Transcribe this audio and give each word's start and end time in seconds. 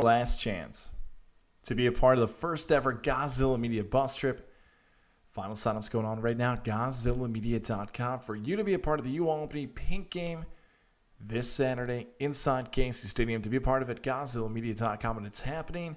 last 0.00 0.38
chance 0.38 0.92
to 1.64 1.74
be 1.74 1.84
a 1.84 1.90
part 1.90 2.18
of 2.18 2.20
the 2.20 2.32
first 2.32 2.70
ever 2.70 2.94
Gozilla 2.94 3.58
Media 3.58 3.82
bus 3.82 4.14
trip. 4.14 4.48
Final 5.32 5.56
signups 5.56 5.90
going 5.90 6.06
on 6.06 6.20
right 6.20 6.36
now 6.36 6.52
at 6.52 6.64
GozillaMedia.com 6.64 8.20
for 8.20 8.36
you 8.36 8.54
to 8.54 8.62
be 8.62 8.74
a 8.74 8.78
part 8.78 9.00
of 9.00 9.04
the 9.04 9.18
UAlbany 9.18 9.74
Pink 9.74 10.10
Game 10.10 10.44
this 11.20 11.50
Saturday 11.50 12.06
inside 12.20 12.70
Casey 12.70 13.08
Stadium. 13.08 13.42
To 13.42 13.48
be 13.48 13.56
a 13.56 13.60
part 13.60 13.82
of 13.82 13.90
it, 13.90 14.04
GozillaMedia.com, 14.04 15.18
and 15.18 15.26
it's 15.26 15.40
happening 15.40 15.96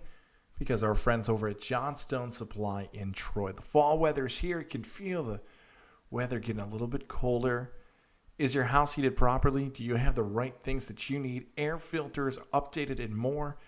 because 0.57 0.81
our 0.81 0.95
friends 0.95 1.29
over 1.29 1.47
at 1.47 1.61
Johnstone 1.61 2.31
Supply 2.31 2.89
in 2.93 3.13
Troy. 3.13 3.51
The 3.51 3.61
fall 3.61 3.99
weather's 3.99 4.39
here. 4.39 4.57
You 4.57 4.65
can 4.65 4.83
feel 4.83 5.21
the 5.21 5.41
weather 6.09 6.39
getting 6.39 6.63
a 6.63 6.67
little 6.67 6.87
bit 6.87 7.07
colder. 7.07 7.71
Is 8.39 8.55
your 8.55 8.63
house 8.63 8.93
heated 8.93 9.15
properly? 9.15 9.69
Do 9.69 9.83
you 9.83 9.97
have 9.97 10.15
the 10.15 10.23
right 10.23 10.55
things 10.63 10.87
that 10.87 11.07
you 11.11 11.19
need? 11.19 11.45
Air 11.55 11.77
filters, 11.77 12.39
updated, 12.51 12.99
and 12.99 13.15
more. 13.15 13.59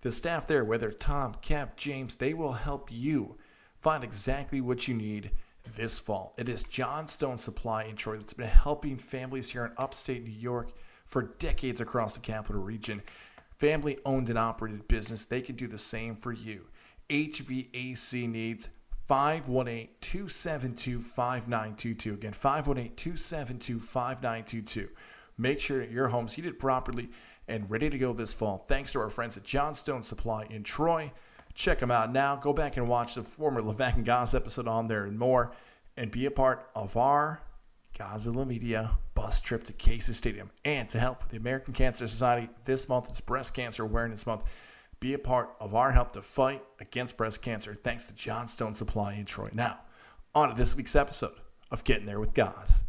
The 0.00 0.12
staff 0.12 0.46
there, 0.46 0.64
whether 0.64 0.92
Tom, 0.92 1.36
Cap, 1.42 1.76
James, 1.76 2.16
they 2.16 2.32
will 2.32 2.52
help 2.52 2.90
you 2.92 3.36
find 3.80 4.04
exactly 4.04 4.60
what 4.60 4.86
you 4.86 4.94
need 4.94 5.32
this 5.76 5.98
fall. 5.98 6.34
It 6.38 6.48
is 6.48 6.62
Johnstone 6.62 7.38
Supply 7.38 7.84
in 7.84 7.96
Troy 7.96 8.16
that's 8.16 8.34
been 8.34 8.48
helping 8.48 8.96
families 8.96 9.50
here 9.50 9.64
in 9.64 9.72
upstate 9.76 10.24
New 10.24 10.30
York 10.30 10.70
for 11.04 11.22
decades 11.22 11.80
across 11.80 12.14
the 12.14 12.20
capital 12.20 12.62
region. 12.62 13.02
Family 13.56 13.98
owned 14.04 14.28
and 14.28 14.38
operated 14.38 14.86
business, 14.86 15.26
they 15.26 15.40
can 15.40 15.56
do 15.56 15.66
the 15.66 15.78
same 15.78 16.14
for 16.14 16.32
you. 16.32 16.66
HVAC 17.10 18.28
needs 18.28 18.68
518 19.06 19.88
272 20.00 21.00
5922. 21.00 22.14
Again, 22.14 22.32
518 22.32 22.94
272 22.94 23.80
5922. 23.80 24.88
Make 25.38 25.60
sure 25.60 25.82
your 25.82 26.08
home's 26.08 26.34
heated 26.34 26.58
properly 26.58 27.08
and 27.48 27.70
ready 27.70 27.90
to 27.90 27.98
go 27.98 28.12
this 28.12 28.34
fall. 28.34 28.64
Thanks 28.68 28.92
to 28.92 29.00
our 29.00 29.10
friends 29.10 29.36
at 29.36 29.44
Johnstone 29.44 30.02
Supply 30.02 30.46
in 30.50 30.62
Troy. 30.62 31.12
Check 31.54 31.80
them 31.80 31.90
out 31.90 32.12
now. 32.12 32.36
Go 32.36 32.52
back 32.52 32.76
and 32.76 32.86
watch 32.86 33.14
the 33.14 33.22
former 33.22 33.60
Levack 33.60 33.96
and 33.96 34.04
Goz 34.04 34.34
episode 34.34 34.68
on 34.68 34.86
there 34.86 35.04
and 35.04 35.18
more, 35.18 35.52
and 35.96 36.10
be 36.10 36.26
a 36.26 36.30
part 36.30 36.68
of 36.74 36.96
our 36.96 37.40
Gozilla 37.98 38.46
Media 38.46 38.98
bus 39.14 39.40
trip 39.40 39.64
to 39.64 39.72
Casey 39.72 40.12
Stadium. 40.12 40.50
And 40.64 40.88
to 40.90 41.00
help 41.00 41.22
with 41.22 41.30
the 41.30 41.36
American 41.36 41.74
Cancer 41.74 42.06
Society 42.06 42.48
this 42.64 42.88
month, 42.88 43.08
it's 43.08 43.20
Breast 43.20 43.54
Cancer 43.54 43.82
Awareness 43.82 44.26
Month. 44.26 44.44
Be 45.00 45.14
a 45.14 45.18
part 45.18 45.50
of 45.60 45.74
our 45.74 45.92
help 45.92 46.12
to 46.12 46.22
fight 46.22 46.62
against 46.80 47.16
breast 47.16 47.40
cancer 47.40 47.74
thanks 47.74 48.08
to 48.08 48.14
Johnstone 48.14 48.74
Supply 48.74 49.14
in 49.14 49.24
Troy. 49.24 49.50
Now, 49.52 49.78
on 50.34 50.50
to 50.50 50.54
this 50.54 50.76
week's 50.76 50.96
episode 50.96 51.34
of 51.70 51.84
Getting 51.84 52.06
There 52.06 52.20
with 52.20 52.34
Goz. 52.34 52.82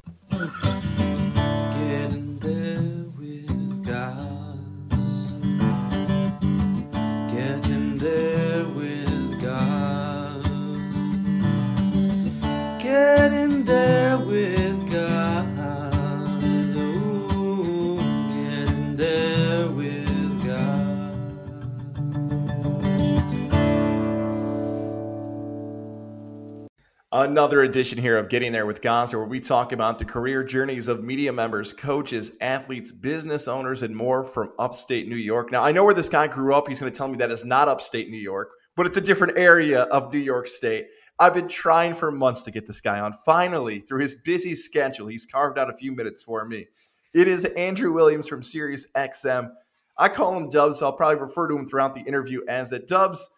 Another 27.29 27.61
edition 27.61 27.99
here 27.99 28.17
of 28.17 28.27
Getting 28.27 28.51
There 28.51 28.65
with 28.65 28.81
Goz, 28.81 29.13
where 29.13 29.23
we 29.23 29.39
talk 29.39 29.71
about 29.71 29.99
the 29.99 30.03
career 30.03 30.43
journeys 30.43 30.87
of 30.87 31.03
media 31.03 31.31
members, 31.31 31.73
coaches, 31.73 32.31
athletes, 32.41 32.91
business 32.91 33.47
owners, 33.47 33.83
and 33.83 33.95
more 33.95 34.23
from 34.23 34.51
upstate 34.57 35.07
New 35.07 35.15
York. 35.15 35.51
Now, 35.51 35.63
I 35.63 35.71
know 35.71 35.85
where 35.85 35.93
this 35.93 36.09
guy 36.09 36.25
grew 36.25 36.55
up. 36.55 36.67
He's 36.67 36.79
going 36.79 36.91
to 36.91 36.97
tell 36.97 37.07
me 37.07 37.17
that 37.17 37.29
is 37.29 37.45
not 37.45 37.67
upstate 37.67 38.09
New 38.09 38.17
York, 38.17 38.49
but 38.75 38.87
it's 38.87 38.97
a 38.97 39.01
different 39.01 39.37
area 39.37 39.83
of 39.83 40.11
New 40.11 40.17
York 40.17 40.47
State. 40.47 40.87
I've 41.19 41.35
been 41.35 41.47
trying 41.47 41.93
for 41.93 42.09
months 42.09 42.41
to 42.43 42.51
get 42.51 42.65
this 42.65 42.81
guy 42.81 42.99
on. 42.99 43.13
Finally, 43.13 43.81
through 43.81 44.01
his 44.01 44.15
busy 44.15 44.55
schedule, 44.55 45.05
he's 45.05 45.27
carved 45.27 45.59
out 45.59 45.69
a 45.69 45.77
few 45.77 45.91
minutes 45.91 46.23
for 46.23 46.45
me. 46.45 46.65
It 47.13 47.27
is 47.27 47.45
Andrew 47.45 47.93
Williams 47.93 48.27
from 48.27 48.41
Sirius 48.41 48.87
XM. 48.95 49.51
I 49.99 50.09
call 50.09 50.35
him 50.35 50.49
Dubs. 50.49 50.79
So 50.79 50.87
I'll 50.87 50.93
probably 50.93 51.21
refer 51.21 51.47
to 51.47 51.55
him 51.55 51.67
throughout 51.67 51.93
the 51.93 52.01
interview 52.01 52.41
as 52.49 52.71
that. 52.71 52.87
Dubs, 52.87 53.29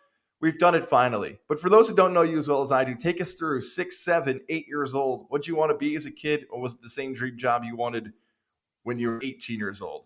we've 0.41 0.57
done 0.57 0.75
it 0.75 0.85
finally. 0.85 1.39
But 1.47 1.59
for 1.59 1.69
those 1.69 1.87
who 1.87 1.95
don't 1.95 2.13
know 2.13 2.23
you 2.23 2.37
as 2.37 2.47
well 2.47 2.61
as 2.61 2.71
I 2.71 2.83
do, 2.83 2.95
take 2.95 3.21
us 3.21 3.35
through 3.35 3.61
six, 3.61 4.03
seven, 4.03 4.41
eight 4.49 4.67
years 4.67 4.93
old. 4.93 5.27
What 5.29 5.47
you 5.47 5.55
want 5.55 5.71
to 5.71 5.77
be 5.77 5.95
as 5.95 6.05
a 6.05 6.11
kid, 6.11 6.45
or 6.49 6.59
was 6.59 6.73
it 6.73 6.81
the 6.81 6.89
same 6.89 7.13
dream 7.13 7.37
job 7.37 7.63
you 7.63 7.75
wanted 7.75 8.11
when 8.83 8.99
you 8.99 9.09
were 9.09 9.19
18 9.23 9.57
years 9.59 9.81
old? 9.81 10.05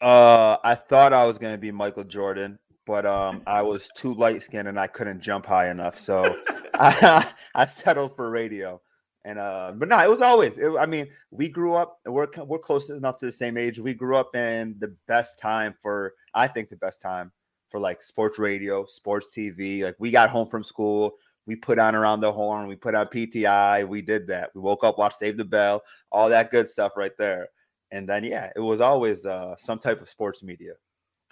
Uh, 0.00 0.56
I 0.64 0.74
thought 0.74 1.12
I 1.12 1.26
was 1.26 1.38
gonna 1.38 1.58
be 1.58 1.70
Michael 1.70 2.04
Jordan, 2.04 2.58
but 2.86 3.04
um, 3.04 3.42
I 3.46 3.62
was 3.62 3.90
too 3.94 4.14
light 4.14 4.42
skinned 4.42 4.66
and 4.66 4.80
I 4.80 4.86
couldn't 4.86 5.20
jump 5.20 5.46
high 5.46 5.70
enough, 5.70 5.98
so 5.98 6.24
I, 6.74 7.30
I 7.54 7.66
settled 7.66 8.16
for 8.16 8.30
radio. 8.30 8.80
And 9.26 9.38
uh, 9.38 9.72
but 9.76 9.88
no, 9.88 9.98
it 9.98 10.08
was 10.08 10.22
always. 10.22 10.56
It, 10.56 10.72
I 10.78 10.86
mean, 10.86 11.06
we 11.30 11.50
grew 11.50 11.74
up. 11.74 11.98
We're 12.06 12.28
we're 12.46 12.58
close 12.58 12.88
enough 12.88 13.18
to 13.18 13.26
the 13.26 13.32
same 13.32 13.58
age. 13.58 13.78
We 13.78 13.92
grew 13.92 14.16
up 14.16 14.34
in 14.34 14.76
the 14.78 14.96
best 15.06 15.38
time 15.38 15.74
for. 15.82 16.14
I 16.32 16.48
think 16.48 16.70
the 16.70 16.76
best 16.76 17.02
time 17.02 17.30
for 17.70 17.80
like 17.80 18.02
sports 18.02 18.38
radio, 18.38 18.84
sports 18.84 19.30
TV. 19.34 19.82
Like 19.82 19.96
we 19.98 20.10
got 20.10 20.30
home 20.30 20.48
from 20.48 20.64
school. 20.64 21.12
We 21.46 21.56
put 21.56 21.78
on 21.78 21.94
around 21.94 22.20
the 22.20 22.30
horn. 22.32 22.66
We 22.68 22.76
put 22.76 22.94
on 22.94 23.06
PTI. 23.06 23.86
We 23.88 24.02
did 24.02 24.26
that. 24.28 24.50
We 24.54 24.60
woke 24.60 24.84
up, 24.84 24.98
watched 24.98 25.16
Save 25.18 25.36
the 25.36 25.44
Bell, 25.44 25.82
all 26.12 26.28
that 26.28 26.50
good 26.50 26.68
stuff 26.68 26.92
right 26.96 27.16
there. 27.18 27.48
And 27.90 28.08
then 28.08 28.24
yeah, 28.24 28.50
it 28.54 28.60
was 28.60 28.80
always 28.80 29.26
uh, 29.26 29.56
some 29.56 29.78
type 29.78 30.00
of 30.00 30.08
sports 30.08 30.42
media. 30.42 30.72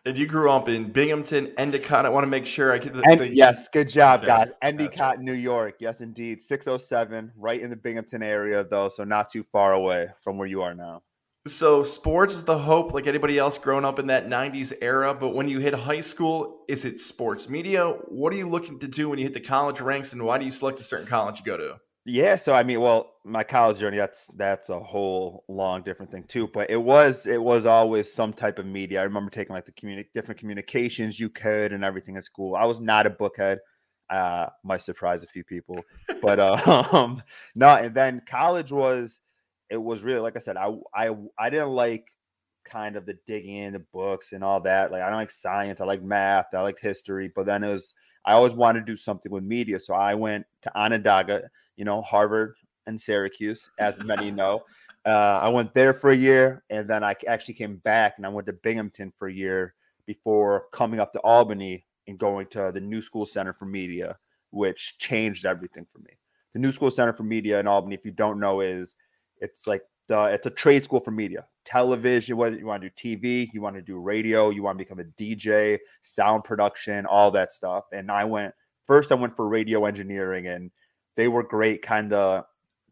And 0.07 0.17
you 0.17 0.27
grew 0.27 0.51
up 0.51 0.69
in 0.69 0.91
Binghamton, 0.91 1.53
Endicott. 1.59 2.07
I 2.07 2.09
want 2.09 2.23
to 2.25 2.29
make 2.31 2.47
sure 2.47 2.73
I 2.73 2.79
get 2.79 2.95
the, 2.95 3.03
And 3.09 3.21
the- 3.21 3.29
yes, 3.35 3.69
good 3.69 3.89
job, 3.89 4.21
Okay, 4.21 4.29
guys. 4.29 4.49
Endicott, 4.63 5.21
New 5.21 5.35
York. 5.35 5.75
Yes, 5.81 6.01
indeed. 6.01 6.41
607, 6.43 7.33
right 7.37 7.61
in 7.61 7.69
the 7.69 7.77
Binghamton 7.77 8.23
area, 8.23 8.65
though, 8.65 8.89
so 8.89 9.05
not 9.05 9.29
too 9.29 9.43
far 9.53 9.75
away 9.75 10.09
from 10.23 10.39
where 10.39 10.47
you 10.49 10.63
are 10.63 10.73
now. 10.75 11.03
So 11.49 11.83
sports 11.83 12.35
is 12.35 12.45
the 12.45 12.59
hope, 12.59 12.93
like 12.93 13.07
anybody 13.07 13.39
else 13.39 13.59
growing 13.59 13.85
up 13.85 13.99
in 13.99 14.07
that 14.09 14.29
'90s 14.29 14.73
era. 14.81 15.15
But 15.15 15.31
when 15.31 15.49
you 15.49 15.59
hit 15.59 15.75
high 15.75 16.01
school, 16.01 16.65
is 16.69 16.85
it 16.85 17.01
sports 17.01 17.49
media? 17.49 17.87
What 18.09 18.33
are 18.33 18.37
you 18.37 18.49
looking 18.49 18.79
to 18.81 18.89
do 18.89 19.09
when 19.09 19.19
you 19.19 19.25
hit 19.25 19.35
the 19.35 19.41
college 19.41 19.81
ranks, 19.81 20.13
and 20.13 20.23
why 20.23 20.39
do 20.39 20.45
you 20.45 20.51
select 20.51 20.81
a 20.81 20.85
certain 20.85 21.07
college 21.07 21.39
you 21.39 21.45
go 21.45 21.57
to? 21.57 21.77
Yeah, 22.05 22.37
so 22.37 22.55
I 22.55 22.63
mean, 22.63 22.81
well, 22.81 23.13
my 23.25 23.45
college 23.45 23.79
journey 23.79 23.99
that's 23.99 24.29
that's 24.37 24.71
a 24.71 24.81
whole 24.81 25.45
long 25.47 25.83
different 25.83 26.11
thing 26.11 26.25
too. 26.25 26.49
But 26.53 26.71
it 26.71 26.81
was 26.81 27.27
it 27.27 27.43
was 27.43 27.67
always 27.67 28.13
some 28.13 28.33
type 28.33 28.59
of 28.59 28.65
media. 28.65 29.01
I 29.01 29.05
remember 29.05 29.31
taking 29.31 29.55
like 29.55 29.67
the 29.67 29.73
communi- 29.73 30.07
different 30.15 30.41
communications 30.41 31.21
you 31.21 31.29
could 31.29 31.73
and 31.73 31.85
everything 31.85 32.17
at 32.17 32.25
school. 32.25 32.57
I 32.57 32.65
was 32.65 32.81
not 32.81 33.07
a 33.07 33.11
bookhead. 33.11 33.59
Uh, 34.09 34.47
might 34.65 34.81
surprise 34.81 35.23
a 35.23 35.27
few 35.27 35.45
people, 35.45 35.83
but 36.23 36.41
um, 36.95 37.23
no. 37.55 37.69
And 37.69 37.95
then 37.95 38.23
college 38.27 38.73
was 38.73 39.21
it 39.71 39.77
was 39.77 40.03
really 40.03 40.21
like 40.21 40.37
I 40.37 40.41
said. 40.41 40.57
I 40.57 40.75
I 40.95 41.17
I 41.39 41.51
didn't 41.51 41.71
like 41.71 42.09
kind 42.65 42.97
of 42.97 43.07
the 43.07 43.19
digging 43.27 43.57
into 43.57 43.79
books 43.79 44.33
and 44.33 44.45
all 44.45 44.61
that. 44.61 44.93
Like 44.93 45.03
I 45.03 45.09
don't 45.09 45.19
like 45.19 45.31
science. 45.31 45.81
I 45.81 45.85
like 45.85 46.03
math. 46.03 46.55
I 46.55 46.61
like 46.63 46.79
history. 46.79 47.33
But 47.35 47.47
then 47.47 47.65
it 47.65 47.69
was 47.69 47.95
I 48.25 48.33
always 48.33 48.55
wanted 48.55 48.81
to 48.81 48.93
do 48.93 48.97
something 48.97 49.33
with 49.33 49.45
media, 49.45 49.81
so 49.81 49.95
I 49.95 50.15
went 50.15 50.45
to 50.63 50.79
Onondaga 50.79 51.49
you 51.79 51.85
know, 51.85 52.03
Harvard 52.03 52.57
and 52.87 53.01
Syracuse, 53.01 53.71
as 53.79 53.97
many 54.05 54.31
know. 54.33 54.65
Uh, 55.07 55.39
I 55.41 55.49
went 55.49 55.73
there 55.73 55.95
for 55.95 56.11
a 56.11 56.17
year, 56.17 56.65
and 56.69 56.87
then 56.91 57.03
I 57.03 57.15
actually 57.27 57.55
came 57.55 57.77
back 57.77 58.15
and 58.19 58.27
I 58.27 58.29
went 58.29 58.47
to 58.49 58.53
Binghamton 58.53 59.13
for 59.17 59.29
a 59.29 59.33
year 59.33 59.75
before 60.05 60.67
coming 60.73 61.01
up 61.01 61.13
to 61.13 61.21
Albany 61.21 61.87
and 62.09 62.19
going 62.19 62.49
to 62.49 62.71
the 62.75 62.81
New 62.81 63.01
School 63.01 63.25
Center 63.25 63.55
for 63.55 63.65
Media, 63.65 64.19
which 64.51 64.97
changed 64.99 65.47
everything 65.47 65.87
for 65.91 66.01
me. 66.01 66.11
The 66.53 66.59
New 66.59 66.73
School 66.73 66.91
Center 66.91 67.13
for 67.13 67.23
Media 67.23 67.61
in 67.61 67.67
Albany, 67.67 67.95
if 67.95 68.05
you 68.05 68.11
don't 68.11 68.41
know, 68.41 68.61
is 68.61 68.97
it's 69.41 69.67
like 69.67 69.83
the 70.09 70.25
it's 70.25 70.47
a 70.47 70.51
trade 70.51 70.85
school 70.85 71.01
for 71.01 71.11
media, 71.11 71.47
television. 71.65 72.37
Whether 72.37 72.57
you 72.57 72.67
want 72.67 72.83
to 72.83 72.91
do 72.91 73.17
TV, 73.17 73.49
you 73.53 73.61
want 73.61 73.77
to 73.77 73.83
do 73.83 73.99
radio, 73.99 74.51
you 74.51 74.63
want 74.63 74.79
to 74.79 74.85
become 74.85 75.01
a 75.01 75.05
DJ, 75.05 75.79
sound 76.03 76.45
production, 76.45 77.07
all 77.07 77.31
that 77.33 77.53
stuff. 77.53 77.85
And 77.93 78.11
I 78.11 78.25
went 78.25 78.55
first. 78.87 79.13
I 79.13 79.17
went 79.17 79.37
for 79.37 79.49
radio 79.49 79.85
engineering 79.85 80.47
and 80.47 80.71
they 81.17 81.29
were 81.29 81.43
great 81.43 81.83
kind 81.83 82.13
of 82.13 82.45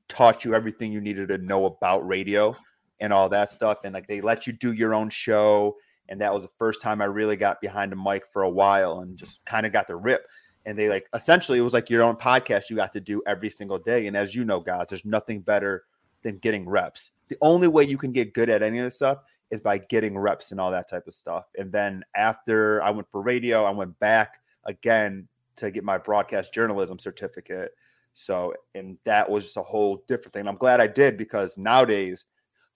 taught 0.08 0.44
you 0.44 0.54
everything 0.54 0.92
you 0.92 1.00
needed 1.00 1.28
to 1.28 1.38
know 1.38 1.66
about 1.66 2.06
radio 2.06 2.54
and 3.00 3.12
all 3.12 3.28
that 3.28 3.50
stuff 3.50 3.78
and 3.84 3.94
like 3.94 4.06
they 4.06 4.20
let 4.20 4.46
you 4.46 4.52
do 4.52 4.72
your 4.72 4.94
own 4.94 5.10
show 5.10 5.76
and 6.08 6.20
that 6.20 6.32
was 6.32 6.42
the 6.42 6.50
first 6.58 6.80
time 6.80 7.02
i 7.02 7.04
really 7.04 7.36
got 7.36 7.60
behind 7.60 7.92
a 7.92 7.96
mic 7.96 8.22
for 8.32 8.42
a 8.42 8.50
while 8.50 9.00
and 9.00 9.16
just 9.16 9.44
kind 9.44 9.66
of 9.66 9.72
got 9.72 9.86
the 9.86 9.94
rip 9.94 10.26
and 10.64 10.78
they 10.78 10.88
like 10.88 11.06
essentially 11.14 11.58
it 11.58 11.62
was 11.62 11.72
like 11.72 11.90
your 11.90 12.02
own 12.02 12.16
podcast 12.16 12.70
you 12.70 12.76
got 12.76 12.92
to 12.92 13.00
do 13.00 13.22
every 13.26 13.50
single 13.50 13.78
day 13.78 14.06
and 14.06 14.16
as 14.16 14.34
you 14.34 14.44
know 14.44 14.60
guys 14.60 14.86
there's 14.88 15.04
nothing 15.04 15.40
better 15.40 15.84
than 16.26 16.38
getting 16.38 16.68
reps 16.68 17.10
the 17.28 17.38
only 17.40 17.68
way 17.68 17.84
you 17.84 17.98
can 17.98 18.12
get 18.12 18.34
good 18.34 18.50
at 18.50 18.62
any 18.62 18.78
of 18.78 18.84
this 18.84 18.96
stuff 18.96 19.18
is 19.50 19.60
by 19.60 19.78
getting 19.78 20.18
reps 20.18 20.50
and 20.50 20.60
all 20.60 20.70
that 20.70 20.88
type 20.90 21.06
of 21.06 21.14
stuff 21.14 21.44
and 21.56 21.72
then 21.72 22.04
after 22.16 22.82
i 22.82 22.90
went 22.90 23.08
for 23.10 23.22
radio 23.22 23.64
i 23.64 23.70
went 23.70 23.98
back 24.00 24.40
again 24.64 25.26
to 25.56 25.70
get 25.70 25.84
my 25.84 25.96
broadcast 25.96 26.52
journalism 26.52 26.98
certificate 26.98 27.72
so, 28.18 28.54
and 28.74 28.96
that 29.04 29.28
was 29.28 29.44
just 29.44 29.58
a 29.58 29.62
whole 29.62 30.02
different 30.08 30.32
thing. 30.32 30.48
I'm 30.48 30.56
glad 30.56 30.80
I 30.80 30.86
did 30.86 31.18
because 31.18 31.58
nowadays 31.58 32.24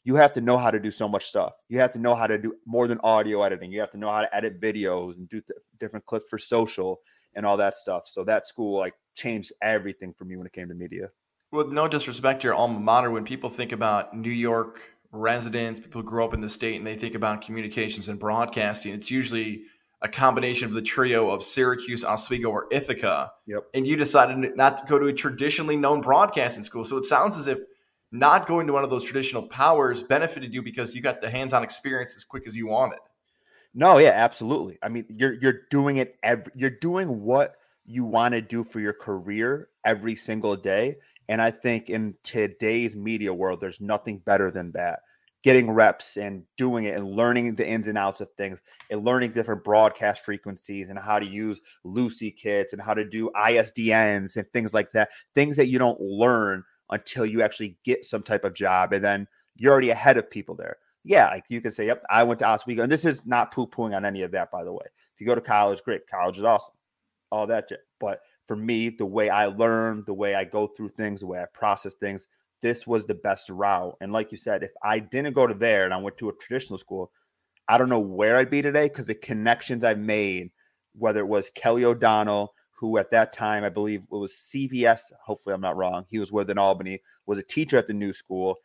you 0.04 0.14
have 0.16 0.34
to 0.34 0.40
know 0.42 0.58
how 0.58 0.70
to 0.70 0.78
do 0.78 0.90
so 0.90 1.08
much 1.08 1.28
stuff. 1.28 1.54
You 1.70 1.78
have 1.78 1.92
to 1.94 1.98
know 1.98 2.14
how 2.14 2.26
to 2.26 2.36
do 2.36 2.54
more 2.66 2.86
than 2.86 3.00
audio 3.02 3.42
editing. 3.42 3.72
You 3.72 3.80
have 3.80 3.90
to 3.92 3.98
know 3.98 4.10
how 4.10 4.20
to 4.20 4.36
edit 4.36 4.60
videos 4.60 5.16
and 5.16 5.26
do 5.30 5.40
th- 5.40 5.58
different 5.78 6.04
clips 6.04 6.28
for 6.28 6.36
social 6.36 7.00
and 7.34 7.46
all 7.46 7.56
that 7.56 7.74
stuff. 7.74 8.02
So 8.06 8.22
that 8.24 8.46
school 8.46 8.78
like 8.78 8.92
changed 9.14 9.52
everything 9.62 10.12
for 10.12 10.26
me 10.26 10.36
when 10.36 10.46
it 10.46 10.52
came 10.52 10.68
to 10.68 10.74
media. 10.74 11.08
With 11.52 11.68
no 11.68 11.88
disrespect 11.88 12.42
to 12.42 12.48
your 12.48 12.54
alma 12.54 12.78
mater, 12.78 13.10
when 13.10 13.24
people 13.24 13.50
think 13.50 13.72
about 13.72 14.16
New 14.16 14.30
York 14.30 14.80
residents, 15.10 15.80
people 15.80 16.02
who 16.02 16.08
grew 16.08 16.24
up 16.24 16.32
in 16.32 16.40
the 16.40 16.48
state, 16.48 16.76
and 16.76 16.86
they 16.86 16.96
think 16.96 17.14
about 17.14 17.42
communications 17.42 18.08
and 18.08 18.20
broadcasting, 18.20 18.94
it's 18.94 19.10
usually 19.10 19.64
a 20.02 20.08
combination 20.08 20.68
of 20.68 20.74
the 20.74 20.82
trio 20.82 21.28
of 21.28 21.42
Syracuse, 21.42 22.04
Oswego, 22.04 22.50
or 22.50 22.66
Ithaca. 22.70 23.32
Yep. 23.46 23.64
And 23.74 23.86
you 23.86 23.96
decided 23.96 24.56
not 24.56 24.78
to 24.78 24.86
go 24.86 24.98
to 24.98 25.06
a 25.06 25.12
traditionally 25.12 25.76
known 25.76 26.00
broadcasting 26.00 26.62
school. 26.62 26.84
So 26.84 26.96
it 26.96 27.04
sounds 27.04 27.36
as 27.36 27.48
if 27.48 27.58
not 28.12 28.46
going 28.46 28.66
to 28.66 28.72
one 28.72 28.84
of 28.84 28.90
those 28.90 29.04
traditional 29.04 29.42
powers 29.42 30.02
benefited 30.02 30.54
you 30.54 30.62
because 30.62 30.94
you 30.94 31.02
got 31.02 31.20
the 31.20 31.30
hands-on 31.30 31.62
experience 31.62 32.16
as 32.16 32.24
quick 32.24 32.44
as 32.46 32.56
you 32.56 32.66
wanted. 32.66 33.00
No, 33.74 33.98
yeah, 33.98 34.10
absolutely. 34.10 34.78
I 34.82 34.88
mean, 34.88 35.04
you're 35.08 35.34
you're 35.34 35.60
doing 35.70 35.98
it 35.98 36.16
every 36.24 36.50
you're 36.56 36.70
doing 36.70 37.22
what 37.22 37.54
you 37.86 38.04
want 38.04 38.34
to 38.34 38.40
do 38.40 38.64
for 38.64 38.80
your 38.80 38.92
career 38.92 39.68
every 39.84 40.16
single 40.16 40.56
day. 40.56 40.96
And 41.30 41.40
I 41.40 41.52
think 41.52 41.88
in 41.88 42.16
today's 42.24 42.96
media 42.96 43.32
world, 43.32 43.60
there's 43.60 43.80
nothing 43.80 44.18
better 44.18 44.50
than 44.50 44.72
that. 44.72 44.98
Getting 45.44 45.70
reps 45.70 46.16
and 46.16 46.42
doing 46.58 46.84
it 46.84 46.98
and 46.98 47.08
learning 47.08 47.54
the 47.54 47.66
ins 47.66 47.86
and 47.86 47.96
outs 47.96 48.20
of 48.20 48.28
things 48.36 48.60
and 48.90 49.04
learning 49.04 49.30
different 49.30 49.62
broadcast 49.62 50.24
frequencies 50.24 50.90
and 50.90 50.98
how 50.98 51.20
to 51.20 51.24
use 51.24 51.60
Lucy 51.84 52.32
kits 52.32 52.72
and 52.72 52.82
how 52.82 52.94
to 52.94 53.08
do 53.08 53.30
ISDNs 53.36 54.36
and 54.36 54.52
things 54.52 54.74
like 54.74 54.90
that. 54.90 55.10
Things 55.32 55.56
that 55.56 55.68
you 55.68 55.78
don't 55.78 56.00
learn 56.00 56.64
until 56.90 57.24
you 57.24 57.42
actually 57.42 57.78
get 57.84 58.04
some 58.04 58.24
type 58.24 58.42
of 58.42 58.52
job. 58.52 58.92
And 58.92 59.04
then 59.04 59.28
you're 59.54 59.70
already 59.70 59.90
ahead 59.90 60.16
of 60.16 60.28
people 60.28 60.56
there. 60.56 60.78
Yeah, 61.04 61.28
like 61.28 61.44
you 61.48 61.60
can 61.60 61.70
say, 61.70 61.86
Yep, 61.86 62.02
I 62.10 62.24
went 62.24 62.40
to 62.40 62.48
Oswego. 62.48 62.82
And 62.82 62.90
this 62.90 63.04
is 63.04 63.24
not 63.24 63.54
poo 63.54 63.68
pooing 63.68 63.94
on 63.94 64.04
any 64.04 64.22
of 64.22 64.32
that, 64.32 64.50
by 64.50 64.64
the 64.64 64.72
way. 64.72 64.84
If 65.14 65.20
you 65.20 65.28
go 65.28 65.36
to 65.36 65.40
college, 65.40 65.80
great. 65.84 66.02
College 66.10 66.38
is 66.38 66.44
awesome. 66.44 66.74
All 67.30 67.46
that 67.46 67.66
shit. 67.68 67.80
But 68.00 68.18
for 68.50 68.56
me, 68.56 68.88
the 68.88 69.06
way 69.06 69.30
I 69.30 69.46
learn, 69.46 70.02
the 70.08 70.12
way 70.12 70.34
I 70.34 70.42
go 70.42 70.66
through 70.66 70.88
things, 70.88 71.20
the 71.20 71.28
way 71.28 71.38
I 71.38 71.44
process 71.54 71.94
things, 71.94 72.26
this 72.62 72.84
was 72.84 73.06
the 73.06 73.14
best 73.14 73.48
route. 73.48 73.96
And 74.00 74.10
like 74.10 74.32
you 74.32 74.38
said, 74.38 74.64
if 74.64 74.72
I 74.82 74.98
didn't 74.98 75.36
go 75.36 75.46
to 75.46 75.54
there 75.54 75.84
and 75.84 75.94
I 75.94 75.98
went 75.98 76.18
to 76.18 76.30
a 76.30 76.32
traditional 76.34 76.76
school, 76.76 77.12
I 77.68 77.78
don't 77.78 77.88
know 77.88 78.00
where 78.00 78.36
I'd 78.36 78.50
be 78.50 78.60
today 78.60 78.88
because 78.88 79.06
the 79.06 79.14
connections 79.14 79.84
I 79.84 79.94
made, 79.94 80.50
whether 80.98 81.20
it 81.20 81.28
was 81.28 81.52
Kelly 81.54 81.84
O'Donnell, 81.84 82.52
who 82.72 82.98
at 82.98 83.12
that 83.12 83.32
time 83.32 83.62
I 83.62 83.68
believe 83.68 84.00
it 84.00 84.10
was 84.10 84.32
CBS. 84.32 85.12
Hopefully, 85.24 85.54
I'm 85.54 85.60
not 85.60 85.76
wrong. 85.76 86.04
He 86.08 86.18
was 86.18 86.32
with 86.32 86.50
in 86.50 86.58
Albany, 86.58 87.00
was 87.26 87.38
a 87.38 87.44
teacher 87.44 87.78
at 87.78 87.86
the 87.86 87.92
new 87.92 88.12
school. 88.12 88.56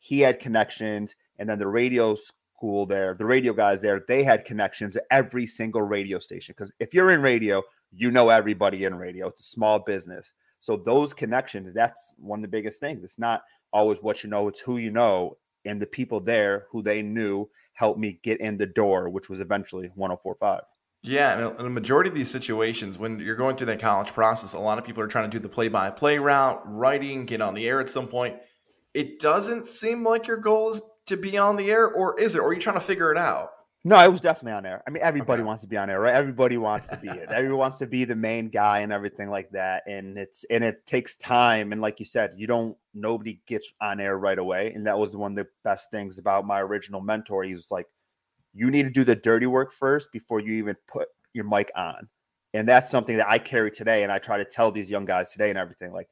He 0.00 0.20
had 0.20 0.38
connections, 0.38 1.16
and 1.38 1.48
then 1.48 1.58
the 1.58 1.66
radio 1.66 2.14
school 2.14 2.84
there, 2.84 3.14
the 3.14 3.24
radio 3.24 3.54
guys 3.54 3.80
there, 3.80 4.04
they 4.06 4.22
had 4.22 4.44
connections 4.44 4.96
to 4.96 5.02
every 5.10 5.46
single 5.46 5.80
radio 5.80 6.18
station. 6.18 6.54
Because 6.54 6.70
if 6.78 6.92
you're 6.92 7.12
in 7.12 7.22
radio, 7.22 7.62
you 7.92 8.10
know 8.10 8.28
everybody 8.28 8.84
in 8.84 8.94
radio. 8.94 9.28
It's 9.28 9.40
a 9.40 9.48
small 9.48 9.78
business. 9.78 10.32
So 10.60 10.76
those 10.76 11.14
connections, 11.14 11.72
that's 11.74 12.14
one 12.18 12.40
of 12.40 12.42
the 12.42 12.48
biggest 12.48 12.80
things. 12.80 13.02
It's 13.02 13.18
not 13.18 13.42
always 13.72 13.98
what 14.00 14.22
you 14.22 14.30
know, 14.30 14.48
it's 14.48 14.60
who 14.60 14.76
you 14.76 14.90
know. 14.90 15.36
And 15.64 15.80
the 15.80 15.86
people 15.86 16.20
there 16.20 16.66
who 16.70 16.82
they 16.82 17.02
knew 17.02 17.48
helped 17.74 17.98
me 17.98 18.18
get 18.22 18.40
in 18.40 18.58
the 18.58 18.66
door, 18.66 19.08
which 19.08 19.28
was 19.28 19.40
eventually 19.40 19.90
1045. 19.94 20.62
Yeah, 21.02 21.48
and 21.48 21.66
a 21.66 21.70
majority 21.70 22.10
of 22.10 22.14
these 22.14 22.30
situations, 22.30 22.98
when 22.98 23.20
you're 23.20 23.36
going 23.36 23.56
through 23.56 23.68
that 23.68 23.80
college 23.80 24.12
process, 24.12 24.52
a 24.52 24.58
lot 24.58 24.78
of 24.78 24.84
people 24.84 25.02
are 25.02 25.06
trying 25.06 25.30
to 25.30 25.34
do 25.34 25.40
the 25.40 25.48
play-by-play 25.48 26.18
route, 26.18 26.60
writing, 26.66 27.24
get 27.24 27.40
on 27.40 27.54
the 27.54 27.66
air 27.66 27.80
at 27.80 27.88
some 27.88 28.06
point. 28.06 28.36
It 28.92 29.18
doesn't 29.18 29.64
seem 29.64 30.04
like 30.04 30.26
your 30.26 30.36
goal 30.36 30.70
is 30.70 30.82
to 31.06 31.16
be 31.16 31.38
on 31.38 31.56
the 31.56 31.70
air, 31.70 31.88
or 31.88 32.20
is 32.20 32.34
it? 32.34 32.40
Or 32.40 32.48
are 32.48 32.52
you 32.52 32.60
trying 32.60 32.74
to 32.74 32.80
figure 32.80 33.10
it 33.10 33.16
out? 33.16 33.50
No, 33.82 33.98
it 33.98 34.12
was 34.12 34.20
definitely 34.20 34.52
on 34.52 34.66
air. 34.66 34.82
I 34.86 34.90
mean, 34.90 35.02
everybody 35.02 35.40
Okay. 35.40 35.46
wants 35.46 35.62
to 35.62 35.68
be 35.68 35.78
on 35.78 35.88
air, 35.88 36.00
right? 36.00 36.14
Everybody 36.14 36.58
wants 36.58 36.88
to 36.88 36.98
be 36.98 37.08
it. 37.08 37.28
Everyone 37.32 37.58
wants 37.58 37.78
to 37.78 37.86
be 37.86 38.04
the 38.04 38.14
main 38.14 38.50
guy 38.50 38.80
and 38.80 38.92
everything 38.92 39.30
like 39.30 39.48
that. 39.52 39.84
And 39.86 40.18
it's 40.18 40.44
and 40.50 40.62
it 40.62 40.84
takes 40.86 41.16
time. 41.16 41.72
And 41.72 41.80
like 41.80 41.98
you 41.98 42.04
said, 42.04 42.34
you 42.36 42.46
don't 42.46 42.76
nobody 42.92 43.40
gets 43.46 43.72
on 43.80 43.98
air 43.98 44.18
right 44.18 44.38
away. 44.38 44.72
And 44.74 44.86
that 44.86 44.98
was 44.98 45.16
one 45.16 45.32
of 45.32 45.36
the 45.36 45.48
best 45.64 45.90
things 45.90 46.18
about 46.18 46.46
my 46.46 46.60
original 46.60 47.00
mentor. 47.00 47.42
He 47.44 47.52
was 47.52 47.70
like, 47.70 47.86
you 48.52 48.70
need 48.70 48.82
to 48.82 48.90
do 48.90 49.04
the 49.04 49.16
dirty 49.16 49.46
work 49.46 49.72
first 49.72 50.12
before 50.12 50.40
you 50.40 50.52
even 50.54 50.76
put 50.86 51.08
your 51.32 51.44
mic 51.44 51.70
on. 51.74 52.06
And 52.52 52.68
that's 52.68 52.90
something 52.90 53.16
that 53.16 53.30
I 53.30 53.38
carry 53.38 53.70
today. 53.70 54.02
And 54.02 54.12
I 54.12 54.18
try 54.18 54.36
to 54.36 54.44
tell 54.44 54.70
these 54.70 54.90
young 54.90 55.06
guys 55.06 55.30
today 55.30 55.48
and 55.48 55.58
everything. 55.58 55.92
Like, 55.92 56.08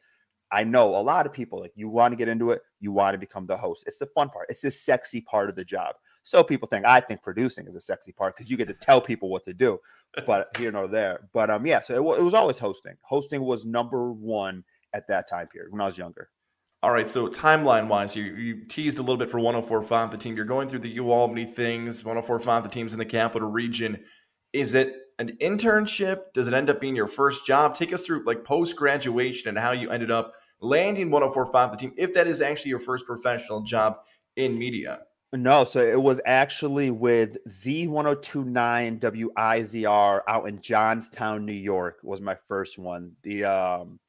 I 0.51 0.65
know 0.65 0.97
a 0.97 1.03
lot 1.03 1.27
of 1.27 1.33
people 1.33 1.61
like 1.61 1.73
you 1.75 1.89
want 1.89 2.13
to 2.13 2.17
get 2.17 2.29
into 2.29 2.51
it, 2.51 2.63
you 2.81 2.93
want 2.93 3.15
to 3.15 3.19
become 3.19 3.47
the 3.47 3.57
host. 3.57 3.85
It's 3.87 3.99
the 3.99 4.07
fun 4.07 4.31
part, 4.31 4.47
it's 4.49 4.63
the 4.63 4.71
sexy 4.71 5.21
part 5.21 5.49
of 5.49 5.57
the 5.57 5.65
job. 5.65 5.95
So 6.23 6.43
people 6.43 6.69
think 6.69 6.85
I 6.87 7.01
think 7.01 7.23
producing 7.23 7.67
is 7.67 7.77
a 7.77 7.81
sexy 7.81 8.13
part 8.13 8.37
because 8.37 8.51
you 8.51 8.57
get 8.57 8.69
to 8.69 8.75
tell 8.75 9.01
people 9.01 9.31
what 9.31 9.45
to 9.47 9.53
do, 9.53 9.79
but 10.27 10.49
here 10.57 10.73
nor 10.73 10.87
there. 10.87 11.29
But 11.33 11.51
um, 11.51 11.67
yeah, 11.67 11.81
so 11.81 11.95
it, 11.95 12.19
it 12.19 12.23
was 12.23 12.35
always 12.35 12.59
hosting. 12.59 12.95
Hosting 13.03 13.43
was 13.43 13.65
number 13.65 14.13
one 14.13 14.65
at 14.95 15.07
that 15.09 15.29
time 15.29 15.49
period 15.49 15.73
when 15.73 15.81
I 15.81 15.87
was 15.87 15.99
younger. 15.99 16.31
All 16.83 16.93
right, 16.93 17.09
so 17.09 17.27
timeline 17.27 17.89
wise, 17.89 18.15
you, 18.15 18.23
you 18.23 18.65
teased 18.67 18.99
a 18.99 19.03
little 19.03 19.17
bit 19.17 19.29
for 19.29 19.41
1045, 19.41 20.13
the 20.13 20.17
team. 20.17 20.37
You're 20.37 20.45
going 20.45 20.69
through 20.69 20.79
the 20.79 20.97
UAlbany 20.99 21.53
things, 21.53 22.05
1045, 22.05 22.63
the 22.63 22.69
team's 22.69 22.93
in 22.93 23.01
the 23.01 23.05
capital 23.05 23.51
region. 23.51 23.99
Is 24.53 24.75
it 24.75 24.95
an 25.19 25.37
internship? 25.41 26.33
Does 26.33 26.49
it 26.49 26.55
end 26.55 26.71
up 26.71 26.81
being 26.81 26.97
your 26.97 27.07
first 27.07 27.47
job? 27.47 27.75
Take 27.75 27.93
us 27.93 28.07
through 28.07 28.25
like 28.25 28.45
post 28.45 28.77
graduation 28.77 29.49
and 29.49 29.59
how 29.59 29.73
you 29.73 29.91
ended 29.91 30.11
up 30.11 30.35
landing 30.61 31.11
1045, 31.11 31.71
the 31.71 31.77
team, 31.77 31.93
if 31.97 32.15
that 32.15 32.27
is 32.27 32.41
actually 32.41 32.71
your 32.71 32.81
first 32.81 33.07
professional 33.07 33.63
job 33.63 33.99
in 34.37 34.59
media. 34.59 35.01
No, 35.33 35.65
so 35.65 35.87
it 35.87 36.01
was 36.01 36.21
actually 36.25 36.91
with 36.91 37.37
Z1029 37.47 39.01
WIZR 39.01 40.21
out 40.27 40.49
in 40.49 40.61
Johnstown, 40.63 41.45
New 41.45 41.53
York 41.53 41.99
was 42.03 42.21
my 42.21 42.37
first 42.49 42.79
one. 42.79 43.13
The 43.23 43.45
um 43.45 44.01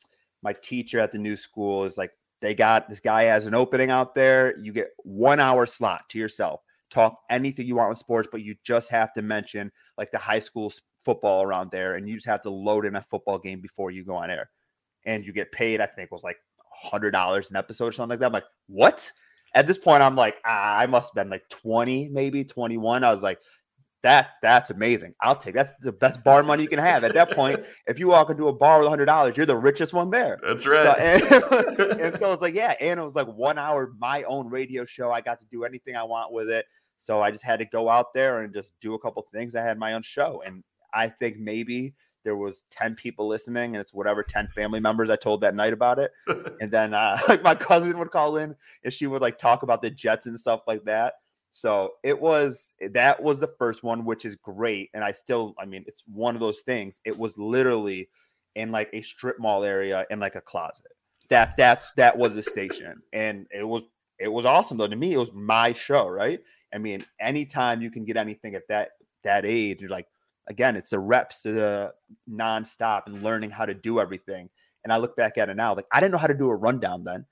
my 0.42 0.54
teacher 0.54 1.00
at 1.00 1.12
the 1.12 1.18
new 1.18 1.36
school 1.36 1.84
is 1.84 1.98
like 1.98 2.12
they 2.42 2.56
got 2.56 2.88
this 2.88 3.02
guy 3.02 3.24
has 3.24 3.46
an 3.46 3.54
opening 3.54 3.90
out 3.90 4.16
there. 4.16 4.58
You 4.60 4.72
get 4.72 4.92
1 5.04 5.42
hour 5.42 5.66
slot 5.66 6.08
to 6.10 6.20
yourself. 6.20 6.62
Talk 6.90 7.20
anything 7.30 7.68
you 7.68 7.76
want 7.76 7.90
with 7.90 7.98
sports, 7.98 8.30
but 8.32 8.42
you 8.42 8.56
just 8.64 8.90
have 8.90 9.12
to 9.14 9.22
mention 9.22 9.74
like 9.98 10.12
the 10.12 10.18
high 10.18 10.40
school 10.40 10.72
football 11.06 11.44
around 11.44 11.72
there 11.72 11.96
and 11.96 12.08
you 12.08 12.16
just 12.16 12.28
have 12.28 12.42
to 12.44 12.50
load 12.50 12.86
in 12.86 12.96
a 12.96 13.06
football 13.10 13.40
game 13.40 13.62
before 13.62 13.92
you 13.92 14.04
go 14.04 14.16
on 14.16 14.30
air. 14.30 14.50
And 15.06 15.26
you 15.26 15.32
get 15.34 15.52
paid 15.52 15.82
I 15.82 15.86
think 15.86 16.06
it 16.08 16.12
was 16.12 16.24
like 16.24 16.38
$100 16.92 17.50
an 17.50 17.56
episode 17.56 17.86
or 17.88 17.92
something 17.92 18.10
like 18.12 18.20
that. 18.20 18.28
I'm 18.28 18.34
like, 18.34 18.46
"What?" 18.68 19.12
at 19.56 19.66
this 19.68 19.78
point, 19.78 20.04
I'm 20.04 20.16
like, 20.16 20.36
ah, 20.46 20.78
I 20.78 20.86
must 20.86 21.08
have 21.08 21.16
been 21.16 21.30
like 21.30 21.48
20, 21.50 22.10
maybe 22.10 22.44
21. 22.44 23.04
I 23.04 23.12
was 23.12 23.22
like, 23.24 23.40
that 24.02 24.30
that's 24.42 24.70
amazing. 24.70 25.14
I'll 25.20 25.36
take 25.36 25.56
that's 25.56 25.74
the 25.82 25.92
best 25.92 26.24
bar 26.24 26.42
money 26.42 26.64
you 26.64 26.70
can 26.70 26.80
have. 26.80 27.04
At 27.04 27.14
that 27.16 27.32
point, 27.32 27.60
if 27.88 28.00
you 28.00 28.08
walk 28.08 28.30
into 28.30 28.48
a 28.48 28.54
bar 28.54 28.80
with 28.80 28.88
hundred 28.88 29.08
dollars, 29.08 29.36
you're 29.36 29.46
the 29.46 29.58
richest 29.58 29.92
one 29.92 30.10
there. 30.10 30.40
That's 30.42 30.64
So, 30.64 30.72
right. 30.72 30.98
and, 31.00 31.22
and 32.00 32.16
so 32.16 32.32
it's 32.32 32.42
like, 32.42 32.54
yeah, 32.54 32.76
and 32.80 32.98
it 32.98 33.04
was 33.04 33.16
like 33.16 33.28
one 33.28 33.58
hour, 33.58 33.92
my 34.00 34.24
own 34.24 34.48
radio 34.50 34.86
show. 34.86 35.12
I 35.12 35.20
got 35.20 35.40
to 35.42 35.46
do 35.52 35.66
anything 35.66 35.98
I 35.98 36.04
want 36.04 36.32
with 36.32 36.50
it. 36.50 36.66
So 36.98 37.22
I 37.22 37.30
just 37.32 37.44
had 37.44 37.60
to 37.60 37.66
go 37.66 37.90
out 37.90 38.14
there 38.14 38.44
and 38.44 38.54
just 38.54 38.72
do 38.80 38.94
a 38.94 39.00
couple 39.00 39.26
things. 39.34 39.54
I 39.56 39.64
had 39.64 39.78
my 39.78 39.94
own 39.94 40.02
show. 40.04 40.44
And 40.46 40.64
I 40.94 41.10
think 41.10 41.38
maybe 41.38 41.94
there 42.24 42.36
was 42.36 42.64
10 42.72 42.96
people 42.96 43.28
listening, 43.28 43.76
and 43.76 43.82
it's 43.82 43.94
whatever 43.94 44.24
10 44.24 44.50
family 44.50 44.80
members 44.80 45.10
I 45.10 45.16
told 45.16 45.42
that 45.42 45.56
night 45.56 45.74
about 45.74 46.00
it. 46.00 46.12
and 46.62 46.72
then 46.72 46.94
uh, 46.94 47.20
like 47.28 47.44
my 47.44 47.56
cousin 47.56 47.98
would 47.98 48.12
call 48.12 48.38
in 48.38 48.56
and 48.84 48.94
she 48.94 49.08
would 49.08 49.22
like 49.22 49.38
talk 49.38 49.64
about 49.64 49.82
the 49.82 49.90
Jets 49.90 50.26
and 50.26 50.40
stuff 50.40 50.62
like 50.68 50.84
that. 50.86 51.14
So 51.52 51.94
it 52.04 52.20
was 52.20 52.74
that 52.92 53.22
was 53.24 53.40
the 53.40 53.54
first 53.58 53.84
one, 53.84 54.06
which 54.06 54.26
is 54.26 54.36
great. 54.36 54.90
And 54.94 55.04
I 55.04 55.12
still, 55.12 55.56
I 55.60 55.66
mean, 55.66 55.84
it's 55.88 56.04
one 56.06 56.36
of 56.36 56.42
those 56.42 56.60
things. 56.60 57.00
It 57.06 57.18
was 57.18 57.38
literally 57.38 58.10
in 58.56 58.72
like 58.72 58.90
a 58.94 59.02
strip 59.02 59.40
mall 59.40 59.64
area 59.64 60.06
in 60.12 60.20
like 60.20 60.36
a 60.36 60.42
closet. 60.42 60.92
That 61.30 61.56
that's 61.58 61.92
that 61.94 62.18
was 62.18 62.36
the 62.36 62.44
station. 62.44 63.02
And 63.14 63.48
it 63.52 63.68
was 63.68 63.84
it 64.20 64.32
was 64.32 64.46
awesome 64.46 64.78
though. 64.78 64.88
To 64.88 64.96
me, 64.96 65.14
it 65.14 65.18
was 65.18 65.32
my 65.34 65.74
show, 65.74 66.08
right? 66.08 66.40
I 66.74 66.78
mean, 66.78 67.06
anytime 67.20 67.82
you 67.82 67.90
can 67.90 68.06
get 68.06 68.18
anything 68.18 68.56
at 68.56 68.68
that 68.68 68.92
that 69.24 69.46
age, 69.46 69.82
you're 69.82 69.90
like, 69.90 70.08
again, 70.50 70.76
it's 70.76 70.90
the 70.90 71.00
reps 71.00 71.42
the 71.42 71.94
nonstop 72.30 73.04
and 73.06 73.24
learning 73.24 73.52
how 73.52 73.66
to 73.66 73.74
do 73.74 74.00
everything. 74.00 74.50
And 74.84 74.92
I 74.92 74.98
look 74.98 75.16
back 75.16 75.38
at 75.38 75.50
it 75.50 75.56
now, 75.56 75.76
like 75.76 75.86
I 75.92 76.00
didn't 76.00 76.12
know 76.12 76.18
how 76.18 76.28
to 76.28 76.34
do 76.34 76.50
a 76.50 76.56
rundown 76.56 77.04
then. 77.04 77.26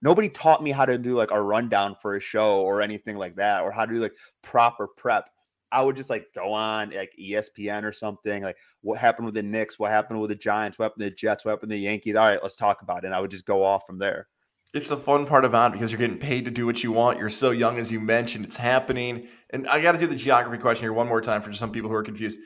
Nobody 0.00 0.28
taught 0.28 0.62
me 0.62 0.72
how 0.72 0.84
to 0.84 0.98
do 0.98 1.14
like 1.14 1.30
a 1.30 1.40
rundown 1.40 1.96
for 2.02 2.16
a 2.16 2.20
show 2.20 2.62
or 2.62 2.82
anything 2.82 3.16
like 3.16 3.36
that, 3.36 3.62
or 3.62 3.70
how 3.70 3.84
to 3.84 3.92
do 3.92 4.00
like 4.00 4.14
proper 4.42 4.88
prep. 4.88 5.28
I 5.70 5.82
would 5.82 5.96
just 5.96 6.10
like 6.10 6.26
go 6.34 6.52
on 6.52 6.90
like 6.90 7.12
ESPN 7.20 7.84
or 7.84 7.92
something, 7.92 8.42
like 8.42 8.56
what 8.82 8.98
happened 8.98 9.26
with 9.26 9.34
the 9.34 9.42
Knicks, 9.42 9.78
what 9.78 9.90
happened 9.90 10.20
with 10.20 10.30
the 10.30 10.36
Giants, 10.36 10.78
what 10.78 10.86
happened 10.86 11.04
to 11.04 11.10
the 11.10 11.16
Jets, 11.16 11.44
what 11.44 11.52
happened 11.52 11.70
to 11.70 11.76
the 11.76 11.82
Yankees. 11.82 12.16
All 12.16 12.26
right, 12.26 12.42
let's 12.42 12.56
talk 12.56 12.82
about 12.82 13.04
it. 13.04 13.06
And 13.06 13.14
I 13.14 13.20
would 13.20 13.30
just 13.30 13.46
go 13.46 13.64
off 13.64 13.86
from 13.86 13.98
there. 13.98 14.28
It's 14.74 14.88
the 14.88 14.96
fun 14.96 15.26
part 15.26 15.44
about 15.44 15.70
it 15.70 15.72
because 15.74 15.92
you're 15.92 15.98
getting 15.98 16.18
paid 16.18 16.46
to 16.46 16.50
do 16.50 16.64
what 16.64 16.82
you 16.82 16.92
want. 16.92 17.18
You're 17.18 17.28
so 17.28 17.50
young, 17.50 17.78
as 17.78 17.92
you 17.92 18.00
mentioned, 18.00 18.46
it's 18.46 18.56
happening. 18.56 19.28
And 19.50 19.68
I 19.68 19.80
got 19.80 19.92
to 19.92 19.98
do 19.98 20.06
the 20.06 20.16
geography 20.16 20.60
question 20.60 20.84
here 20.84 20.94
one 20.94 21.08
more 21.08 21.20
time 21.20 21.42
for 21.42 21.52
some 21.52 21.70
people 21.70 21.90
who 21.90 21.96
are 21.96 22.02
confused. 22.02 22.38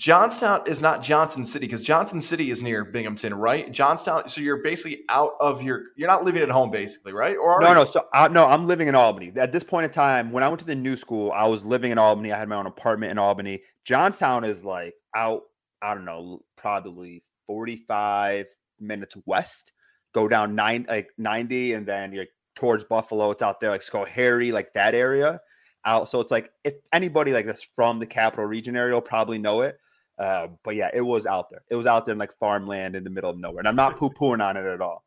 Johnstown 0.00 0.62
is 0.66 0.80
not 0.80 1.02
Johnson 1.02 1.44
City 1.44 1.66
because 1.66 1.82
Johnson 1.82 2.22
City 2.22 2.50
is 2.50 2.62
near 2.62 2.86
Binghamton, 2.86 3.34
right? 3.34 3.70
Johnstown. 3.70 4.30
So 4.30 4.40
you're 4.40 4.62
basically 4.62 5.04
out 5.10 5.32
of 5.40 5.62
your. 5.62 5.88
You're 5.94 6.08
not 6.08 6.24
living 6.24 6.42
at 6.42 6.48
home, 6.48 6.70
basically, 6.70 7.12
right? 7.12 7.36
Or 7.36 7.56
are 7.56 7.60
No, 7.60 7.68
you? 7.68 7.74
no. 7.74 7.84
So 7.84 8.06
I, 8.14 8.26
no, 8.28 8.46
I'm 8.46 8.66
living 8.66 8.88
in 8.88 8.94
Albany. 8.94 9.30
At 9.36 9.52
this 9.52 9.62
point 9.62 9.84
in 9.84 9.90
time, 9.90 10.32
when 10.32 10.42
I 10.42 10.48
went 10.48 10.58
to 10.60 10.64
the 10.64 10.74
new 10.74 10.96
school, 10.96 11.30
I 11.32 11.46
was 11.46 11.66
living 11.66 11.92
in 11.92 11.98
Albany. 11.98 12.32
I 12.32 12.38
had 12.38 12.48
my 12.48 12.56
own 12.56 12.64
apartment 12.64 13.12
in 13.12 13.18
Albany. 13.18 13.60
Johnstown 13.84 14.42
is 14.42 14.64
like 14.64 14.94
out. 15.14 15.42
I 15.82 15.92
don't 15.92 16.06
know, 16.06 16.40
probably 16.56 17.22
45 17.46 18.46
minutes 18.78 19.16
west. 19.26 19.72
Go 20.14 20.28
down 20.28 20.54
nine 20.54 20.86
like 20.88 21.08
90, 21.18 21.74
and 21.74 21.86
then 21.86 22.14
you're 22.14 22.24
towards 22.56 22.84
Buffalo. 22.84 23.32
It's 23.32 23.42
out 23.42 23.60
there 23.60 23.68
like 23.68 23.82
Schoharie, 23.82 24.50
like 24.50 24.72
that 24.72 24.94
area. 24.94 25.42
Out. 25.84 26.08
So 26.08 26.20
it's 26.20 26.30
like 26.30 26.50
if 26.64 26.72
anybody 26.90 27.34
like 27.34 27.44
that's 27.44 27.68
from 27.76 27.98
the 27.98 28.06
capital 28.06 28.46
region 28.46 28.76
area 28.76 28.94
will 28.94 29.02
probably 29.02 29.36
know 29.36 29.60
it. 29.60 29.76
Uh, 30.20 30.48
but 30.64 30.76
yeah, 30.76 30.90
it 30.92 31.00
was 31.00 31.24
out 31.24 31.48
there. 31.50 31.62
It 31.70 31.76
was 31.76 31.86
out 31.86 32.04
there 32.04 32.12
in 32.12 32.18
like 32.18 32.36
farmland 32.38 32.94
in 32.94 33.04
the 33.04 33.10
middle 33.10 33.30
of 33.30 33.38
nowhere. 33.38 33.60
And 33.60 33.68
I'm 33.68 33.76
not 33.76 33.96
poo 33.98 34.10
pooing 34.10 34.46
on 34.46 34.56
it 34.56 34.66
at 34.66 34.82
all. 34.82 35.04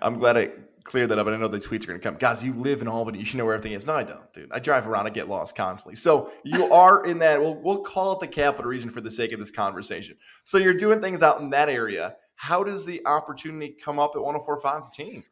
I'm 0.00 0.18
glad 0.18 0.38
I 0.38 0.50
cleared 0.84 1.10
that 1.10 1.18
up. 1.18 1.26
And 1.26 1.36
I 1.36 1.38
know 1.38 1.48
the 1.48 1.58
tweets 1.58 1.84
are 1.84 1.88
going 1.88 2.00
to 2.00 2.02
come. 2.02 2.16
Guys, 2.16 2.42
you 2.42 2.54
live 2.54 2.80
in 2.80 2.88
Albany. 2.88 3.18
You 3.18 3.26
should 3.26 3.36
know 3.36 3.44
where 3.44 3.54
everything 3.54 3.72
is. 3.72 3.86
No, 3.86 3.92
I 3.92 4.04
don't, 4.04 4.32
dude. 4.32 4.50
I 4.50 4.58
drive 4.58 4.88
around. 4.88 5.06
I 5.06 5.10
get 5.10 5.28
lost 5.28 5.54
constantly. 5.54 5.96
So 5.96 6.32
you 6.44 6.64
are 6.72 7.04
in 7.04 7.18
that. 7.18 7.40
We'll, 7.40 7.56
we'll 7.56 7.82
call 7.82 8.12
it 8.14 8.20
the 8.20 8.26
capital 8.26 8.70
region 8.70 8.88
for 8.88 9.02
the 9.02 9.10
sake 9.10 9.32
of 9.32 9.38
this 9.38 9.50
conversation. 9.50 10.16
So 10.46 10.56
you're 10.56 10.72
doing 10.72 11.02
things 11.02 11.22
out 11.22 11.40
in 11.40 11.50
that 11.50 11.68
area. 11.68 12.16
How 12.36 12.64
does 12.64 12.86
the 12.86 13.06
opportunity 13.06 13.76
come 13.84 13.98
up 13.98 14.12
at 14.16 14.22
1045 14.22 14.90
team? 14.92 15.24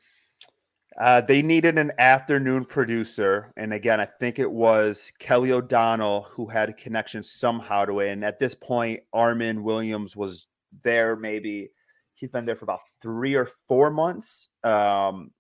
Uh, 1.01 1.23
they 1.23 1.41
needed 1.41 1.79
an 1.79 1.91
afternoon 1.99 2.63
producer. 2.63 3.55
And 3.57 3.73
again, 3.73 4.01
I 4.01 4.05
think 4.21 4.39
it 4.39 4.51
was 4.51 5.11
Kelly 5.19 5.51
O'Donnell 5.51 6.27
who 6.31 6.47
had 6.47 6.69
a 6.69 6.75
connection 6.75 7.23
somehow 7.23 7.87
to 7.87 8.01
it. 8.01 8.11
And 8.11 8.23
at 8.23 8.39
this 8.39 8.55
point, 8.55 9.01
Armin 9.15 9.63
Williams 9.65 10.15
was 10.15 10.47
there 10.85 11.17
maybe. 11.17 11.71
He's 12.13 12.29
been 12.29 12.45
there 12.45 12.55
for 12.55 12.67
about 12.67 12.83
three 13.01 13.35
or 13.35 13.49
four 13.67 13.91
months. 13.91 14.51
Um, 14.63 15.31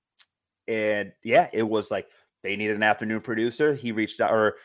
and 0.66 1.12
yeah, 1.22 1.50
it 1.52 1.64
was 1.64 1.90
like 1.90 2.08
they 2.42 2.56
needed 2.56 2.76
an 2.76 2.82
afternoon 2.82 3.20
producer. 3.20 3.74
He 3.74 3.92
reached 3.92 4.22
out, 4.22 4.32
or 4.32 4.56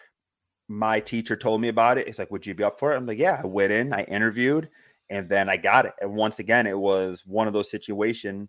my 0.70 1.02
teacher 1.02 1.36
told 1.36 1.60
me 1.60 1.68
about 1.68 1.98
it. 1.98 2.08
It's 2.08 2.20
like, 2.20 2.32
would 2.32 2.46
you 2.46 2.54
be 2.54 2.64
up 2.64 2.80
for 2.80 2.94
it? 2.94 2.96
I'm 2.96 3.06
like, 3.06 3.18
yeah, 3.18 3.42
I 3.44 3.46
went 3.46 3.74
in, 3.74 3.92
I 3.92 4.04
interviewed, 4.04 4.70
and 5.10 5.28
then 5.28 5.50
I 5.50 5.58
got 5.58 5.86
it. 5.86 5.94
And 6.00 6.16
once 6.16 6.40
again, 6.40 6.68
it 6.68 6.80
was 6.80 7.24
one 7.26 7.48
of 7.48 7.54
those 7.54 7.70
situations 7.70 8.48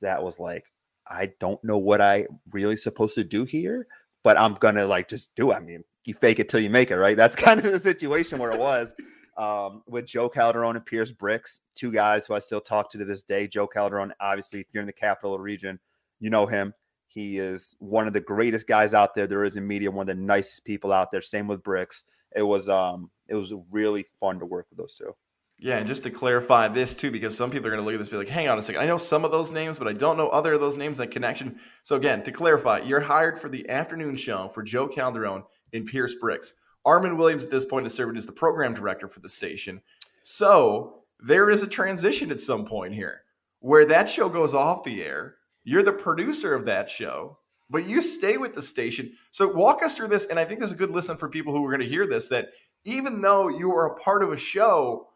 that 0.00 0.22
was 0.22 0.38
like, 0.38 0.64
I 1.08 1.32
don't 1.40 1.62
know 1.64 1.78
what 1.78 2.00
I 2.00 2.26
really 2.52 2.76
supposed 2.76 3.14
to 3.16 3.24
do 3.24 3.44
here, 3.44 3.86
but 4.22 4.38
I'm 4.38 4.54
gonna 4.54 4.86
like 4.86 5.08
just 5.08 5.34
do 5.34 5.52
it. 5.52 5.56
I 5.56 5.60
mean, 5.60 5.84
you 6.04 6.14
fake 6.14 6.38
it 6.38 6.48
till 6.48 6.60
you 6.60 6.70
make 6.70 6.90
it, 6.90 6.96
right? 6.96 7.16
That's 7.16 7.36
kind 7.46 7.64
of 7.64 7.70
the 7.70 7.78
situation 7.78 8.38
where 8.38 8.50
it 8.50 8.60
was 8.60 8.92
um, 9.36 9.82
with 9.86 10.06
Joe 10.06 10.28
Calderon 10.28 10.76
and 10.76 10.84
Pierce 10.84 11.12
Bricks, 11.12 11.60
two 11.74 11.92
guys 11.92 12.26
who 12.26 12.34
I 12.34 12.40
still 12.40 12.60
talk 12.60 12.90
to 12.90 12.98
to 12.98 13.04
this 13.04 13.22
day. 13.22 13.46
Joe 13.46 13.66
Calderon, 13.66 14.12
obviously, 14.20 14.60
if 14.60 14.66
you're 14.72 14.82
in 14.82 14.86
the 14.86 14.92
capital 14.92 15.38
region, 15.38 15.78
you 16.20 16.28
know 16.28 16.46
him. 16.46 16.74
He 17.06 17.38
is 17.38 17.74
one 17.78 18.06
of 18.06 18.12
the 18.12 18.20
greatest 18.20 18.66
guys 18.66 18.92
out 18.92 19.14
there 19.14 19.26
there 19.26 19.44
is 19.44 19.56
in 19.56 19.66
media, 19.66 19.90
one 19.90 20.08
of 20.08 20.16
the 20.16 20.22
nicest 20.22 20.64
people 20.64 20.92
out 20.92 21.10
there. 21.10 21.22
Same 21.22 21.46
with 21.46 21.62
Bricks. 21.62 22.04
It 22.36 22.42
was 22.42 22.68
um 22.68 23.10
it 23.28 23.34
was 23.34 23.54
really 23.70 24.06
fun 24.20 24.38
to 24.40 24.44
work 24.44 24.66
with 24.70 24.78
those 24.78 24.94
two. 24.94 25.14
Yeah, 25.60 25.78
and 25.78 25.88
just 25.88 26.04
to 26.04 26.10
clarify 26.10 26.68
this 26.68 26.94
too, 26.94 27.10
because 27.10 27.36
some 27.36 27.50
people 27.50 27.66
are 27.66 27.70
going 27.70 27.80
to 27.80 27.84
look 27.84 27.94
at 27.94 27.98
this 27.98 28.08
and 28.08 28.12
be 28.12 28.18
like, 28.18 28.28
hang 28.28 28.48
on 28.48 28.58
a 28.58 28.62
second. 28.62 28.80
I 28.80 28.86
know 28.86 28.96
some 28.96 29.24
of 29.24 29.32
those 29.32 29.50
names, 29.50 29.76
but 29.76 29.88
I 29.88 29.92
don't 29.92 30.16
know 30.16 30.28
other 30.28 30.52
of 30.52 30.60
those 30.60 30.76
names, 30.76 30.98
that 30.98 31.10
connection. 31.10 31.58
So, 31.82 31.96
again, 31.96 32.22
to 32.22 32.32
clarify, 32.32 32.80
you're 32.80 33.00
hired 33.00 33.40
for 33.40 33.48
the 33.48 33.68
afternoon 33.68 34.14
show 34.14 34.48
for 34.54 34.62
Joe 34.62 34.86
Calderon 34.86 35.42
and 35.72 35.84
Pierce 35.84 36.14
Bricks. 36.14 36.54
Armin 36.84 37.16
Williams 37.16 37.44
at 37.44 37.50
this 37.50 37.64
point 37.64 37.86
is 37.86 37.94
serving 37.94 38.16
as 38.16 38.24
the 38.24 38.32
program 38.32 38.72
director 38.72 39.08
for 39.08 39.18
the 39.18 39.28
station. 39.28 39.82
So, 40.22 41.02
there 41.18 41.50
is 41.50 41.64
a 41.64 41.68
transition 41.68 42.30
at 42.30 42.40
some 42.40 42.64
point 42.64 42.94
here 42.94 43.22
where 43.58 43.84
that 43.86 44.08
show 44.08 44.28
goes 44.28 44.54
off 44.54 44.84
the 44.84 45.02
air. 45.02 45.34
You're 45.64 45.82
the 45.82 45.92
producer 45.92 46.54
of 46.54 46.66
that 46.66 46.88
show, 46.88 47.38
but 47.68 47.84
you 47.84 48.00
stay 48.00 48.36
with 48.36 48.54
the 48.54 48.62
station. 48.62 49.14
So, 49.32 49.48
walk 49.48 49.82
us 49.82 49.96
through 49.96 50.08
this. 50.08 50.26
And 50.26 50.38
I 50.38 50.44
think 50.44 50.60
this 50.60 50.68
is 50.68 50.76
a 50.76 50.78
good 50.78 50.92
listen 50.92 51.16
for 51.16 51.28
people 51.28 51.52
who 51.52 51.64
are 51.66 51.70
going 51.72 51.80
to 51.80 51.92
hear 51.92 52.06
this 52.06 52.28
that 52.28 52.50
even 52.84 53.20
though 53.22 53.48
you 53.48 53.72
are 53.72 53.86
a 53.86 53.98
part 53.98 54.22
of 54.22 54.32
a 54.32 54.36
show, 54.36 55.07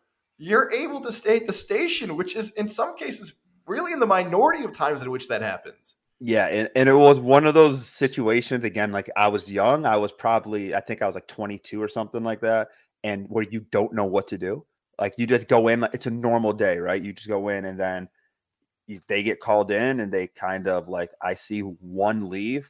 you're 0.42 0.72
able 0.72 1.00
to 1.00 1.12
stay 1.12 1.36
at 1.36 1.46
the 1.46 1.52
station, 1.52 2.16
which 2.16 2.34
is 2.34 2.50
in 2.52 2.68
some 2.68 2.96
cases 2.96 3.34
really 3.64 3.92
in 3.92 4.00
the 4.00 4.06
minority 4.06 4.64
of 4.64 4.72
times 4.72 5.00
in 5.00 5.08
which 5.08 5.28
that 5.28 5.40
happens. 5.40 5.94
Yeah, 6.18 6.46
and, 6.46 6.68
and 6.74 6.88
it 6.88 6.94
was 6.94 7.20
one 7.20 7.46
of 7.46 7.54
those 7.54 7.86
situations 7.86 8.64
again, 8.64 8.90
like 8.90 9.08
I 9.16 9.28
was 9.28 9.50
young. 9.50 9.86
I 9.86 9.96
was 9.96 10.10
probably, 10.10 10.74
I 10.74 10.80
think 10.80 11.00
I 11.00 11.06
was 11.06 11.14
like 11.14 11.28
22 11.28 11.80
or 11.80 11.86
something 11.86 12.24
like 12.24 12.40
that, 12.40 12.70
and 13.04 13.26
where 13.28 13.44
you 13.44 13.60
don't 13.70 13.92
know 13.92 14.04
what 14.04 14.26
to 14.28 14.38
do. 14.38 14.66
Like 14.98 15.14
you 15.16 15.28
just 15.28 15.46
go 15.46 15.68
in, 15.68 15.78
like 15.78 15.94
it's 15.94 16.06
a 16.06 16.10
normal 16.10 16.52
day, 16.52 16.78
right? 16.78 17.00
You 17.00 17.12
just 17.12 17.28
go 17.28 17.48
in 17.48 17.64
and 17.64 17.78
then 17.78 18.08
you, 18.88 19.00
they 19.06 19.22
get 19.22 19.40
called 19.40 19.70
in 19.70 20.00
and 20.00 20.12
they 20.12 20.26
kind 20.26 20.66
of 20.66 20.88
like 20.88 21.10
I 21.22 21.34
see 21.34 21.60
one 21.60 22.28
leave 22.28 22.68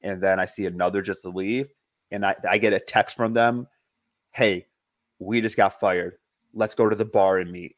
and 0.00 0.22
then 0.22 0.40
I 0.40 0.46
see 0.46 0.64
another 0.64 1.02
just 1.02 1.26
leave 1.26 1.68
and 2.10 2.24
I, 2.24 2.34
I 2.48 2.56
get 2.56 2.72
a 2.72 2.80
text 2.80 3.14
from 3.14 3.34
them, 3.34 3.66
hey, 4.32 4.68
we 5.18 5.42
just 5.42 5.58
got 5.58 5.80
fired. 5.80 6.14
Let's 6.54 6.74
go 6.74 6.88
to 6.88 6.96
the 6.96 7.04
bar 7.04 7.38
and 7.38 7.50
meet. 7.50 7.76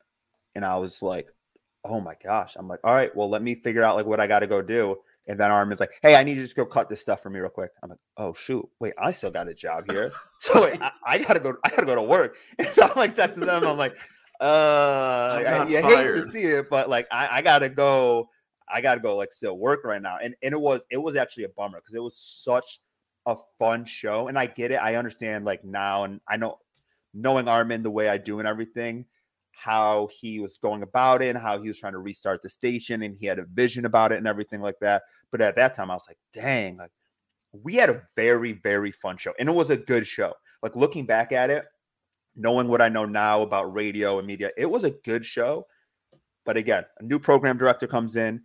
And 0.54 0.64
I 0.64 0.76
was 0.76 1.02
like, 1.02 1.30
oh 1.84 2.00
my 2.00 2.14
gosh. 2.22 2.54
I'm 2.56 2.68
like, 2.68 2.80
all 2.84 2.94
right, 2.94 3.14
well, 3.14 3.28
let 3.28 3.42
me 3.42 3.54
figure 3.54 3.82
out 3.82 3.96
like 3.96 4.06
what 4.06 4.20
I 4.20 4.26
got 4.26 4.40
to 4.40 4.46
go 4.46 4.62
do. 4.62 4.96
And 5.28 5.38
then 5.38 5.50
Armin's 5.50 5.78
like, 5.78 5.92
hey, 6.02 6.16
I 6.16 6.24
need 6.24 6.32
you 6.36 6.42
to 6.42 6.42
just 6.44 6.56
go 6.56 6.66
cut 6.66 6.88
this 6.88 7.00
stuff 7.00 7.22
for 7.22 7.30
me 7.30 7.38
real 7.38 7.48
quick. 7.48 7.70
I'm 7.82 7.90
like, 7.90 7.98
oh 8.16 8.34
shoot, 8.34 8.68
wait, 8.80 8.92
I 8.98 9.12
still 9.12 9.30
got 9.30 9.48
a 9.48 9.54
job 9.54 9.90
here. 9.90 10.12
So 10.40 10.62
wait, 10.62 10.82
I, 10.82 10.90
I 11.06 11.18
gotta 11.18 11.38
go, 11.38 11.54
I 11.64 11.70
gotta 11.70 11.86
go 11.86 11.94
to 11.94 12.02
work. 12.02 12.34
And 12.58 12.66
so 12.66 12.82
I'm 12.82 12.96
like 12.96 13.14
texting 13.14 13.46
them, 13.46 13.64
I'm 13.64 13.78
like, 13.78 13.94
uh 14.40 15.38
I'm 15.40 15.46
I, 15.46 15.58
not 15.58 15.70
you 15.70 15.80
hate 15.80 16.02
to 16.02 16.30
see 16.32 16.42
it, 16.42 16.68
but 16.68 16.88
like 16.88 17.06
I, 17.12 17.38
I 17.38 17.42
gotta 17.42 17.68
go, 17.68 18.28
I 18.68 18.80
gotta 18.80 19.00
go 19.00 19.16
like 19.16 19.32
still 19.32 19.56
work 19.56 19.84
right 19.84 20.02
now. 20.02 20.18
And 20.20 20.34
and 20.42 20.52
it 20.52 20.60
was 20.60 20.80
it 20.90 20.96
was 20.96 21.14
actually 21.14 21.44
a 21.44 21.48
bummer 21.50 21.78
because 21.78 21.94
it 21.94 22.02
was 22.02 22.16
such 22.16 22.80
a 23.26 23.36
fun 23.60 23.84
show. 23.84 24.26
And 24.26 24.36
I 24.36 24.46
get 24.46 24.72
it, 24.72 24.76
I 24.82 24.96
understand 24.96 25.44
like 25.44 25.64
now, 25.64 26.02
and 26.02 26.20
I 26.28 26.36
know 26.38 26.58
knowing 27.14 27.48
Armin 27.48 27.82
the 27.82 27.90
way 27.90 28.08
I 28.08 28.18
do 28.18 28.38
and 28.38 28.48
everything, 28.48 29.04
how 29.52 30.08
he 30.12 30.40
was 30.40 30.58
going 30.58 30.82
about 30.82 31.22
it 31.22 31.28
and 31.28 31.38
how 31.38 31.60
he 31.60 31.68
was 31.68 31.78
trying 31.78 31.92
to 31.92 31.98
restart 31.98 32.42
the 32.42 32.48
station 32.48 33.02
and 33.02 33.16
he 33.16 33.26
had 33.26 33.38
a 33.38 33.44
vision 33.44 33.84
about 33.84 34.12
it 34.12 34.18
and 34.18 34.26
everything 34.26 34.60
like 34.60 34.78
that. 34.80 35.02
But 35.30 35.40
at 35.40 35.56
that 35.56 35.74
time, 35.74 35.90
I 35.90 35.94
was 35.94 36.06
like, 36.08 36.18
dang, 36.32 36.78
like 36.78 36.90
we 37.52 37.74
had 37.74 37.90
a 37.90 38.02
very, 38.16 38.54
very 38.54 38.92
fun 38.92 39.16
show. 39.16 39.32
And 39.38 39.48
it 39.48 39.52
was 39.52 39.70
a 39.70 39.76
good 39.76 40.06
show. 40.06 40.32
Like 40.62 40.76
looking 40.76 41.06
back 41.06 41.32
at 41.32 41.50
it, 41.50 41.66
knowing 42.34 42.68
what 42.68 42.80
I 42.80 42.88
know 42.88 43.04
now 43.04 43.42
about 43.42 43.74
radio 43.74 44.18
and 44.18 44.26
media, 44.26 44.50
it 44.56 44.66
was 44.66 44.84
a 44.84 44.90
good 44.90 45.24
show. 45.24 45.66
But 46.44 46.56
again, 46.56 46.84
a 46.98 47.02
new 47.02 47.18
program 47.18 47.58
director 47.58 47.86
comes 47.86 48.16
in. 48.16 48.42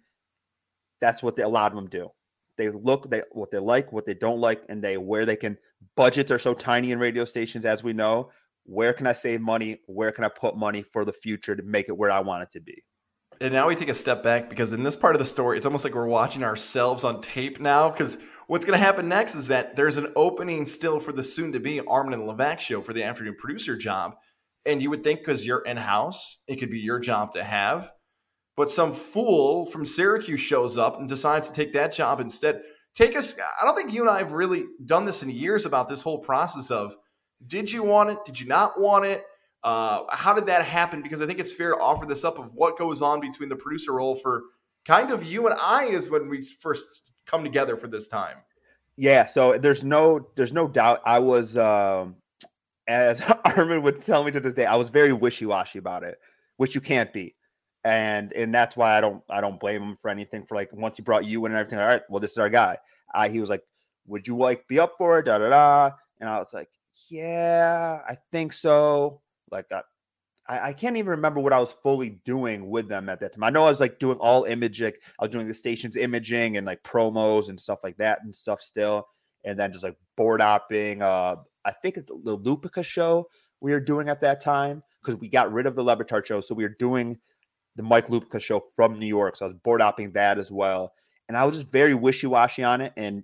That's 1.00 1.24
what 1.24 1.36
they, 1.36 1.44
a 1.44 1.50
lot 1.50 1.72
of 1.72 1.76
them 1.76 1.90
do. 1.90 2.10
They 2.58 2.70
look 2.70 3.10
they 3.10 3.22
what 3.32 3.52
they 3.52 3.60
like, 3.60 3.92
what 3.92 4.06
they 4.06 4.16
don't 4.16 4.42
like, 4.42 4.64
and 4.68 4.84
they 4.84 4.98
where 4.98 5.26
they 5.26 5.36
can. 5.36 5.58
Budgets 5.96 6.32
are 6.32 6.40
so 6.40 6.56
tiny 6.56 6.92
in 6.92 7.00
radio 7.00 7.24
stations, 7.24 7.66
as 7.66 7.84
we 7.84 7.94
know. 7.94 8.32
Where 8.68 8.92
can 8.92 9.08
I 9.08 9.14
save 9.14 9.40
money? 9.40 9.80
Where 9.88 10.12
can 10.12 10.26
I 10.26 10.30
put 10.30 10.58
money 10.58 10.84
for 10.84 11.06
the 11.06 11.14
future 11.14 11.56
to 11.56 11.64
make 11.64 11.88
it 11.88 11.98
where 11.98 12.12
I 12.12 12.20
want 12.20 12.44
it 12.44 12.52
to 12.52 12.60
be? 12.60 12.84
And 13.40 13.54
now 13.54 13.68
we 13.68 13.76
take 13.76 13.90
a 13.90 13.94
step 13.94 14.24
back 14.24 14.50
because 14.50 14.74
in 14.74 14.84
this 14.84 14.96
part 14.96 15.16
of 15.16 15.20
the 15.20 15.26
story, 15.26 15.56
it's 15.56 15.66
almost 15.66 15.86
like 15.86 15.96
we're 15.96 16.06
watching 16.06 16.44
ourselves 16.44 17.06
on 17.06 17.22
tape 17.22 17.62
now. 17.62 17.90
Because 17.90 18.18
what's 18.48 18.66
going 18.66 18.78
to 18.78 18.84
happen 18.84 19.08
next 19.08 19.36
is 19.36 19.48
that 19.48 19.78
there's 19.78 19.96
an 19.96 20.12
opening 20.18 20.66
still 20.66 21.00
for 21.00 21.14
the 21.14 21.24
soon 21.24 21.54
to 21.54 21.60
be 21.62 21.80
Armin 21.80 22.14
and 22.14 22.24
Levac 22.24 22.60
show 22.60 22.82
for 22.82 22.92
the 22.92 23.04
afternoon 23.04 23.36
producer 23.38 23.78
job. 23.78 24.16
And 24.66 24.82
you 24.82 24.90
would 24.90 25.04
think 25.04 25.20
because 25.20 25.46
you're 25.46 25.64
in 25.64 25.78
house, 25.78 26.40
it 26.48 26.58
could 26.58 26.70
be 26.70 26.80
your 26.80 27.00
job 27.00 27.32
to 27.34 27.44
have. 27.44 27.92
But 28.58 28.70
some 28.70 28.92
fool 28.92 29.66
from 29.66 29.86
Syracuse 29.86 30.42
shows 30.42 30.78
up 30.78 31.00
and 31.00 31.08
decides 31.08 31.48
to 31.48 31.54
take 31.54 31.72
that 31.74 31.94
job 31.94 32.20
instead. 32.20 32.64
Take 32.96 33.16
us, 33.16 33.34
I 33.62 33.66
don't 33.66 33.76
think 33.76 33.94
you 33.94 34.02
and 34.02 34.10
I 34.10 34.18
have 34.18 34.34
really 34.34 34.66
done 34.84 35.06
this 35.06 35.24
in 35.24 35.30
years 35.30 35.66
about 35.66 35.88
this 35.88 36.02
whole 36.02 36.20
process 36.20 36.70
of 36.72 36.96
did 37.46 37.72
you 37.72 37.84
want 37.84 38.10
it? 38.10 38.26
Did 38.26 38.40
you 38.40 38.48
not 38.48 38.80
want 38.80 39.06
it? 39.06 39.26
Uh, 39.64 40.04
how 40.10 40.34
did 40.34 40.46
that 40.46 40.66
happen? 40.66 41.02
Because 41.02 41.22
I 41.22 41.26
think 41.26 41.40
it's 41.40 41.54
fair 41.54 41.72
to 41.72 41.78
offer 41.78 42.06
this 42.06 42.24
up 42.24 42.40
of 42.40 42.54
what 42.54 42.78
goes 42.78 43.02
on 43.02 43.20
between 43.20 43.50
the 43.50 43.56
producer 43.56 43.94
role 43.94 44.16
for 44.16 44.44
kind 44.86 45.12
of 45.12 45.24
you 45.24 45.48
and 45.48 45.58
I 45.60 45.86
is 45.86 46.10
when 46.10 46.30
we 46.30 46.44
first 46.44 47.12
come 47.26 47.44
together 47.44 47.76
for 47.76 47.88
this 47.88 48.08
time. 48.08 48.38
Yeah, 48.96 49.26
so 49.26 49.58
there's 49.58 49.84
no 49.84 50.30
there's 50.36 50.54
no 50.54 50.68
doubt 50.68 51.02
I 51.06 51.20
was 51.20 51.56
um 51.56 52.16
as 52.88 53.22
Armin 53.46 53.84
would 53.84 54.02
tell 54.02 54.24
me 54.24 54.32
to 54.32 54.40
this 54.40 54.54
day, 54.54 54.66
I 54.66 54.76
was 54.76 54.90
very 54.90 55.14
wishy-washy 55.14 55.78
about 55.78 56.04
it, 56.04 56.18
which 56.56 56.74
you 56.74 56.82
can't 56.82 57.12
be. 57.12 57.36
And 57.84 58.34
and 58.34 58.54
that's 58.54 58.76
why 58.76 58.98
I 58.98 59.02
don't 59.02 59.24
I 59.30 59.42
don't 59.42 59.60
blame 59.60 59.82
him 59.82 59.98
for 60.02 60.10
anything 60.10 60.46
for 60.46 60.56
like 60.56 60.74
once 60.74 60.98
he 60.98 61.04
brought 61.04 61.26
you 61.26 61.46
in 61.46 61.52
and 61.52 61.60
everything, 61.60 61.80
all 61.80 61.88
right, 61.88 62.02
well, 62.10 62.20
this 62.20 62.32
is 62.32 62.38
our 62.38 62.50
guy. 62.50 62.78
Uh, 63.14 63.30
he 63.30 63.40
was 63.40 63.50
like, 63.50 63.64
Would 64.08 64.28
you 64.28 64.38
like 64.38 64.68
be 64.68 64.80
up 64.80 64.94
for 64.98 65.20
it? 65.20 65.26
Da 65.26 65.38
da 65.38 65.50
da. 65.50 65.92
And 66.20 66.30
I 66.30 66.40
was 66.40 66.54
like, 66.54 66.70
Yeah, 67.10 68.02
I 68.08 68.18
think 68.32 68.54
so. 68.54 69.22
Like 69.52 69.68
I, 69.72 69.82
I, 70.48 70.70
I 70.70 70.74
can't 70.74 70.98
even 70.98 71.10
remember 71.12 71.40
what 71.40 71.54
I 71.54 71.60
was 71.60 71.74
fully 71.84 72.20
doing 72.26 72.70
with 72.70 72.88
them 72.88 73.10
at 73.10 73.20
that 73.22 73.34
time. 73.34 73.44
I 73.44 73.50
know 73.50 73.66
I 73.66 73.70
was 73.70 73.80
like 73.80 74.00
doing 74.00 74.18
all 74.20 74.44
imaging. 74.46 74.94
I 75.20 75.24
was 75.26 75.32
doing 75.32 75.48
the 75.48 75.54
station's 75.54 75.98
imaging 75.98 76.58
and 76.58 76.66
like 76.66 76.84
promos 76.84 77.50
and 77.50 77.60
stuff 77.60 77.80
like 77.84 77.98
that 77.98 78.20
and 78.24 78.36
stuff 78.36 78.62
still. 78.62 79.08
And 79.46 79.58
then 79.60 79.72
just 79.72 79.84
like 79.84 79.96
board 80.18 80.42
opping. 80.42 81.02
Uh, 81.02 81.38
I 81.66 81.72
think 81.72 81.98
it's 81.98 82.08
the 82.08 82.38
Lupica 82.38 82.84
show 82.84 83.28
we 83.62 83.72
were 83.72 83.80
doing 83.80 84.10
at 84.10 84.22
that 84.22 84.42
time 84.42 84.84
because 85.04 85.20
we 85.20 85.30
got 85.30 85.52
rid 85.52 85.66
of 85.66 85.76
the 85.76 85.84
Le 85.84 85.96
Batard 85.96 86.26
show. 86.26 86.42
So 86.42 86.54
we 86.56 86.64
were 86.64 86.76
doing 86.80 87.18
the 87.76 87.84
Mike 87.84 88.08
Lupica 88.08 88.42
show 88.42 88.66
from 88.76 89.00
New 89.00 89.08
York. 89.08 89.36
So 89.36 89.46
I 89.46 89.50
was 89.50 89.58
board 89.64 89.82
opping 89.82 90.14
that 90.14 90.38
as 90.38 90.52
well. 90.52 90.94
And 91.28 91.38
I 91.38 91.44
was 91.46 91.58
just 91.58 91.70
very 91.72 91.94
wishy 91.94 92.28
washy 92.28 92.64
on 92.64 92.82
it. 92.82 92.94
And 92.98 93.24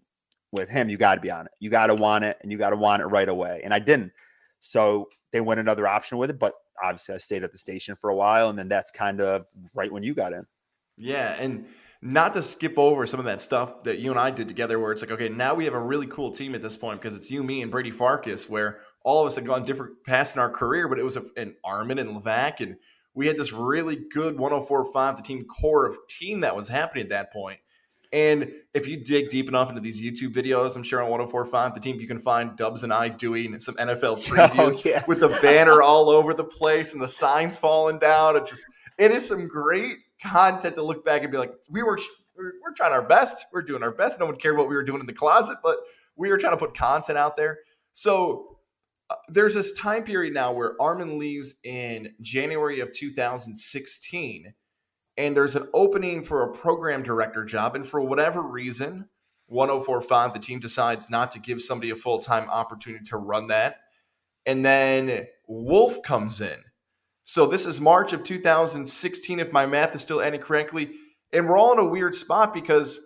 with 0.54 0.70
him, 0.70 0.88
you 0.88 0.98
got 0.98 1.16
to 1.16 1.22
be 1.22 1.32
on 1.32 1.46
it. 1.46 1.52
You 1.60 1.70
got 1.70 1.88
to 1.88 1.96
want 1.96 2.24
it 2.24 2.38
and 2.42 2.52
you 2.52 2.58
got 2.58 2.70
to 2.70 2.78
want 2.78 3.02
it 3.02 3.08
right 3.08 3.28
away. 3.28 3.62
And 3.64 3.74
I 3.74 3.80
didn't. 3.80 4.14
So 4.60 5.10
they 5.32 5.42
went 5.42 5.60
another 5.60 5.88
option 5.88 6.18
with 6.18 6.30
it. 6.30 6.40
But 6.40 6.54
obviously, 6.82 7.16
I 7.16 7.18
stayed 7.18 7.44
at 7.44 7.52
the 7.52 7.58
station 7.58 7.98
for 8.00 8.10
a 8.10 8.16
while. 8.16 8.50
And 8.50 8.58
then 8.58 8.70
that's 8.70 8.92
kind 8.92 9.20
of 9.20 9.46
right 9.76 9.92
when 9.92 10.04
you 10.04 10.14
got 10.14 10.32
in. 10.32 10.46
Yeah. 10.96 11.36
And 11.40 11.66
not 12.02 12.34
to 12.34 12.42
skip 12.42 12.78
over 12.78 13.06
some 13.06 13.20
of 13.20 13.26
that 13.26 13.42
stuff 13.42 13.84
that 13.84 14.00
you 14.00 14.12
and 14.12 14.20
I 14.20 14.30
did 14.30 14.50
together, 14.50 14.78
where 14.78 14.92
it's 14.92 15.02
like, 15.02 15.12
okay, 15.12 15.30
now 15.30 15.54
we 15.54 15.64
have 15.64 15.74
a 15.74 15.80
really 15.80 16.08
cool 16.08 16.34
team 16.34 16.54
at 16.54 16.62
this 16.62 16.76
point 16.76 17.02
because 17.02 17.16
it's 17.16 17.32
you, 17.32 17.44
me, 17.44 17.62
and 17.62 17.72
Brady 17.72 17.92
Farkas, 17.92 18.50
where 18.50 18.82
all 19.06 19.22
of 19.22 19.28
us 19.28 19.36
had 19.36 19.46
gone 19.46 19.64
different 19.64 20.04
paths 20.06 20.36
in 20.36 20.42
our 20.42 20.50
career, 20.50 20.90
but 20.90 21.00
it 21.00 21.04
was 21.04 21.16
a, 21.16 21.24
an 21.38 21.56
Armin 21.64 22.00
and 22.00 22.16
Levack, 22.16 22.60
and 22.60 22.76
we 23.14 23.28
had 23.28 23.38
this 23.38 23.54
really 23.54 23.96
good 24.12 24.36
104.5, 24.36 25.18
the 25.18 25.24
team 25.24 25.44
core 25.44 25.88
of 25.88 25.98
team 26.10 26.42
that 26.42 26.56
was 26.56 26.68
happening 26.68 27.04
at 27.04 27.10
that 27.12 27.32
point. 27.32 27.60
And 28.14 28.52
if 28.76 28.88
you 28.88 28.98
dig 28.98 29.30
deep 29.30 29.48
enough 29.50 29.70
into 29.70 29.82
these 29.82 30.02
YouTube 30.02 30.34
videos, 30.34 30.76
I'm 30.76 30.84
sure 30.84 31.02
on 31.02 31.10
104.5, 31.28 31.74
the 31.74 31.80
team, 31.80 32.00
you 32.00 32.08
can 32.08 32.20
find 32.20 32.56
Dubs 32.56 32.84
and 32.84 32.94
I 32.94 33.10
doing 33.10 33.60
some 33.60 33.74
NFL 33.76 34.24
previews 34.26 34.78
Oh, 34.78 34.82
yeah. 34.86 35.04
with 35.08 35.20
the 35.20 35.30
banner 35.42 35.82
all 35.82 36.10
over 36.10 36.34
the 36.36 36.44
place 36.44 36.94
and 36.94 37.02
the 37.02 37.08
signs 37.08 37.58
falling 37.58 37.98
down. 37.98 38.36
It 38.38 38.46
just, 38.46 38.66
it 39.00 39.10
is 39.12 39.28
some 39.28 39.48
great 39.48 39.98
content 40.24 40.76
to 40.76 40.84
look 40.84 41.04
back 41.04 41.24
and 41.24 41.32
be 41.32 41.38
like, 41.40 41.54
we 41.70 41.82
were, 41.82 41.98
we're, 42.38 42.54
we're 42.64 42.74
trying 42.78 42.94
our 42.94 43.02
best. 43.02 43.48
We're 43.52 43.64
doing 43.64 43.82
our 43.82 43.92
best. 43.92 44.20
No 44.20 44.28
one 44.28 44.36
cared 44.36 44.58
what 44.58 44.70
we 44.70 44.76
were 44.76 44.84
doing 44.84 45.00
in 45.02 45.08
the 45.08 45.14
closet, 45.14 45.58
but 45.64 45.78
we 46.16 46.30
were 46.30 46.38
trying 46.38 46.54
to 46.54 46.58
put 46.58 46.78
content 46.78 47.18
out 47.18 47.36
there. 47.36 47.60
So 47.94 48.58
uh, 49.10 49.16
there's 49.28 49.56
this 49.56 49.72
time 49.72 50.04
period 50.04 50.36
now 50.36 50.52
where 50.54 50.80
Armin 50.80 51.18
leaves 51.18 51.56
in 51.64 52.14
January 52.22 52.80
of 52.80 52.92
2016, 52.94 54.54
and 55.18 55.38
there's 55.38 55.56
an 55.56 55.68
opening 55.74 56.24
for 56.24 56.44
a 56.44 56.52
program 56.52 57.04
director 57.04 57.46
job. 57.46 57.76
And 57.76 57.86
for 57.88 58.02
whatever 58.02 58.42
reason, 58.42 59.10
1045, 59.48 60.34
the 60.34 60.40
team 60.40 60.60
decides 60.60 61.10
not 61.10 61.32
to 61.32 61.40
give 61.40 61.62
somebody 61.62 61.92
a 61.92 61.96
full 61.96 62.20
time 62.20 62.50
opportunity 62.50 63.06
to 63.06 63.18
run 63.18 63.48
that. 63.48 63.82
And 64.46 64.66
then 64.66 65.28
Wolf 65.48 66.02
comes 66.04 66.42
in. 66.42 66.58
So 67.26 67.46
this 67.46 67.66
is 67.66 67.80
March 67.80 68.12
of 68.12 68.24
2016, 68.24 69.40
if 69.40 69.52
my 69.54 69.66
math 69.66 69.96
is 69.96 70.02
still 70.02 70.20
ending 70.20 70.42
correctly. 70.42 70.92
And 71.32 71.48
we're 71.48 71.58
all 71.58 71.74
in 71.74 71.80
a 71.80 71.86
weird 71.86 72.16
spot 72.16 72.54
because 72.54 73.00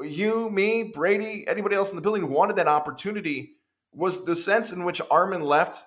you, 0.00 0.48
me, 0.50 0.84
Brady, 0.84 1.44
anybody 1.48 1.74
else 1.74 1.90
in 1.90 1.96
the 1.96 2.02
building 2.02 2.30
wanted 2.30 2.56
that 2.56 2.68
opportunity. 2.68 3.54
Was 3.92 4.24
the 4.24 4.36
sense 4.36 4.70
in 4.70 4.84
which 4.84 5.00
Armin 5.10 5.42
left 5.42 5.84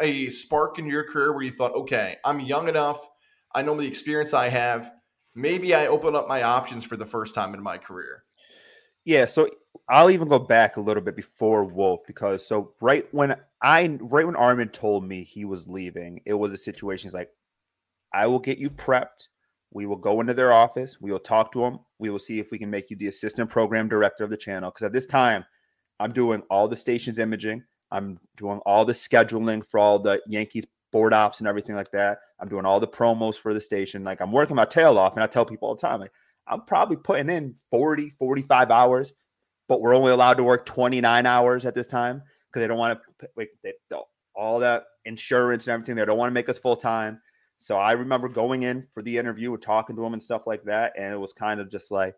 a 0.00 0.28
spark 0.30 0.78
in 0.78 0.86
your 0.86 1.04
career 1.04 1.32
where 1.32 1.42
you 1.42 1.50
thought, 1.50 1.74
okay, 1.74 2.16
I'm 2.24 2.40
young 2.40 2.68
enough, 2.68 3.06
I 3.54 3.62
know 3.62 3.78
the 3.78 3.86
experience 3.86 4.34
I 4.34 4.48
have, 4.48 4.92
maybe 5.34 5.74
I 5.74 5.86
open 5.86 6.14
up 6.14 6.28
my 6.28 6.42
options 6.42 6.84
for 6.84 6.96
the 6.96 7.06
first 7.06 7.34
time 7.34 7.54
in 7.54 7.62
my 7.62 7.78
career? 7.78 8.24
Yeah, 9.04 9.26
so 9.26 9.48
I'll 9.88 10.10
even 10.10 10.28
go 10.28 10.38
back 10.38 10.76
a 10.76 10.80
little 10.80 11.02
bit 11.02 11.16
before 11.16 11.64
Wolf 11.64 12.00
because 12.06 12.46
so 12.46 12.74
right 12.80 13.06
when 13.12 13.36
I 13.62 13.98
right 14.00 14.26
when 14.26 14.36
Armin 14.36 14.68
told 14.68 15.06
me 15.06 15.24
he 15.24 15.44
was 15.44 15.68
leaving, 15.68 16.20
it 16.24 16.34
was 16.34 16.52
a 16.52 16.58
situation. 16.58 17.08
He's 17.08 17.14
like, 17.14 17.30
I 18.12 18.26
will 18.26 18.38
get 18.38 18.58
you 18.58 18.70
prepped. 18.70 19.28
We 19.72 19.86
will 19.86 19.96
go 19.96 20.20
into 20.20 20.34
their 20.34 20.52
office. 20.52 21.00
We 21.00 21.10
will 21.10 21.18
talk 21.18 21.50
to 21.52 21.60
them. 21.60 21.80
We 21.98 22.10
will 22.10 22.18
see 22.18 22.38
if 22.38 22.50
we 22.50 22.58
can 22.58 22.70
make 22.70 22.90
you 22.90 22.96
the 22.96 23.08
assistant 23.08 23.50
program 23.50 23.88
director 23.88 24.22
of 24.22 24.30
the 24.30 24.36
channel. 24.36 24.70
Because 24.70 24.84
at 24.84 24.92
this 24.92 25.06
time, 25.06 25.44
I'm 25.98 26.12
doing 26.12 26.42
all 26.50 26.68
the 26.68 26.76
stations 26.76 27.18
imaging. 27.18 27.64
I'm 27.90 28.18
doing 28.36 28.60
all 28.66 28.84
the 28.84 28.92
scheduling 28.92 29.62
for 29.66 29.80
all 29.80 29.98
the 29.98 30.20
Yankees 30.26 30.66
board 30.92 31.12
ops 31.12 31.40
and 31.40 31.48
everything 31.48 31.74
like 31.74 31.90
that. 31.92 32.18
I'm 32.38 32.48
doing 32.48 32.64
all 32.64 32.78
the 32.78 32.86
promos 32.86 33.36
for 33.36 33.54
the 33.54 33.60
station. 33.60 34.04
Like 34.04 34.20
I'm 34.20 34.30
working 34.30 34.56
my 34.56 34.64
tail 34.64 34.98
off, 34.98 35.14
and 35.14 35.24
I 35.24 35.26
tell 35.26 35.44
people 35.44 35.68
all 35.68 35.74
the 35.74 35.80
time, 35.80 36.00
like 36.00 36.12
I'm 36.46 36.62
probably 36.62 36.96
putting 36.96 37.30
in 37.30 37.54
40, 37.70 38.14
45 38.18 38.70
hours, 38.70 39.12
but 39.68 39.80
we're 39.80 39.94
only 39.94 40.12
allowed 40.12 40.34
to 40.34 40.44
work 40.44 40.66
29 40.66 41.26
hours 41.26 41.64
at 41.64 41.74
this 41.74 41.86
time 41.86 42.22
because 42.48 42.62
they 42.62 42.66
don't 42.66 42.78
want 42.78 43.00
to 43.18 43.28
like 43.36 43.50
they, 43.64 43.72
all 44.34 44.60
that 44.60 44.84
insurance 45.04 45.66
and 45.66 45.74
everything. 45.74 45.96
They 45.96 46.04
don't 46.04 46.18
want 46.18 46.30
to 46.30 46.34
make 46.34 46.48
us 46.48 46.58
full 46.58 46.76
time. 46.76 47.20
So 47.58 47.76
I 47.76 47.92
remember 47.92 48.28
going 48.28 48.64
in 48.64 48.86
for 48.92 49.02
the 49.02 49.16
interview 49.16 49.52
and 49.54 49.62
talking 49.62 49.94
to 49.96 50.02
them 50.02 50.14
and 50.14 50.22
stuff 50.22 50.46
like 50.46 50.64
that, 50.64 50.94
and 50.98 51.12
it 51.12 51.18
was 51.18 51.32
kind 51.32 51.60
of 51.60 51.70
just 51.70 51.90
like, 51.90 52.16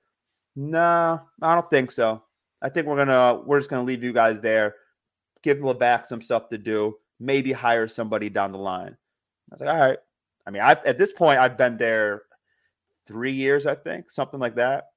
no, 0.57 1.21
I 1.43 1.55
don't 1.55 1.69
think 1.69 1.91
so. 1.91 2.23
I 2.63 2.71
think 2.71 2.87
we're 2.87 2.97
gonna 2.97 3.43
we're 3.45 3.59
just 3.59 3.69
gonna 3.69 3.85
leave 3.85 4.03
you 4.03 4.13
guys 4.13 4.41
there, 4.41 4.75
give 5.43 5.63
back 5.79 6.07
some 6.07 6.23
stuff 6.23 6.49
to 6.49 6.57
do, 6.57 6.97
maybe 7.21 7.53
hire 7.53 7.89
somebody 7.89 8.29
down 8.29 8.53
the 8.53 8.59
line. 8.59 8.97
I 9.53 9.55
was 9.55 9.61
like, 9.61 9.75
all 9.75 9.81
right. 9.81 9.99
I 10.47 10.51
mean, 10.51 10.63
I've 10.63 10.85
at 10.85 10.99
this 10.99 11.13
point 11.13 11.39
I've 11.39 11.57
been 11.57 11.77
there 11.77 12.23
three 13.07 13.33
years, 13.33 13.67
I 13.67 13.75
think, 13.75 14.11
something 14.11 14.41
like 14.41 14.57
that. 14.57 14.89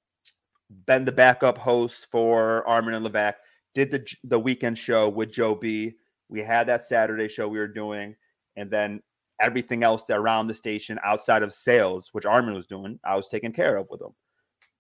Been 0.86 1.06
the 1.06 1.12
backup 1.12 1.58
host 1.58 2.08
for 2.12 2.68
Armin 2.68 2.94
and 2.96 3.06
Levac. 3.06 3.36
Did 3.74 3.92
the 3.92 4.06
the 4.24 4.40
weekend 4.40 4.78
show 4.78 5.08
with 5.10 5.32
Joe 5.32 5.56
B. 5.56 5.94
We 6.30 6.42
had 6.42 6.68
that 6.68 6.86
Saturday 6.86 7.30
show 7.30 7.48
we 7.48 7.60
were 7.60 7.68
doing, 7.68 8.16
and 8.58 8.70
then 8.70 9.02
everything 9.40 9.84
else 9.84 10.10
around 10.10 10.48
the 10.48 10.54
station 10.54 11.00
outside 11.06 11.44
of 11.44 11.54
sales, 11.54 12.10
which 12.12 12.26
Armin 12.26 12.56
was 12.56 12.68
doing, 12.68 13.00
I 13.06 13.16
was 13.16 13.28
taking 13.28 13.54
care 13.54 13.78
of 13.78 13.88
with 13.90 14.02
him. 14.02 14.12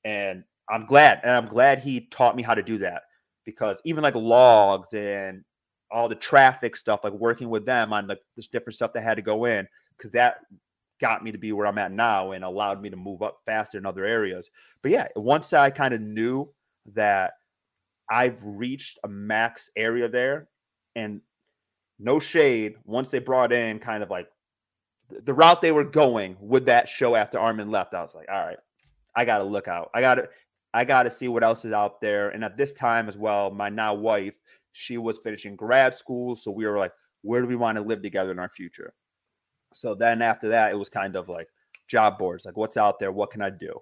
And 0.03 0.43
I'm 0.69 0.85
glad, 0.85 1.21
and 1.23 1.31
I'm 1.31 1.47
glad 1.47 1.79
he 1.79 2.07
taught 2.07 2.35
me 2.35 2.43
how 2.43 2.55
to 2.55 2.63
do 2.63 2.77
that 2.79 3.03
because 3.45 3.81
even 3.85 4.03
like 4.03 4.15
logs 4.15 4.93
and 4.93 5.43
all 5.91 6.09
the 6.09 6.15
traffic 6.15 6.75
stuff, 6.75 7.01
like 7.03 7.13
working 7.13 7.49
with 7.49 7.65
them 7.65 7.93
on 7.93 8.07
like 8.07 8.21
this 8.35 8.47
different 8.47 8.75
stuff 8.75 8.93
that 8.93 9.03
had 9.03 9.15
to 9.15 9.21
go 9.21 9.45
in, 9.45 9.67
because 9.97 10.11
that 10.11 10.41
got 10.99 11.23
me 11.23 11.31
to 11.31 11.37
be 11.37 11.51
where 11.51 11.67
I'm 11.67 11.77
at 11.77 11.91
now 11.91 12.31
and 12.31 12.43
allowed 12.43 12.81
me 12.81 12.89
to 12.89 12.95
move 12.95 13.21
up 13.21 13.39
faster 13.45 13.77
in 13.77 13.85
other 13.85 14.05
areas. 14.05 14.49
But 14.81 14.91
yeah, 14.91 15.07
once 15.15 15.53
I 15.53 15.69
kind 15.69 15.93
of 15.93 16.01
knew 16.01 16.51
that 16.93 17.33
I've 18.09 18.39
reached 18.43 18.99
a 19.03 19.07
max 19.07 19.69
area 19.75 20.09
there 20.09 20.47
and 20.95 21.21
no 21.99 22.19
shade, 22.19 22.75
once 22.85 23.09
they 23.09 23.19
brought 23.19 23.51
in 23.51 23.79
kind 23.79 24.01
of 24.01 24.09
like 24.09 24.27
the 25.23 25.33
route 25.33 25.61
they 25.61 25.71
were 25.71 25.83
going 25.83 26.35
with 26.39 26.65
that 26.65 26.89
show 26.89 27.15
after 27.15 27.39
Armin 27.39 27.69
left, 27.69 27.93
I 27.93 28.01
was 28.01 28.15
like, 28.15 28.27
all 28.29 28.45
right, 28.45 28.57
I 29.15 29.25
got 29.25 29.37
to 29.39 29.43
look 29.43 29.67
out. 29.67 29.89
I 29.93 30.01
got 30.01 30.15
to, 30.15 30.29
I 30.73 30.83
got 30.83 31.03
to 31.03 31.11
see 31.11 31.27
what 31.27 31.43
else 31.43 31.63
is 31.63 31.71
out 31.71 32.01
there. 32.01 32.29
And 32.29 32.43
at 32.43 32.57
this 32.57 32.73
time 32.73 33.07
as 33.07 33.17
well, 33.17 33.51
my 33.51 33.69
now 33.69 33.93
wife, 33.93 34.33
she 34.77 34.97
was 34.97 35.17
finishing 35.17 35.55
grad 35.55 35.97
school. 35.97 36.35
So 36.35 36.51
we 36.51 36.65
were 36.67 36.77
like, 36.77 36.93
where 37.23 37.41
do 37.41 37.47
we 37.47 37.55
want 37.55 37.77
to 37.77 37.83
live 37.83 38.01
together 38.01 38.31
in 38.31 38.39
our 38.39 38.49
future? 38.49 38.93
So 39.73 39.95
then 39.95 40.21
after 40.21 40.49
that, 40.49 40.71
it 40.71 40.75
was 40.75 40.89
kind 40.89 41.15
of 41.15 41.29
like 41.29 41.47
job 41.87 42.17
boards, 42.17 42.45
like 42.45 42.57
what's 42.57 42.77
out 42.77 42.99
there? 42.99 43.11
What 43.11 43.31
can 43.31 43.41
I 43.41 43.49
do? 43.49 43.79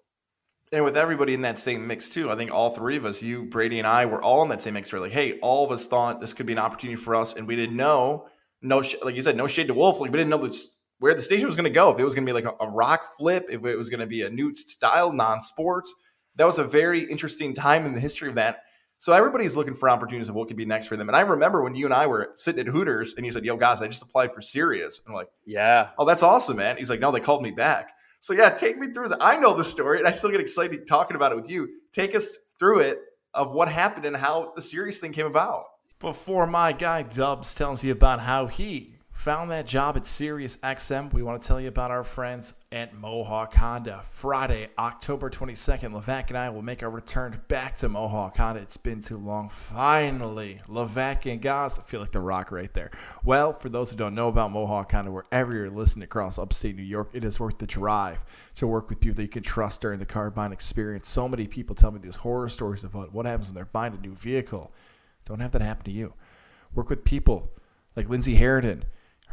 And 0.71 0.83
with 0.83 0.97
everybody 0.97 1.33
in 1.33 1.41
that 1.41 1.59
same 1.59 1.85
mix 1.85 2.09
too, 2.09 2.31
I 2.31 2.35
think 2.35 2.51
all 2.51 2.71
three 2.71 2.97
of 2.97 3.05
us, 3.05 3.21
you, 3.21 3.43
Brady, 3.43 3.77
and 3.77 3.87
I, 3.87 4.05
were 4.05 4.21
all 4.21 4.41
in 4.41 4.49
that 4.49 4.61
same 4.61 4.73
mix. 4.73 4.91
We're 4.91 4.99
like, 4.99 5.11
hey, 5.11 5.37
all 5.39 5.65
of 5.65 5.71
us 5.71 5.85
thought 5.85 6.21
this 6.21 6.33
could 6.33 6.45
be 6.45 6.53
an 6.53 6.59
opportunity 6.59 6.95
for 6.95 7.13
us, 7.13 7.35
and 7.35 7.47
we 7.47 7.55
didn't 7.55 7.75
know. 7.75 8.27
No, 8.61 8.81
sh- 8.81 8.95
like 9.03 9.15
you 9.15 9.21
said, 9.21 9.37
no 9.37 9.47
shade 9.47 9.67
to 9.67 9.73
Wolf. 9.73 9.99
Like 9.99 10.11
we 10.11 10.17
didn't 10.17 10.31
know 10.31 10.45
this, 10.45 10.69
where 10.99 11.13
the 11.13 11.21
station 11.21 11.45
was 11.45 11.55
going 11.55 11.65
to 11.65 11.69
go. 11.69 11.91
If 11.91 11.99
it 11.99 12.03
was 12.03 12.15
going 12.15 12.25
to 12.25 12.29
be 12.29 12.41
like 12.41 12.45
a, 12.45 12.65
a 12.65 12.69
rock 12.69 13.05
flip, 13.17 13.45
if 13.49 13.63
it 13.63 13.75
was 13.75 13.89
going 13.89 13.99
to 13.99 14.07
be 14.07 14.23
a 14.23 14.29
new 14.29 14.55
style, 14.55 15.13
non-sports. 15.13 15.93
That 16.37 16.45
was 16.45 16.57
a 16.57 16.63
very 16.63 17.01
interesting 17.01 17.53
time 17.53 17.85
in 17.85 17.93
the 17.93 17.99
history 17.99 18.29
of 18.29 18.35
that. 18.35 18.63
So 18.97 19.13
everybody's 19.13 19.55
looking 19.55 19.73
for 19.73 19.89
opportunities 19.89 20.29
of 20.29 20.35
what 20.35 20.47
could 20.47 20.57
be 20.57 20.65
next 20.65 20.87
for 20.87 20.95
them. 20.97 21.09
And 21.09 21.15
I 21.15 21.21
remember 21.21 21.61
when 21.61 21.75
you 21.75 21.85
and 21.85 21.93
I 21.93 22.07
were 22.07 22.31
sitting 22.37 22.61
at 22.61 22.67
Hooters, 22.67 23.13
and 23.15 23.25
you 23.25 23.31
said, 23.31 23.45
"Yo, 23.45 23.57
guys, 23.57 23.81
I 23.81 23.87
just 23.87 24.01
applied 24.01 24.33
for 24.33 24.41
Sirius." 24.41 24.99
And 24.99 25.09
I'm 25.09 25.15
like, 25.15 25.29
Yeah. 25.45 25.89
"Oh, 25.97 26.05
that's 26.05 26.23
awesome, 26.23 26.57
man." 26.57 26.77
He's 26.77 26.89
like, 26.89 26.99
"No, 26.99 27.11
they 27.11 27.19
called 27.19 27.43
me 27.43 27.51
back." 27.51 27.91
So 28.21 28.33
yeah, 28.33 28.49
take 28.49 28.77
me 28.77 28.91
through 28.91 29.09
the. 29.09 29.17
I 29.21 29.37
know 29.37 29.53
the 29.53 29.63
story, 29.63 29.99
and 29.99 30.07
I 30.07 30.11
still 30.11 30.31
get 30.31 30.39
excited 30.39 30.87
talking 30.87 31.15
about 31.15 31.31
it 31.31 31.35
with 31.35 31.49
you. 31.49 31.67
Take 31.91 32.15
us 32.15 32.37
through 32.57 32.79
it 32.79 32.99
of 33.33 33.51
what 33.51 33.67
happened 33.67 34.05
and 34.05 34.15
how 34.15 34.53
the 34.55 34.61
Sirius 34.61 34.99
thing 34.99 35.11
came 35.11 35.25
about. 35.27 35.65
Before 35.99 36.47
my 36.47 36.71
guy 36.71 37.03
Dubs 37.03 37.53
tells 37.53 37.83
you 37.83 37.91
about 37.91 38.21
how 38.21 38.47
he 38.47 38.94
found 39.25 39.49
that 39.49 39.65
job 39.65 39.97
at 39.97 40.05
Sirius 40.05 40.57
XM, 40.57 41.11
we 41.11 41.23
want 41.23 41.41
to 41.41 41.47
tell 41.47 41.59
you 41.59 41.67
about 41.67 41.89
our 41.89 42.03
friends 42.03 42.53
at 42.71 42.93
Mohawk 42.93 43.55
Honda. 43.55 44.03
Friday, 44.07 44.69
October 44.77 45.31
22nd, 45.31 45.99
Levac 45.99 46.27
and 46.27 46.37
I 46.37 46.51
will 46.51 46.61
make 46.61 46.83
our 46.83 46.91
return 46.91 47.41
back 47.47 47.75
to 47.77 47.89
Mohawk 47.89 48.37
Honda. 48.37 48.61
It's 48.61 48.77
been 48.77 49.01
too 49.01 49.17
long. 49.17 49.49
Finally, 49.49 50.61
Levac 50.69 51.25
and 51.25 51.41
Goz, 51.41 51.79
I 51.79 51.81
feel 51.81 52.01
like 52.01 52.11
the 52.11 52.19
rock 52.19 52.51
right 52.51 52.71
there. 52.75 52.91
Well, 53.23 53.53
for 53.53 53.67
those 53.67 53.89
who 53.89 53.97
don't 53.97 54.13
know 54.13 54.27
about 54.27 54.51
Mohawk 54.51 54.91
Honda, 54.91 55.09
wherever 55.09 55.55
you're 55.55 55.71
listening 55.71 56.03
across 56.03 56.37
upstate 56.37 56.75
New 56.75 56.83
York, 56.83 57.09
it 57.13 57.23
is 57.23 57.39
worth 57.39 57.57
the 57.57 57.65
drive 57.65 58.19
to 58.57 58.67
work 58.67 58.91
with 58.91 58.99
people 58.99 59.15
that 59.15 59.23
you 59.23 59.27
can 59.27 59.41
trust 59.41 59.81
during 59.81 59.97
the 59.97 60.05
car 60.05 60.29
buying 60.29 60.53
experience. 60.53 61.09
So 61.09 61.27
many 61.27 61.47
people 61.47 61.75
tell 61.75 61.89
me 61.89 61.97
these 61.97 62.17
horror 62.17 62.47
stories 62.47 62.83
about 62.83 63.11
what 63.11 63.25
happens 63.25 63.47
when 63.47 63.55
they're 63.55 63.65
buying 63.65 63.95
a 63.95 63.97
new 63.97 64.13
vehicle. 64.13 64.71
Don't 65.25 65.39
have 65.39 65.51
that 65.53 65.63
happen 65.63 65.85
to 65.85 65.91
you. 65.91 66.13
Work 66.75 66.91
with 66.91 67.03
people 67.03 67.53
like 67.95 68.07
Lindsay 68.07 68.37
Harridan. 68.37 68.83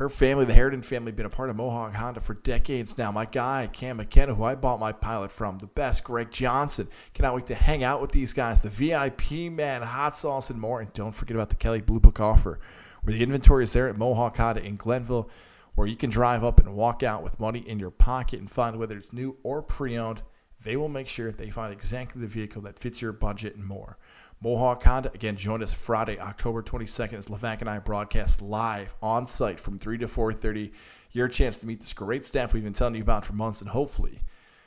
Her 0.02 0.08
family, 0.08 0.44
the 0.44 0.52
Harridan 0.52 0.84
family, 0.84 1.12
been 1.12 1.26
a 1.26 1.30
part 1.30 1.48
of 1.48 1.54
Mohawk 1.54 1.94
Honda 1.94 2.20
for 2.20 2.34
decades 2.34 2.98
now. 2.98 3.12
My 3.12 3.24
guy, 3.24 3.68
Cam 3.72 3.98
McKenna, 3.98 4.34
who 4.34 4.42
I 4.42 4.56
bought 4.56 4.80
my 4.80 4.90
pilot 4.90 5.30
from, 5.30 5.58
the 5.58 5.68
best, 5.68 6.02
Greg 6.02 6.32
Johnson. 6.32 6.88
Cannot 7.14 7.36
wait 7.36 7.46
to 7.46 7.54
hang 7.54 7.84
out 7.84 8.00
with 8.00 8.10
these 8.10 8.32
guys. 8.32 8.62
The 8.62 8.68
VIP 8.68 9.52
man, 9.52 9.82
hot 9.82 10.18
sauce, 10.18 10.50
and 10.50 10.60
more. 10.60 10.80
And 10.80 10.92
don't 10.92 11.14
forget 11.14 11.36
about 11.36 11.50
the 11.50 11.54
Kelley 11.54 11.82
Blue 11.82 12.00
Book 12.00 12.18
offer, 12.18 12.58
where 13.02 13.14
the 13.14 13.22
inventory 13.22 13.62
is 13.62 13.74
there 13.74 13.88
at 13.88 13.96
Mohawk 13.96 14.38
Honda 14.38 14.64
in 14.64 14.74
Glenville. 14.74 15.30
where 15.76 15.86
you 15.86 15.94
can 15.94 16.10
drive 16.10 16.42
up 16.42 16.58
and 16.58 16.74
walk 16.74 17.04
out 17.04 17.22
with 17.22 17.38
money 17.38 17.60
in 17.60 17.78
your 17.78 17.92
pocket 17.92 18.40
and 18.40 18.50
find 18.50 18.80
whether 18.80 18.98
it's 18.98 19.12
new 19.12 19.36
or 19.44 19.62
pre 19.62 19.96
owned. 19.96 20.22
They 20.64 20.76
will 20.76 20.88
make 20.88 21.06
sure 21.06 21.30
they 21.30 21.50
find 21.50 21.72
exactly 21.72 22.20
the 22.20 22.26
vehicle 22.26 22.62
that 22.62 22.80
fits 22.80 23.00
your 23.00 23.12
budget 23.12 23.54
and 23.54 23.64
more. 23.64 23.98
Mohawk 24.42 24.82
Honda, 24.82 25.12
again, 25.14 25.36
join 25.36 25.62
us 25.62 25.72
Friday, 25.72 26.18
October 26.18 26.64
22nd 26.64 27.12
as 27.12 27.28
Levac 27.28 27.60
and 27.60 27.70
I 27.70 27.78
broadcast 27.78 28.42
live 28.42 28.92
on 29.00 29.28
site 29.28 29.60
from 29.60 29.78
3 29.78 29.98
to 29.98 30.08
4.30. 30.08 30.72
Your 31.12 31.28
chance 31.28 31.58
to 31.58 31.66
meet 31.68 31.78
this 31.78 31.92
great 31.92 32.26
staff 32.26 32.52
we've 32.52 32.64
been 32.64 32.72
telling 32.72 32.96
you 32.96 33.02
about 33.02 33.24
for 33.24 33.34
months 33.34 33.60
and 33.60 33.70
hopefully 33.70 34.18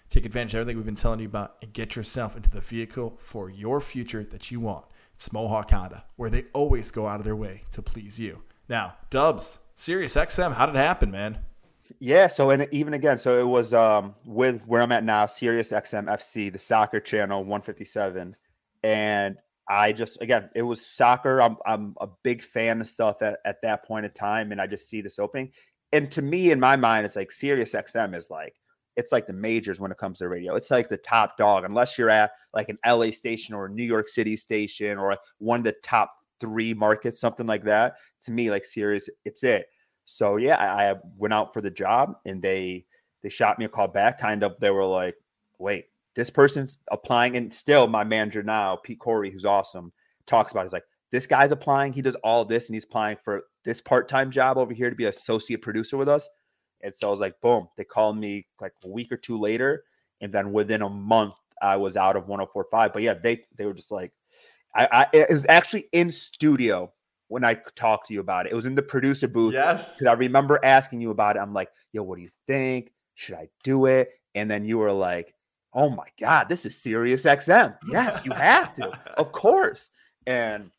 take 0.09 0.25
advantage 0.25 0.53
of 0.53 0.61
everything 0.61 0.77
we've 0.77 0.85
been 0.85 0.95
telling 0.95 1.19
you 1.19 1.25
about 1.25 1.57
and 1.61 1.73
get 1.73 1.97
yourself 1.97 2.38
into 2.38 2.49
the 2.49 2.61
vehicle 2.61 3.17
for 3.19 3.49
your 3.49 3.81
future 3.81 4.23
that 4.23 4.49
you 4.49 4.61
want. 4.61 4.85
It's 5.13 5.33
Mohawk 5.33 5.71
Honda, 5.71 6.05
where 6.15 6.29
they 6.29 6.45
always 6.53 6.89
go 6.89 7.07
out 7.07 7.19
of 7.19 7.25
their 7.25 7.35
way 7.35 7.63
to 7.73 7.81
please 7.81 8.17
you. 8.17 8.43
Now, 8.69 8.95
Dubs, 9.09 9.59
Sirius 9.75 10.15
XM, 10.15 10.53
how 10.53 10.67
did 10.67 10.75
it 10.75 10.79
happen, 10.79 11.11
man? 11.11 11.39
Yeah, 11.99 12.27
so 12.27 12.49
and 12.49 12.65
even 12.71 12.93
again, 12.93 13.17
so 13.17 13.39
it 13.39 13.47
was 13.47 13.73
um 13.73 14.15
with 14.23 14.63
where 14.67 14.81
I'm 14.81 14.93
at 14.93 15.03
now, 15.03 15.25
Sirius 15.25 15.71
XM 15.71 16.05
FC, 16.05 16.49
the 16.49 16.59
soccer 16.59 17.01
channel 17.01 17.41
157. 17.41 18.38
And 18.83 19.38
I 19.67 19.91
just 19.91 20.21
again, 20.21 20.49
it 20.56 20.62
was 20.62 20.86
soccer. 20.86 21.41
I'm 21.41 21.58
I'm 21.65 21.95
a 21.99 22.08
big 22.23 22.43
fan 22.43 22.82
of 22.82 22.88
stuff 22.88 23.21
at, 23.21 23.39
at 23.45 23.62
that 23.63 23.86
point 23.86 24.06
in 24.06 24.12
time, 24.12 24.51
and 24.51 24.62
I 24.62 24.67
just 24.67 24.89
see 24.89 25.01
this 25.01 25.19
opening. 25.19 25.51
And 25.91 26.12
to 26.12 26.21
me, 26.21 26.51
in 26.51 26.60
my 26.60 26.75
mind, 26.75 27.06
it's 27.06 27.15
like 27.15 27.32
Sirius 27.32 27.73
XM 27.73 28.15
is 28.15 28.30
like 28.30 28.56
it's 28.95 29.12
like 29.12 29.28
the 29.28 29.34
majors 29.34 29.80
when 29.80 29.91
it 29.91 29.97
comes 29.97 30.19
to 30.19 30.30
radio. 30.30 30.56
It's 30.56 30.71
like 30.71 30.89
the 30.89 30.97
top 30.97 31.38
dog, 31.38 31.65
unless 31.65 31.97
you're 31.97 32.10
at 32.10 32.32
like 32.54 32.69
an 32.69 32.78
LA 32.86 33.12
station 33.12 33.56
or 33.56 33.65
a 33.65 33.69
New 33.69 33.84
York 33.84 34.08
City 34.08 34.36
station 34.36 34.97
or 34.97 35.17
one 35.39 35.60
of 35.60 35.65
the 35.65 35.75
top 35.84 36.13
three 36.39 36.73
markets, 36.73 37.19
something 37.19 37.47
like 37.47 37.63
that. 37.63 37.95
To 38.25 38.32
me, 38.32 38.49
like 38.49 38.65
Sirius, 38.65 39.10
it's 39.25 39.43
it. 39.43 39.67
So 40.06 40.38
yeah, 40.38 40.56
I, 40.58 40.91
I 40.91 40.95
went 41.17 41.34
out 41.34 41.54
for 41.54 41.62
the 41.62 41.71
job, 41.71 42.15
and 42.25 42.41
they 42.41 42.86
they 43.21 43.30
shot 43.30 43.60
me 43.60 43.65
a 43.65 43.69
call 43.69 43.88
back. 43.88 44.19
Kind 44.19 44.43
of, 44.43 44.56
they 44.60 44.69
were 44.69 44.86
like, 44.86 45.15
"Wait, 45.58 45.86
this 46.15 46.30
person's 46.30 46.78
applying 46.91 47.36
and 47.36 47.54
still 47.54 47.88
my 47.88 48.04
manager 48.04 48.43
now 48.43 48.75
pete 48.75 48.99
corey 48.99 49.30
who's 49.30 49.45
awesome 49.45 49.91
talks 50.25 50.51
about 50.51 50.62
it. 50.62 50.65
he's 50.65 50.73
like 50.73 50.84
this 51.12 51.28
guy's 51.28 51.51
applying 51.51 51.93
he 51.93 52.01
does 52.01 52.15
all 52.23 52.45
this 52.45 52.67
and 52.67 52.75
he's 52.75 52.86
applying 52.86 53.17
for 53.23 53.43
this 53.63 53.82
part-time 53.82 54.32
job 54.32 54.58
over 54.58 54.73
here 54.73 54.89
to 54.89 54.95
be 54.95 55.06
associate 55.06 55.62
producer 55.62 55.97
with 55.97 56.10
us 56.10 56.28
and 56.84 56.93
so 56.95 57.08
i 57.08 57.12
was 57.12 57.19
like 57.19 57.39
boom 57.41 57.67
they 57.78 57.84
called 57.84 58.17
me 58.17 58.45
like 58.60 58.73
a 58.84 58.88
week 58.88 59.12
or 59.12 59.17
two 59.17 59.39
later 59.39 59.84
and 60.21 60.34
then 60.34 60.51
within 60.51 60.82
a 60.82 60.89
month 60.89 61.36
i 61.62 61.75
was 61.75 61.95
out 61.95 62.15
of 62.15 62.28
1045 62.28 62.93
but 62.93 63.01
yeah 63.01 63.13
they 63.13 63.43
they 63.58 63.65
were 63.65 63.73
just 63.73 63.91
like 63.91 64.12
i, 64.75 64.88
I 64.91 65.06
it 65.13 65.30
was 65.30 65.45
actually 65.47 65.88
in 65.91 66.12
studio 66.12 66.91
when 67.28 67.43
I 67.43 67.56
talked 67.75 68.08
to 68.08 68.13
you 68.13 68.19
about 68.19 68.45
it. 68.45 68.51
It 68.51 68.56
was 68.56 68.65
in 68.65 68.75
the 68.75 68.82
producer 68.82 69.28
booth. 69.28 69.54
Yes. 69.54 69.95
Because 69.95 70.08
I 70.08 70.13
remember 70.13 70.60
asking 70.63 71.01
you 71.01 71.12
about 71.12 71.36
it. 71.36 71.39
I'm 71.39 71.54
like, 71.54 71.69
yo, 71.91 72.04
what 72.04 72.17
do 72.17 72.21
you 72.21 72.30
think? 72.47 72.91
Should 73.15 73.36
I 73.36 73.47
do 73.63 73.86
it? 73.86 74.10
And 74.36 74.49
then 74.49 74.65
you 74.65 74.78
were 74.78 74.91
like, 74.91 75.34
oh 75.75 75.89
my 75.89 76.07
God, 76.19 76.47
this 76.49 76.65
is 76.65 76.81
Sirius 76.81 77.25
XM. 77.25 77.77
Yes, 77.88 78.25
you 78.25 78.31
have 78.31 78.73
to, 78.75 78.97
of 79.17 79.31
course. 79.31 79.89
And 80.25 80.71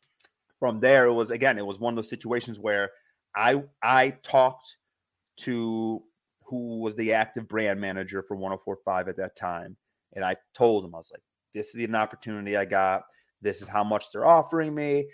from 0.59 0.79
there, 0.79 1.05
it 1.05 1.13
was 1.13 1.29
again, 1.29 1.57
it 1.57 1.65
was 1.65 1.79
one 1.79 1.93
of 1.93 1.95
those 1.95 2.09
situations 2.09 2.59
where 2.59 2.89
I 3.35 3.63
I 3.81 4.09
talked 4.23 4.75
to 5.41 6.03
who 6.43 6.79
was 6.79 6.95
the 6.95 7.13
active 7.13 7.47
brand 7.47 7.79
manager 7.79 8.23
for 8.23 8.35
1045 8.35 9.09
at 9.09 9.17
that 9.17 9.35
time. 9.35 9.77
And 10.13 10.25
I 10.25 10.35
told 10.55 10.85
him, 10.85 10.95
I 10.95 10.97
was 10.97 11.11
like, 11.11 11.21
this 11.53 11.75
is 11.75 11.83
an 11.83 11.95
opportunity 11.95 12.55
I 12.55 12.65
got. 12.65 13.03
This 13.41 13.61
is 13.61 13.67
how 13.67 13.83
much 13.83 14.11
they're 14.11 14.25
offering 14.25 14.73
me. 14.73 15.09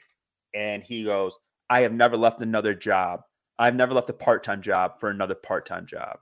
And 0.54 0.84
he 0.84 1.04
goes, 1.04 1.38
I 1.70 1.82
have 1.82 1.92
never 1.92 2.16
left 2.16 2.42
another 2.42 2.76
job. 2.76 3.22
I've 3.58 3.76
never 3.76 3.94
left 3.94 4.12
a 4.12 4.14
part-time 4.14 4.62
job 4.62 5.00
for 5.00 5.10
another 5.10 5.36
part-time 5.36 5.88
job. 5.88 6.18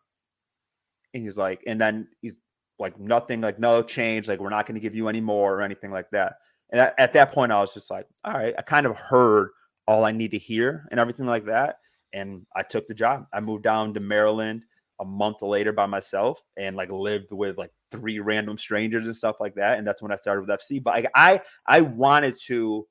And 1.13 1.23
he's 1.23 1.37
like, 1.37 1.61
and 1.67 1.79
then 1.79 2.07
he's 2.21 2.37
like 2.81 2.99
nothing, 2.99 3.39
like 3.41 3.59
no 3.59 3.81
change, 3.81 4.27
like 4.27 4.39
we're 4.39 4.49
not 4.49 4.65
going 4.65 4.75
to 4.75 4.81
give 4.81 4.95
you 4.95 5.07
any 5.07 5.21
more 5.21 5.55
or 5.55 5.61
anything 5.61 5.91
like 5.91 6.09
that. 6.11 6.35
And 6.71 6.81
at, 6.81 6.95
at 6.97 7.13
that 7.13 7.31
point, 7.31 7.51
I 7.51 7.61
was 7.61 7.73
just 7.73 7.89
like, 7.89 8.07
all 8.25 8.33
right, 8.33 8.53
I 8.57 8.61
kind 8.61 8.85
of 8.85 8.95
heard 8.95 9.49
all 9.87 10.03
I 10.03 10.11
need 10.11 10.31
to 10.31 10.37
hear 10.37 10.87
and 10.91 10.99
everything 10.99 11.25
like 11.25 11.45
that. 11.45 11.77
And 12.13 12.45
I 12.55 12.63
took 12.63 12.87
the 12.87 12.93
job. 12.93 13.27
I 13.31 13.39
moved 13.39 13.63
down 13.63 13.93
to 13.93 13.99
Maryland 13.99 14.63
a 14.99 15.05
month 15.05 15.41
later 15.41 15.71
by 15.71 15.85
myself 15.85 16.41
and 16.57 16.75
like 16.75 16.89
lived 16.91 17.31
with 17.31 17.57
like 17.57 17.71
three 17.91 18.19
random 18.19 18.57
strangers 18.57 19.05
and 19.05 19.15
stuff 19.15 19.37
like 19.39 19.55
that. 19.55 19.77
And 19.77 19.87
that's 19.87 20.01
when 20.01 20.11
I 20.11 20.17
started 20.17 20.41
with 20.41 20.59
FC. 20.59 20.83
But 20.83 20.95
I 20.95 21.07
I, 21.15 21.41
I 21.65 21.81
wanted 21.81 22.37
to. 22.47 22.87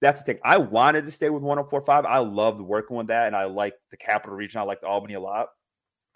That's 0.00 0.20
the 0.20 0.26
thing. 0.26 0.40
I 0.44 0.58
wanted 0.58 1.06
to 1.06 1.10
stay 1.10 1.30
with 1.30 1.42
1045. 1.42 2.04
I 2.04 2.18
loved 2.18 2.60
working 2.60 2.96
with 2.96 3.06
that, 3.06 3.26
and 3.26 3.34
I 3.34 3.44
liked 3.44 3.78
the 3.90 3.96
capital 3.96 4.36
region. 4.36 4.60
I 4.60 4.64
liked 4.64 4.84
Albany 4.84 5.14
a 5.14 5.20
lot. 5.20 5.48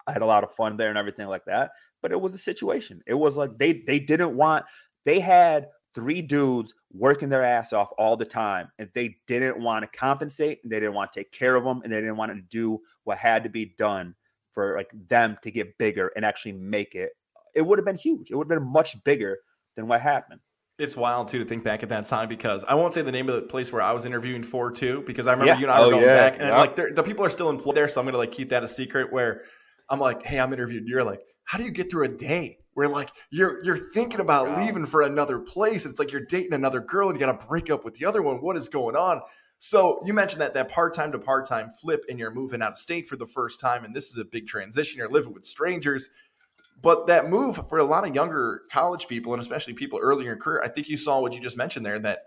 I 0.05 0.11
had 0.11 0.21
a 0.21 0.27
lot 0.27 0.43
of 0.43 0.53
fun 0.53 0.77
there 0.77 0.89
and 0.89 0.97
everything 0.97 1.27
like 1.27 1.45
that 1.45 1.71
but 2.01 2.11
it 2.11 2.19
was 2.19 2.33
a 2.33 2.37
situation. 2.37 3.01
It 3.07 3.13
was 3.13 3.37
like 3.37 3.57
they 3.57 3.73
they 3.85 3.99
didn't 3.99 4.35
want 4.35 4.65
they 5.05 5.19
had 5.19 5.67
three 5.95 6.21
dudes 6.21 6.73
working 6.93 7.29
their 7.29 7.43
ass 7.43 7.73
off 7.73 7.89
all 7.97 8.15
the 8.15 8.25
time 8.25 8.69
and 8.77 8.89
they 8.93 9.15
didn't 9.27 9.59
want 9.59 9.83
to 9.83 9.97
compensate 9.97 10.59
and 10.63 10.71
they 10.71 10.79
didn't 10.79 10.93
want 10.93 11.11
to 11.11 11.19
take 11.19 11.31
care 11.31 11.55
of 11.55 11.63
them 11.63 11.81
and 11.83 11.91
they 11.91 11.99
didn't 11.99 12.15
want 12.17 12.31
to 12.31 12.41
do 12.49 12.79
what 13.05 13.17
had 13.17 13.43
to 13.43 13.49
be 13.49 13.73
done 13.77 14.13
for 14.53 14.75
like 14.77 14.89
them 15.07 15.35
to 15.41 15.49
get 15.49 15.75
bigger 15.79 16.11
and 16.15 16.23
actually 16.23 16.51
make 16.51 16.93
it 16.93 17.13
it 17.55 17.63
would 17.63 17.79
have 17.79 17.85
been 17.85 17.95
huge 17.97 18.29
it 18.29 18.35
would 18.35 18.49
have 18.51 18.59
been 18.59 18.71
much 18.71 19.03
bigger 19.03 19.39
than 19.75 19.87
what 19.87 19.99
happened 19.99 20.39
it's 20.77 20.95
wild 20.95 21.27
too 21.27 21.39
to 21.39 21.45
think 21.45 21.63
back 21.63 21.81
at 21.83 21.89
that 21.89 22.05
time 22.05 22.29
because 22.29 22.63
I 22.63 22.75
won't 22.75 22.93
say 22.93 23.01
the 23.01 23.11
name 23.11 23.27
of 23.27 23.35
the 23.35 23.41
place 23.41 23.73
where 23.73 23.81
I 23.81 23.91
was 23.91 24.05
interviewing 24.05 24.43
for 24.43 24.71
too 24.71 25.03
because 25.07 25.25
I 25.27 25.31
remember 25.31 25.53
Yeah. 25.53 25.59
you 25.59 25.65
and 25.65 25.71
I 25.71 25.79
Oh, 25.79 25.85
were 25.87 25.91
going 25.93 26.03
yeah. 26.05 26.13
back 26.29 26.33
and 26.39 26.43
Yeah. 26.49 26.57
like 26.59 26.75
the 26.75 27.03
people 27.03 27.25
are 27.25 27.29
still 27.29 27.49
employed 27.49 27.75
there, 27.75 27.87
so 27.89 27.99
I'm 27.99 28.05
gonna 28.05 28.17
like 28.17 28.31
keep 28.31 28.49
that 28.49 28.63
a 28.63 28.67
secret. 28.67 29.11
Where 29.11 29.41
I'm 29.89 29.99
like, 29.99 30.23
hey, 30.25 30.39
I'm 30.39 30.53
interviewed. 30.53 30.87
You're 30.87 31.03
like, 31.03 31.19
how 31.49 31.57
do 31.57 31.63
you 31.63 31.71
get 31.71 31.89
through 31.89 32.05
a 32.05 32.09
day 32.09 32.59
where 32.75 32.87
like 32.87 33.09
you're 33.31 33.63
you're 33.65 33.75
thinking 33.75 34.19
about 34.19 34.49
Wow. 34.49 34.63
leaving 34.63 34.85
for 34.85 35.01
another 35.01 35.39
place? 35.39 35.83
It's 35.83 35.97
like 35.97 36.11
you're 36.11 36.25
dating 36.25 36.53
another 36.53 36.79
girl 36.79 37.09
and 37.09 37.19
you 37.19 37.25
got 37.25 37.39
to 37.39 37.47
break 37.47 37.71
up 37.71 37.83
with 37.83 37.95
the 37.95 38.05
other 38.05 38.21
one. 38.21 38.35
What 38.35 38.55
is 38.55 38.69
going 38.69 38.95
on? 38.95 39.21
So 39.57 39.99
you 40.05 40.13
mentioned 40.13 40.41
that 40.41 40.53
that 40.53 40.69
part 40.69 40.93
time 40.93 41.11
to 41.11 41.17
part 41.17 41.47
time 41.47 41.71
flip, 41.73 42.05
and 42.07 42.19
you're 42.19 42.29
moving 42.29 42.61
out 42.61 42.73
of 42.73 42.77
state 42.77 43.07
for 43.07 43.15
the 43.15 43.25
first 43.25 43.59
time, 43.59 43.83
and 43.83 43.95
this 43.95 44.11
is 44.11 44.17
a 44.17 44.25
big 44.25 44.45
transition. 44.45 44.99
You're 44.99 45.09
living 45.09 45.33
with 45.33 45.43
strangers. 45.43 46.11
But 46.79 47.07
that 47.07 47.31
move 47.31 47.67
for 47.67 47.79
a 47.79 47.83
lot 47.83 48.07
of 48.07 48.13
younger 48.13 48.61
college 48.71 49.07
people, 49.07 49.33
and 49.33 49.41
especially 49.41 49.73
people 49.73 49.97
earlier 49.99 50.33
in 50.33 50.39
career, 50.39 50.61
I 50.63 50.67
think 50.67 50.87
you 50.87 50.97
saw 50.97 51.19
what 51.19 51.33
you 51.33 51.39
just 51.39 51.57
mentioned 51.57 51.83
there 51.83 51.97
that 51.99 52.19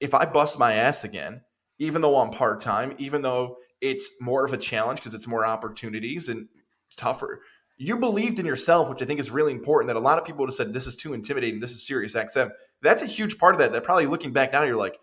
if 0.00 0.12
I 0.12 0.26
bust 0.26 0.58
my 0.58 0.72
ass 0.72 1.04
again, 1.04 1.42
even 1.78 2.02
though 2.02 2.16
I'm 2.16 2.30
part 2.30 2.60
time, 2.60 2.94
even 2.98 3.22
though 3.22 3.58
it's 3.80 4.10
more 4.20 4.44
of 4.44 4.52
a 4.52 4.58
challenge 4.58 4.98
because 4.98 5.14
it's 5.14 5.28
more 5.28 5.46
opportunities 5.46 6.28
and 6.28 6.48
tougher, 6.96 7.42
you 7.76 7.98
believed 7.98 8.38
in 8.38 8.46
yourself, 8.46 8.88
which 8.88 9.02
I 9.02 9.04
think 9.04 9.20
is 9.20 9.30
really 9.30 9.52
important. 9.52 9.88
That 9.88 9.96
a 9.96 10.00
lot 10.00 10.18
of 10.18 10.24
people 10.24 10.40
would 10.40 10.48
have 10.48 10.54
said, 10.54 10.72
This 10.72 10.86
is 10.86 10.96
too 10.96 11.14
intimidating. 11.14 11.60
This 11.60 11.72
is 11.72 11.86
Sirius 11.86 12.14
XM. 12.14 12.50
That's 12.82 13.02
a 13.02 13.06
huge 13.06 13.38
part 13.38 13.54
of 13.54 13.58
that. 13.58 13.72
That 13.72 13.84
probably 13.84 14.06
looking 14.06 14.32
back 14.32 14.52
now, 14.52 14.62
you're 14.62 14.76
like, 14.76 14.98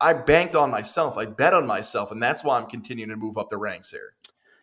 I 0.00 0.12
banked 0.12 0.56
on 0.56 0.70
myself. 0.70 1.16
I 1.16 1.26
bet 1.26 1.54
on 1.54 1.66
myself. 1.66 2.10
And 2.10 2.22
that's 2.22 2.44
why 2.44 2.58
I'm 2.58 2.66
continuing 2.66 3.10
to 3.10 3.16
move 3.16 3.38
up 3.38 3.48
the 3.48 3.56
ranks 3.56 3.90
here. 3.90 4.14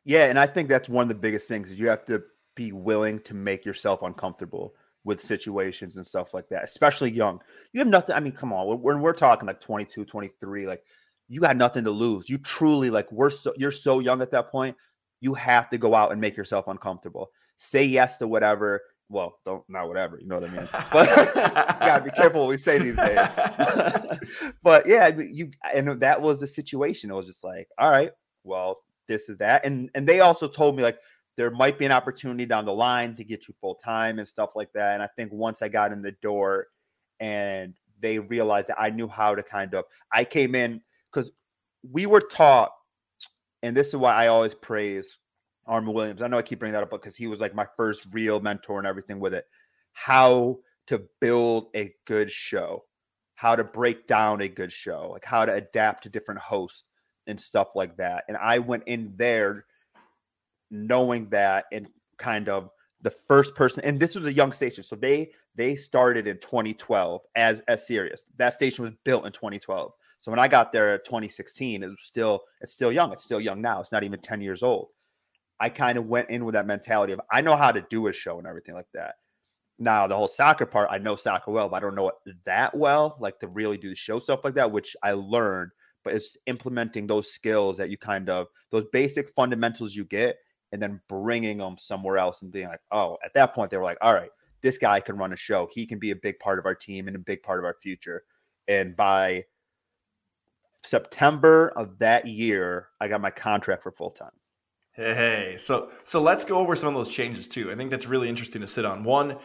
Yeah, 0.03 0.25
and 0.25 0.39
I 0.39 0.47
think 0.47 0.67
that's 0.67 0.89
one 0.89 1.03
of 1.03 1.09
the 1.09 1.15
biggest 1.15 1.47
things 1.47 1.69
is 1.69 1.79
you 1.79 1.87
have 1.89 2.05
to 2.05 2.23
be 2.55 2.71
willing 2.71 3.19
to 3.21 3.33
make 3.33 3.65
yourself 3.65 4.01
uncomfortable 4.01 4.73
with 5.03 5.23
situations 5.23 5.97
and 5.97 6.05
stuff 6.05 6.33
like 6.33 6.47
that, 6.49 6.63
especially 6.63 7.11
young. 7.11 7.39
You 7.73 7.79
have 7.79 7.87
nothing. 7.87 8.15
I 8.15 8.19
mean, 8.19 8.33
come 8.33 8.53
on, 8.53 8.81
when 8.81 9.01
we're 9.01 9.13
talking 9.13 9.47
like 9.47 9.61
22, 9.61 10.05
23, 10.05 10.67
like 10.67 10.83
you 11.27 11.39
got 11.39 11.57
nothing 11.57 11.83
to 11.85 11.91
lose. 11.91 12.29
You 12.29 12.37
truly 12.39 12.89
like 12.89 13.11
we're 13.11 13.29
so 13.29 13.53
you're 13.57 13.71
so 13.71 13.99
young 13.99 14.21
at 14.21 14.31
that 14.31 14.51
point. 14.51 14.75
You 15.21 15.33
have 15.35 15.69
to 15.69 15.77
go 15.77 15.95
out 15.95 16.11
and 16.11 16.19
make 16.19 16.35
yourself 16.35 16.67
uncomfortable. 16.67 17.31
Say 17.63 17.85
yes 17.85 18.17
to 18.17 18.27
whatever. 18.27 18.81
Well, 19.07 19.37
don't 19.45 19.63
not 19.69 19.87
whatever. 19.87 20.17
You 20.19 20.27
know 20.27 20.39
what 20.39 20.49
I 20.49 20.53
mean. 20.53 20.67
But 20.91 21.33
gotta 21.79 22.03
be 22.03 22.09
careful 22.09 22.41
what 22.41 22.49
we 22.49 22.57
say 22.57 22.79
these 22.79 22.95
days. 22.95 23.19
but 24.63 24.87
yeah, 24.87 25.09
you 25.09 25.51
and 25.71 25.87
that 26.01 26.19
was 26.19 26.39
the 26.39 26.47
situation. 26.47 27.11
It 27.11 27.13
was 27.13 27.27
just 27.27 27.43
like, 27.43 27.67
all 27.77 27.91
right, 27.91 28.09
well, 28.43 28.79
this 29.07 29.29
is 29.29 29.37
that, 29.37 29.63
and 29.63 29.91
and 29.93 30.09
they 30.09 30.21
also 30.21 30.47
told 30.47 30.75
me 30.75 30.81
like 30.81 30.97
there 31.37 31.51
might 31.51 31.77
be 31.77 31.85
an 31.85 31.91
opportunity 31.91 32.47
down 32.47 32.65
the 32.65 32.73
line 32.73 33.15
to 33.17 33.23
get 33.23 33.47
you 33.47 33.53
full 33.61 33.75
time 33.75 34.17
and 34.17 34.27
stuff 34.27 34.49
like 34.55 34.73
that. 34.73 34.95
And 34.95 35.03
I 35.03 35.09
think 35.15 35.31
once 35.31 35.61
I 35.61 35.67
got 35.67 35.91
in 35.91 36.01
the 36.01 36.13
door, 36.13 36.65
and 37.19 37.75
they 37.99 38.17
realized 38.17 38.69
that 38.69 38.81
I 38.81 38.89
knew 38.89 39.07
how 39.07 39.35
to 39.35 39.43
kind 39.43 39.75
of, 39.75 39.85
I 40.11 40.23
came 40.23 40.55
in 40.55 40.81
because 41.13 41.31
we 41.87 42.07
were 42.07 42.21
taught, 42.21 42.71
and 43.61 43.77
this 43.77 43.89
is 43.89 43.97
why 43.97 44.15
I 44.15 44.27
always 44.27 44.55
praise 44.55 45.19
Armin 45.67 45.93
Williams. 45.93 46.21
I 46.21 46.27
know 46.27 46.37
I 46.37 46.41
keep 46.41 46.59
bringing 46.59 46.73
that 46.73 46.83
up 46.83 46.91
because 46.91 47.15
he 47.15 47.27
was 47.27 47.39
like 47.39 47.55
my 47.55 47.67
first 47.77 48.05
real 48.11 48.39
mentor 48.39 48.77
and 48.77 48.87
everything 48.87 49.19
with 49.19 49.33
it. 49.33 49.45
How 49.93 50.59
to 50.87 51.03
build 51.19 51.67
a 51.75 51.93
good 52.05 52.31
show, 52.31 52.83
how 53.35 53.55
to 53.55 53.63
break 53.63 54.07
down 54.07 54.41
a 54.41 54.47
good 54.47 54.71
show, 54.71 55.09
like 55.11 55.25
how 55.25 55.45
to 55.45 55.53
adapt 55.53 56.03
to 56.03 56.09
different 56.09 56.39
hosts 56.39 56.85
and 57.27 57.39
stuff 57.39 57.69
like 57.75 57.95
that. 57.97 58.23
And 58.27 58.37
I 58.37 58.59
went 58.59 58.83
in 58.87 59.13
there 59.15 59.65
knowing 60.69 61.29
that 61.29 61.65
and 61.71 61.87
kind 62.17 62.49
of 62.49 62.69
the 63.01 63.11
first 63.11 63.55
person 63.55 63.83
and 63.83 63.99
this 63.99 64.15
was 64.15 64.25
a 64.25 64.33
young 64.33 64.51
station. 64.51 64.83
So 64.83 64.95
they 64.95 65.31
they 65.55 65.75
started 65.75 66.27
in 66.27 66.37
2012 66.37 67.21
as 67.35 67.61
as 67.67 67.85
Sirius. 67.85 68.25
That 68.37 68.53
station 68.53 68.83
was 68.83 68.93
built 69.03 69.25
in 69.25 69.31
2012 69.31 69.93
so 70.21 70.31
when 70.31 70.39
i 70.39 70.47
got 70.47 70.71
there 70.71 70.93
at 70.93 71.03
2016 71.03 71.81
it 71.81 71.87
was 71.87 71.97
still 71.99 72.41
it's 72.61 72.71
still 72.71 72.91
young. 72.91 73.11
It's 73.11 73.23
still 73.23 73.41
young 73.41 73.59
now. 73.59 73.81
It's 73.81 73.91
not 73.91 74.03
even 74.03 74.21
10 74.21 74.39
years 74.39 74.63
old 74.63 74.89
I 75.61 75.69
kind 75.69 75.99
of 75.99 76.07
went 76.07 76.31
in 76.31 76.43
with 76.43 76.53
that 76.53 76.65
mentality 76.65 77.13
of 77.13 77.21
I 77.31 77.41
know 77.41 77.55
how 77.55 77.71
to 77.71 77.85
do 77.91 78.07
a 78.07 78.13
show 78.13 78.39
and 78.39 78.47
everything 78.47 78.73
like 78.73 78.87
that. 78.95 79.15
Now, 79.77 80.07
the 80.07 80.15
whole 80.15 80.27
soccer 80.27 80.65
part, 80.65 80.89
I 80.91 80.97
know 80.97 81.15
soccer 81.15 81.51
well, 81.51 81.69
but 81.69 81.75
I 81.75 81.79
don't 81.79 81.93
know 81.93 82.09
it 82.09 82.15
that 82.45 82.75
well, 82.75 83.15
like 83.19 83.39
to 83.41 83.47
really 83.47 83.77
do 83.77 83.89
the 83.89 83.95
show 83.95 84.17
stuff 84.17 84.41
like 84.43 84.55
that, 84.55 84.71
which 84.71 84.95
I 85.03 85.11
learned. 85.11 85.71
But 86.03 86.15
it's 86.15 86.35
implementing 86.47 87.05
those 87.05 87.31
skills 87.31 87.77
that 87.77 87.91
you 87.91 87.97
kind 87.97 88.27
of, 88.27 88.47
those 88.71 88.85
basic 88.91 89.29
fundamentals 89.35 89.95
you 89.95 90.03
get, 90.05 90.37
and 90.71 90.81
then 90.81 90.99
bringing 91.07 91.59
them 91.59 91.77
somewhere 91.77 92.17
else 92.17 92.41
and 92.41 92.51
being 92.51 92.67
like, 92.67 92.81
oh, 92.91 93.19
at 93.23 93.33
that 93.35 93.53
point, 93.53 93.69
they 93.69 93.77
were 93.77 93.83
like, 93.83 93.99
all 94.01 94.15
right, 94.15 94.31
this 94.63 94.79
guy 94.79 94.99
can 94.99 95.15
run 95.15 95.31
a 95.31 95.37
show. 95.37 95.69
He 95.71 95.85
can 95.85 95.99
be 95.99 96.09
a 96.09 96.15
big 96.15 96.39
part 96.39 96.57
of 96.57 96.65
our 96.65 96.73
team 96.73 97.05
and 97.07 97.15
a 97.15 97.19
big 97.19 97.43
part 97.43 97.59
of 97.59 97.65
our 97.65 97.75
future. 97.83 98.23
And 98.67 98.95
by 98.95 99.45
September 100.83 101.71
of 101.75 101.99
that 101.99 102.25
year, 102.25 102.87
I 102.99 103.07
got 103.07 103.21
my 103.21 103.29
contract 103.29 103.83
for 103.83 103.91
full 103.91 104.09
time. 104.09 104.31
Hey, 104.93 105.55
so 105.57 105.89
so 106.03 106.21
let's 106.21 106.43
go 106.43 106.59
over 106.59 106.75
some 106.75 106.89
of 106.89 106.95
those 106.95 107.13
changes 107.13 107.47
too. 107.47 107.71
I 107.71 107.75
think 107.75 107.91
that's 107.91 108.07
really 108.07 108.27
interesting 108.27 108.61
to 108.61 108.67
sit 108.67 108.83
on. 108.83 109.03
One, 109.03 109.37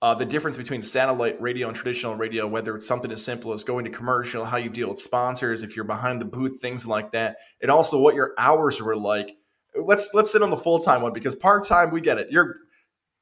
uh, 0.00 0.14
the 0.14 0.24
difference 0.24 0.56
between 0.56 0.82
satellite 0.82 1.40
radio 1.40 1.68
and 1.68 1.76
traditional 1.76 2.14
radio, 2.14 2.46
whether 2.46 2.74
it's 2.76 2.86
something 2.86 3.12
as 3.12 3.22
simple 3.22 3.52
as 3.52 3.62
going 3.62 3.84
to 3.84 3.90
commercial, 3.90 4.44
how 4.46 4.56
you 4.56 4.70
deal 4.70 4.88
with 4.88 5.00
sponsors, 5.00 5.62
if 5.62 5.76
you're 5.76 5.84
behind 5.84 6.20
the 6.20 6.26
booth, 6.26 6.60
things 6.60 6.86
like 6.86 7.12
that, 7.12 7.36
and 7.60 7.70
also 7.70 8.00
what 8.00 8.14
your 8.14 8.32
hours 8.38 8.80
were 8.80 8.96
like. 8.96 9.36
Let's 9.74 10.14
let's 10.14 10.32
sit 10.32 10.42
on 10.42 10.50
the 10.50 10.56
full 10.56 10.78
time 10.78 11.02
one 11.02 11.12
because 11.12 11.34
part 11.34 11.66
time 11.66 11.90
we 11.90 12.00
get 12.00 12.18
it. 12.18 12.28
You're 12.30 12.56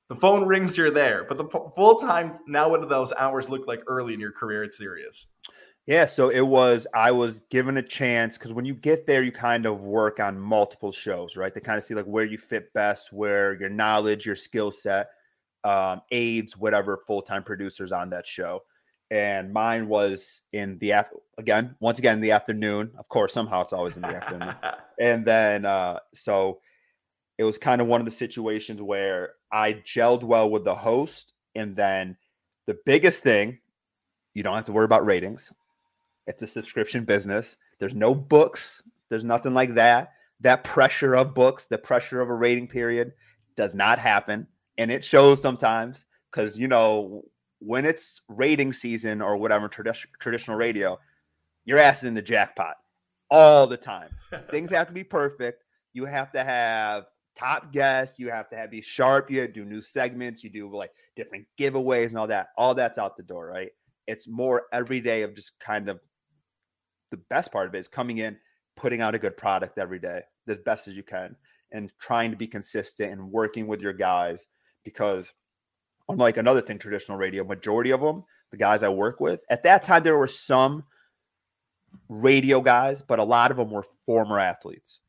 the 0.09 0.17
phone 0.17 0.47
rings, 0.47 0.79
you're 0.79 0.93
there, 0.93 1.25
but 1.29 1.39
the 1.39 1.49
full 1.75 1.97
time 1.97 2.35
now, 2.47 2.69
what 2.69 2.83
do 2.83 2.89
those 2.89 3.13
hours 3.13 3.49
look 3.49 3.67
like 3.67 3.83
early 3.89 4.15
in 4.15 4.21
your 4.21 4.33
career 4.33 4.63
at 4.63 4.75
Sirius? 4.75 5.27
Yeah, 5.87 6.07
so 6.07 6.31
it 6.31 6.41
was 6.41 6.87
I 6.95 7.11
was 7.11 7.41
given 7.51 7.77
a 7.77 7.83
chance 7.83 8.39
because 8.39 8.55
when 8.55 8.65
you 8.65 8.75
get 8.75 9.07
there, 9.07 9.23
you 9.23 9.33
kind 9.33 9.67
of 9.67 9.81
work 9.83 10.19
on 10.19 10.39
multiple 10.39 10.93
shows, 10.93 11.37
right? 11.37 11.53
They 11.53 11.61
kind 11.61 11.77
of 11.77 11.85
see 11.85 11.95
like 11.95 12.07
where 12.07 12.25
you 12.25 12.39
fit 12.39 12.73
best, 12.73 13.13
where 13.13 13.53
your 13.61 13.69
knowledge, 13.69 14.25
your 14.25 14.37
skill 14.37 14.71
set 14.71 15.09
um, 15.65 16.03
aids 16.11 16.57
whatever 16.57 17.01
full 17.07 17.23
time 17.23 17.43
producers 17.43 17.93
on 17.93 18.11
that 18.11 18.27
show. 18.27 18.63
And 19.11 19.53
mine 19.53 19.89
was 19.89 20.43
in 20.53 20.79
the 20.79 20.93
af- 20.93 21.13
again, 21.39 21.75
once 21.81 21.99
again 21.99 22.15
in 22.15 22.21
the 22.21 22.33
afternoon. 22.33 22.91
Of 22.99 23.09
course, 23.09 23.35
somehow 23.35 23.63
it's 23.63 23.73
always 23.73 23.97
in 23.97 24.03
the 24.03 24.17
afternoon. 24.17 24.55
And 25.01 25.25
then 25.25 25.67
uh, 25.67 25.99
so 26.15 26.61
it 27.37 27.43
was 27.43 27.59
kind 27.59 27.81
of 27.81 27.89
one 27.89 28.01
of 28.01 28.05
the 28.05 28.13
situations 28.13 28.81
where 28.81 29.33
I 29.53 29.73
gelled 29.73 30.23
well 30.23 30.49
with 30.49 30.63
the 30.63 30.77
host, 30.77 31.33
and 31.57 31.75
then 31.75 32.17
the 32.69 32.79
biggest 32.87 33.21
thing, 33.21 33.59
you 34.35 34.45
don't 34.45 34.55
have 34.55 34.67
to 34.67 34.73
worry 34.73 34.85
about 34.85 35.05
ratings 35.05 35.53
it's 36.27 36.43
a 36.43 36.47
subscription 36.47 37.05
business. 37.05 37.57
There's 37.79 37.95
no 37.95 38.15
books. 38.15 38.83
There's 39.09 39.25
nothing 39.25 39.55
like 39.55 39.75
that. 39.75 40.13
That 40.41 40.65
pressure 40.65 41.15
of 41.15 41.35
books, 41.35 41.67
the 41.67 41.79
pressure 41.79 42.21
of 42.21 42.29
a 42.29 42.35
rating 42.35 42.69
period 42.69 43.13
does 43.57 43.75
not 43.75 43.99
happen. 43.99 44.47
And 44.79 44.91
it 44.91 45.05
shows 45.05 45.41
sometimes 45.41 46.07
because, 46.31 46.59
you 46.59 46.69
know, 46.69 47.23
when 47.61 47.85
it's 47.85 48.21
rating 48.29 48.73
season 48.73 49.23
or 49.23 49.37
whatever, 49.37 49.69
tradi- 49.69 50.07
traditional 50.21 50.57
radio, 50.57 50.99
your 51.65 51.79
ass 51.79 51.99
is 51.99 52.05
in 52.05 52.15
the 52.15 52.23
jackpot 52.23 52.77
all 53.31 53.67
the 53.67 53.77
time. 53.77 54.11
Things 54.51 54.71
have 54.71 54.89
to 54.89 54.93
be 54.93 55.05
perfect. 55.05 55.65
You 55.93 56.05
have 56.05 56.33
to 56.33 56.45
have 56.45 57.05
top 57.37 57.73
guests. 57.73 58.19
You 58.19 58.31
have 58.31 58.49
to 58.51 58.57
have 58.57 58.71
be 58.71 58.83
sharp. 58.83 59.31
You 59.31 59.47
do 59.49 59.65
new 59.65 59.81
segments. 59.81 60.43
You 60.45 60.51
do 60.51 60.75
like 60.75 60.93
different 61.17 61.47
giveaways 61.59 62.09
and 62.09 62.19
all 62.19 62.27
that. 62.27 62.49
All 62.57 62.75
that's 62.75 62.99
out 62.99 63.17
the 63.17 63.23
door, 63.23 63.47
right? 63.47 63.71
It's 64.07 64.29
more 64.29 64.65
every 64.73 65.01
day 65.01 65.23
of 65.23 65.35
just 65.35 65.59
kind 65.61 65.89
of 65.89 66.01
the 67.11 67.17
best 67.17 67.53
part 67.53 67.67
of 67.67 67.75
it 67.75 67.79
is 67.79 67.89
coming 67.89 68.19
in, 68.19 68.37
putting 68.77 69.01
out 69.01 69.15
a 69.15 69.19
good 69.19 69.37
product 69.37 69.79
every 69.79 69.99
day 69.99 70.23
as 70.49 70.59
best 70.59 70.89
as 70.89 70.95
you 70.95 71.03
can, 71.03 71.37
and 71.73 71.91
trying 72.01 72.31
to 72.31 72.37
be 72.37 72.47
consistent 72.47 73.13
and 73.13 73.31
working 73.31 73.67
with 73.67 73.81
your 73.81 73.93
guys. 73.93 74.47
Because 74.85 75.33
unlike 76.09 76.37
another 76.37 76.61
thing, 76.61 76.79
traditional 76.79 77.19
radio, 77.19 77.45
majority 77.45 77.91
of 77.91 78.01
them, 78.01 78.25
the 78.51 78.57
guys 78.57 78.83
I 78.83 78.89
work 78.89 79.21
with, 79.21 79.43
at 79.51 79.63
that 79.63 79.85
time 79.85 80.03
there 80.03 80.19
were 80.19 80.29
some 80.29 80.85
radio 82.09 82.61
guys, 82.61 83.03
but 83.03 83.19
a 83.19 83.25
lot 83.25 83.51
of 83.51 83.57
them 83.57 83.71
were 83.71 83.87
former 84.07 84.39
athletes. 84.39 85.01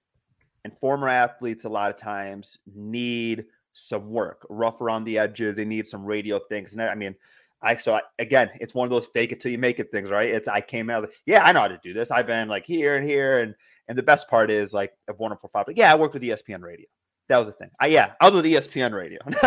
And 0.63 0.75
former 0.79 1.09
athletes, 1.09 1.65
a 1.65 1.69
lot 1.69 1.91
of 1.91 1.97
times, 1.97 2.57
need 2.73 3.45
some 3.73 4.09
work, 4.09 4.47
rough 4.49 4.81
around 4.81 5.03
the 5.03 5.19
edges. 5.19 5.55
They 5.55 5.65
need 5.65 5.85
some 5.85 6.03
radio 6.03 6.39
things. 6.39 6.73
And 6.73 6.81
I 6.81 6.95
mean, 6.95 7.15
I 7.61 7.77
so 7.77 7.95
I, 7.95 8.01
again, 8.19 8.49
it's 8.59 8.75
one 8.75 8.85
of 8.85 8.91
those 8.91 9.07
fake 9.07 9.31
it 9.31 9.39
till 9.39 9.51
you 9.51 9.57
make 9.57 9.79
it 9.79 9.91
things, 9.91 10.09
right? 10.09 10.29
It's 10.29 10.47
I 10.47 10.61
came 10.61 10.89
out 10.89 11.03
like, 11.03 11.13
yeah, 11.25 11.43
I 11.43 11.51
know 11.51 11.61
how 11.61 11.67
to 11.67 11.79
do 11.83 11.93
this. 11.93 12.11
I've 12.11 12.27
been 12.27 12.47
like 12.47 12.65
here 12.65 12.95
and 12.95 13.05
here, 13.05 13.39
and 13.39 13.55
and 13.87 13.97
the 13.97 14.03
best 14.03 14.27
part 14.27 14.51
is 14.51 14.73
like 14.73 14.93
of 15.07 15.19
one 15.19 15.35
four 15.37 15.49
five. 15.51 15.67
Like, 15.67 15.77
yeah, 15.77 15.91
I 15.91 15.95
worked 15.95 16.13
with 16.13 16.23
ESPN 16.23 16.61
Radio. 16.61 16.87
That 17.27 17.39
was 17.39 17.47
the 17.47 17.53
thing. 17.53 17.71
I 17.79 17.87
yeah, 17.87 18.13
I 18.21 18.29
was 18.29 18.35
with 18.35 18.45
ESPN 18.45 18.93
Radio. 18.93 19.19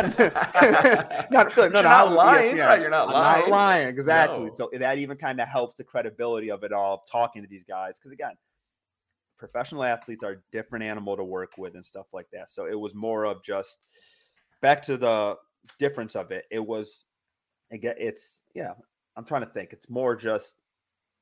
not, 1.31 1.57
no, 1.57 1.69
no, 1.69 1.83
not 1.83 2.13
lying. 2.13 2.59
Right, 2.59 2.81
you're 2.81 2.91
not 2.91 3.09
I'm 3.09 3.15
lying. 3.15 3.41
Not 3.43 3.51
lying, 3.51 3.89
exactly. 3.89 4.47
No. 4.47 4.55
So 4.55 4.71
that 4.73 4.99
even 4.99 5.17
kind 5.17 5.41
of 5.41 5.47
helps 5.47 5.77
the 5.77 5.85
credibility 5.85 6.51
of 6.51 6.65
it 6.65 6.73
all, 6.73 7.05
talking 7.11 7.43
to 7.43 7.49
these 7.49 7.63
guys. 7.63 7.99
Because 7.99 8.13
again, 8.13 8.33
professional 9.39 9.85
athletes 9.85 10.25
are 10.25 10.33
a 10.33 10.37
different 10.51 10.85
animal 10.85 11.17
to 11.17 11.25
work 11.25 11.53
with 11.57 11.77
and 11.77 11.85
stuff 11.85 12.07
like 12.13 12.27
that. 12.33 12.51
So 12.51 12.67
it 12.67 12.79
was 12.79 12.95
more 12.95 13.25
of 13.25 13.45
just 13.45 13.79
back 14.61 14.83
to 14.83 14.97
the 14.97 15.37
difference 15.79 16.17
of 16.17 16.33
it. 16.33 16.47
It 16.51 16.65
was 16.65 17.05
it's 17.71 18.41
yeah. 18.55 18.73
I'm 19.17 19.25
trying 19.25 19.43
to 19.43 19.51
think. 19.51 19.73
It's 19.73 19.91
more 19.91 20.15
just 20.15 20.55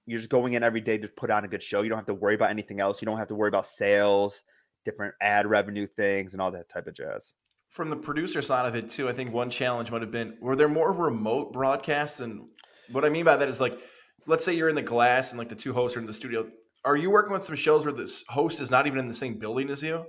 you're 0.06 0.20
just 0.20 0.30
going 0.30 0.52
in 0.52 0.62
every 0.62 0.80
day 0.80 0.98
to 0.98 1.09
put 1.09 1.30
on 1.30 1.44
a 1.44 1.48
good 1.48 1.62
show. 1.62 1.82
You 1.82 1.88
don't 1.88 1.98
have 1.98 2.06
to 2.06 2.14
worry 2.14 2.35
about 2.35 2.50
anything 2.50 2.80
else. 2.80 3.02
You 3.02 3.06
don't 3.06 3.18
have 3.18 3.28
to 3.28 3.35
worry 3.35 3.48
about 3.48 3.66
sales, 3.66 4.44
different 4.85 5.14
ad 5.20 5.46
revenue 5.46 5.87
things, 5.87 6.32
and 6.32 6.40
all 6.40 6.50
that 6.52 6.68
type 6.68 6.87
of 6.87 6.94
jazz. 6.94 7.32
From 7.70 7.90
the 7.90 7.96
producer 7.96 8.40
side 8.42 8.66
of 8.66 8.76
it 8.76 8.88
too, 8.88 9.09
I 9.09 9.12
think 9.12 9.32
one 9.32 9.50
challenge 9.50 9.90
might 9.90 10.02
have 10.02 10.11
been: 10.11 10.37
were 10.40 10.56
there 10.56 10.68
more 10.68 10.92
remote 10.92 11.52
broadcasts? 11.52 12.20
And 12.20 12.48
what 12.92 13.04
I 13.04 13.09
mean 13.09 13.24
by 13.24 13.37
that 13.37 13.48
is 13.48 13.61
like, 13.61 13.78
let's 14.26 14.44
say 14.44 14.54
you're 14.54 14.68
in 14.68 14.76
the 14.76 14.82
glass 14.82 15.32
and 15.32 15.38
like 15.38 15.48
the 15.48 15.56
two 15.56 15.72
hosts 15.72 15.96
are 15.96 16.00
in 16.00 16.06
the 16.06 16.12
studio. 16.12 16.48
Are 16.85 16.96
you 16.96 17.11
working 17.11 17.32
with 17.32 17.42
some 17.42 17.56
shows 17.56 17.85
where 17.85 17.92
this 17.92 18.22
host 18.28 18.61
is 18.61 18.70
not 18.70 18.87
even 18.87 19.00
in 19.00 19.09
the 19.09 19.14
same 19.14 19.38
building 19.38 19.70
as 19.70 19.82
you? 19.82 20.04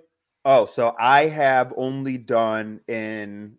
Oh, 0.45 0.67
so 0.67 0.95
I 0.99 1.25
have 1.25 1.73
only 1.75 2.17
done 2.17 2.81
in 2.87 3.57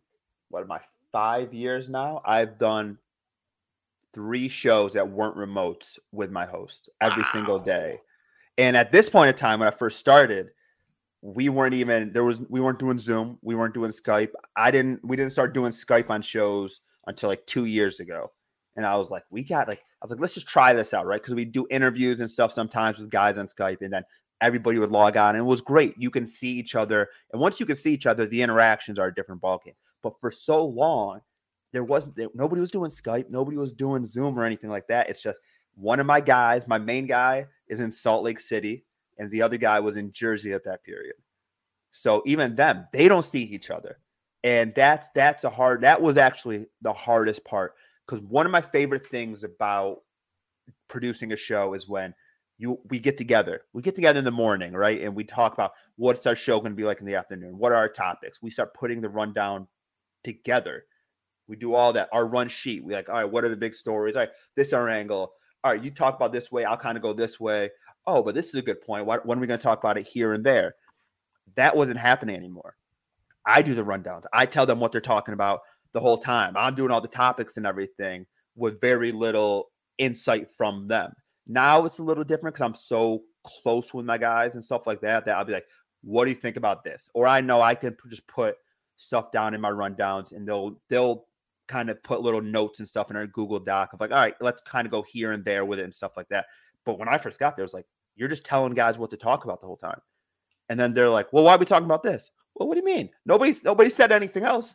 what 0.51 0.63
am 0.63 0.71
I 0.71 0.81
five 1.13 1.55
years 1.55 1.89
now, 1.89 2.23
I've 2.25 2.59
done 2.59 2.99
three 4.15 4.49
shows 4.49 4.95
that 4.95 5.09
weren't 5.09 5.37
remotes 5.37 5.99
with 6.13 6.31
my 6.31 6.47
host 6.47 6.89
every 7.01 7.23
wow. 7.23 7.29
single 7.33 7.59
day. 7.59 8.01
And 8.57 8.77
at 8.77 8.91
this 8.91 9.09
point 9.09 9.29
in 9.29 9.35
time, 9.37 9.61
when 9.61 9.69
I 9.69 9.71
first 9.71 9.99
started, 9.99 10.49
we 11.21 11.49
weren't 11.49 11.75
even 11.75 12.13
there 12.13 12.25
was 12.25 12.47
we 12.49 12.61
weren't 12.61 12.79
doing 12.79 12.99
Zoom, 12.99 13.39
we 13.43 13.55
weren't 13.55 13.75
doing 13.75 13.91
Skype. 13.91 14.31
I 14.57 14.71
didn't 14.71 15.01
we 15.05 15.17
didn't 15.17 15.33
start 15.33 15.55
doing 15.55 15.73
Skype 15.73 16.11
on 16.11 16.23
shows 16.23 16.81
until 17.07 17.29
like 17.29 17.47
two 17.47 17.65
years 17.65 18.01
ago. 18.01 18.33
And 18.77 18.87
I 18.87 18.97
was 18.97 19.11
like, 19.11 19.25
we 19.31 19.43
got 19.43 19.69
like 19.69 19.79
I 19.81 20.05
was 20.05 20.11
like, 20.11 20.21
let's 20.21 20.35
just 20.35 20.49
try 20.49 20.75
this 20.75 20.95
out, 20.95 21.07
right? 21.07 21.21
Because 21.21 21.35
we 21.35 21.45
do 21.45 21.67
interviews 21.71 22.21
and 22.21 22.31
stuff 22.31 22.53
sometimes 22.53 22.99
with 22.99 23.11
guys 23.11 23.39
on 23.39 23.49
Skype, 23.49 23.83
and 23.83 23.93
then 23.93 24.05
everybody 24.41 24.79
would 24.79 24.91
log 24.91 25.17
on, 25.17 25.31
and 25.31 25.39
it 25.39 25.49
was 25.49 25.61
great. 25.61 25.95
You 25.99 26.11
can 26.11 26.27
see 26.27 26.51
each 26.51 26.75
other, 26.75 27.09
and 27.33 27.41
once 27.41 27.61
you 27.61 27.67
can 27.67 27.77
see 27.77 27.93
each 27.93 28.07
other, 28.07 28.27
the 28.27 28.43
interactions 28.43 28.99
are 28.99 29.09
a 29.09 29.15
different 29.15 29.43
ballgame. 29.43 29.75
But 30.03 30.15
for 30.21 30.31
so 30.31 30.65
long, 30.65 31.21
there 31.73 31.85
wasn't 31.85 32.17
there, 32.17 32.29
nobody 32.35 32.61
was 32.61 32.71
doing 32.71 32.91
Skype, 32.91 33.31
nobody 33.31 33.57
was 33.57 33.73
doing 33.73 34.05
Zoom 34.05 34.39
or 34.39 34.45
anything 34.45 34.71
like 34.71 34.87
that. 34.89 35.11
It's 35.11 35.23
just 35.23 35.39
one 35.75 36.01
of 36.01 36.07
my 36.07 36.21
guys, 36.21 36.67
my 36.67 36.79
main 36.79 37.07
guy 37.07 37.47
is 37.69 37.81
in 37.81 37.93
Salt 37.93 38.25
Lake 38.25 38.41
City, 38.41 38.85
and 39.19 39.31
the 39.31 39.43
other 39.43 39.57
guy 39.57 39.81
was 39.81 39.97
in 39.97 40.13
Jersey 40.13 40.53
at 40.53 40.65
that 40.65 40.83
period. 40.85 41.15
So 41.91 42.23
even 42.27 42.55
them, 42.55 42.87
they 42.93 43.09
don't 43.09 43.25
see 43.25 43.43
each 43.43 43.71
other. 43.71 43.99
And 44.45 44.73
that's 44.75 45.09
that's 45.15 45.45
a 45.45 45.51
hard 45.51 45.81
that 45.81 46.01
was 46.01 46.17
actually 46.17 46.67
the 46.83 46.93
hardest 46.93 47.45
part 47.45 47.75
because 48.07 48.25
one 48.25 48.47
of 48.47 48.53
my 48.53 48.61
favorite 48.61 49.07
things 49.07 49.43
about 49.43 50.03
producing 50.89 51.33
a 51.33 51.37
show 51.37 51.75
is 51.75 51.89
when 51.89 52.15
you 52.59 52.79
we 52.91 52.99
get 52.99 53.17
together. 53.17 53.63
We 53.73 53.83
get 53.83 53.95
together 53.95 54.19
in 54.19 54.25
the 54.25 54.31
morning, 54.31 54.73
right? 54.73 55.01
And 55.01 55.15
we 55.15 55.25
talk 55.25 55.55
about 55.55 55.73
what's 55.97 56.27
our 56.27 56.37
show 56.37 56.59
going 56.61 56.73
to 56.73 56.77
be 56.77 56.85
like 56.85 57.01
in 57.01 57.07
the 57.07 57.15
afternoon. 57.15 57.57
What 57.57 57.73
are 57.73 57.77
our 57.77 57.89
topics? 57.89 58.43
We 58.43 58.51
start 58.51 58.75
putting 58.75 59.01
the 59.01 59.09
rundown 59.09 59.69
together. 60.25 60.85
We 61.47 61.57
do 61.57 61.75
all 61.75 61.93
that. 61.95 62.09
Our 62.13 62.27
run 62.27 62.49
sheet. 62.49 62.85
We 62.85 62.93
like, 62.93 63.09
all 63.09 63.15
right, 63.15 63.25
what 63.25 63.45
are 63.45 63.49
the 63.49 63.57
big 63.57 63.75
stories? 63.75 64.17
All 64.17 64.23
right, 64.23 64.31
this 64.57 64.73
our 64.73 64.89
angle. 64.89 65.33
All 65.65 65.73
right, 65.73 65.83
you 65.83 65.91
talk 65.91 66.17
about 66.17 66.33
this 66.33 66.53
way. 66.53 66.65
I'll 66.65 66.77
kind 66.77 66.97
of 66.97 67.03
go 67.03 67.13
this 67.13 67.41
way. 67.41 67.71
Oh, 68.07 68.23
but 68.23 68.35
this 68.35 68.49
is 68.49 68.55
a 68.55 68.63
good 68.63 68.81
point. 68.83 69.07
Why, 69.07 69.19
when 69.19 69.39
are 69.39 69.41
we 69.41 69.47
going 69.47 69.59
to 69.59 69.63
talk 69.63 69.79
about 69.79 69.99
it 69.99 70.07
here 70.07 70.35
and 70.35 70.45
there? 70.45 70.75
That 71.57 71.77
wasn't 71.77 71.99
happening 71.99 72.37
anymore. 72.37 72.77
I 73.47 73.63
do 73.63 73.75
the 73.75 73.85
rundowns. 73.85 74.25
I 74.33 74.47
tell 74.47 74.67
them 74.67 74.81
what 74.81 74.93
they're 74.93 75.01
talking 75.01 75.35
about 75.35 75.61
the 75.93 76.01
whole 76.01 76.19
time. 76.19 76.55
I'm 76.57 76.75
doing 76.75 76.91
all 76.91 77.01
the 77.01 77.09
topics 77.09 77.57
and 77.57 77.67
everything 77.67 78.27
with 78.57 78.81
very 78.81 79.13
little 79.13 79.71
insight 79.97 80.49
from 80.57 80.87
them. 80.89 81.13
Now 81.49 81.87
it's 81.87 81.99
a 81.99 82.05
little 82.05 82.25
different 82.25 82.55
because 82.55 82.67
I'm 82.67 82.75
so 82.75 83.25
close 83.45 83.95
with 83.95 84.05
my 84.05 84.19
guys 84.19 84.55
and 84.55 84.63
stuff 84.63 84.87
like 84.87 85.01
that 85.01 85.25
that 85.25 85.37
I'll 85.37 85.45
be 85.45 85.55
like, 85.55 85.67
what 86.03 86.25
do 86.25 86.31
you 86.31 86.37
think 86.37 86.57
about 86.57 86.85
this? 86.85 87.09
Or 87.15 87.27
I 87.27 87.41
know 87.41 87.61
I 87.61 87.75
can 87.75 87.97
just 88.09 88.27
put 88.27 88.57
stuff 88.97 89.33
down 89.33 89.55
in 89.55 89.61
my 89.61 89.71
rundowns 89.71 90.33
and 90.33 90.47
they'll 90.47 90.81
they'll 90.89 91.27
kind 91.67 91.91
of 91.91 92.03
put 92.03 92.21
little 92.21 92.41
notes 92.41 92.81
and 92.81 92.89
stuff 92.89 93.11
in 93.11 93.17
our 93.17 93.27
Google 93.27 93.61
Doc 93.61 93.93
of 93.93 94.01
like, 94.01 94.11
all 94.11 94.19
right, 94.19 94.35
let's 94.41 94.63
kind 94.63 94.87
of 94.87 94.91
go 94.91 95.03
here 95.03 95.33
and 95.33 95.45
there 95.45 95.65
with 95.65 95.79
it 95.79 95.85
and 95.85 95.95
stuff 95.95 96.17
like 96.17 96.29
that. 96.29 96.47
But 96.85 96.99
when 96.99 97.09
I 97.09 97.19
first 97.19 97.39
got 97.39 97.57
there, 97.57 97.63
it 97.63 97.67
was 97.67 97.75
like, 97.75 97.87
you're 98.17 98.29
just 98.29 98.45
telling 98.45 98.75
guys 98.75 98.99
what 98.99 99.11
to 99.11 99.17
talk 99.17 99.45
about 99.45 99.61
the 99.61 99.67
whole 99.67 99.77
time. 99.77 100.01
And 100.69 100.79
then 100.79 100.93
they're 100.93 101.09
like, 101.09 101.33
well, 101.33 101.45
why 101.45 101.55
are 101.55 101.59
we 101.59 101.67
talking 101.67 101.85
about 101.85 102.03
this? 102.03 102.31
Well, 102.55 102.69
what 102.69 102.75
do 102.75 102.81
you 102.81 102.97
mean? 102.97 103.11
Nobody's 103.25 103.63
nobody 103.63 103.91
said 103.91 104.13
anything 104.13 104.43
else. 104.45 104.75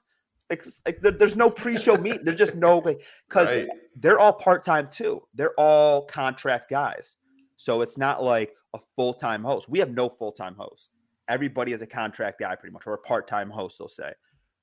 Like, 0.53 0.65
like 0.85 1.01
there- 1.01 1.11
there's 1.11 1.35
no 1.35 1.49
pre-show 1.49 1.97
meet. 1.97 2.23
There's 2.23 2.37
just 2.37 2.55
no 2.55 2.79
way 2.79 2.97
because 3.27 3.47
Right. 3.47 3.69
they're 3.95 4.19
all 4.19 4.33
part-time 4.33 4.89
too. 4.91 5.27
They're 5.33 5.53
all 5.59 6.05
contract 6.05 6.69
guys. 6.69 7.15
So 7.57 7.81
it's 7.81 7.97
not 7.97 8.23
like 8.23 8.53
a 8.73 8.79
full-time 8.95 9.43
host. 9.43 9.69
We 9.69 9.79
have 9.79 9.91
no 9.91 10.09
full-time 10.09 10.55
host. 10.55 10.91
Everybody 11.27 11.71
is 11.73 11.81
a 11.81 11.87
contract 11.87 12.39
guy 12.39 12.55
pretty 12.55 12.73
much, 12.73 12.85
or 12.85 12.93
a 12.93 12.97
part-time 12.99 13.49
host, 13.49 13.77
they'll 13.77 13.87
say. 13.87 14.13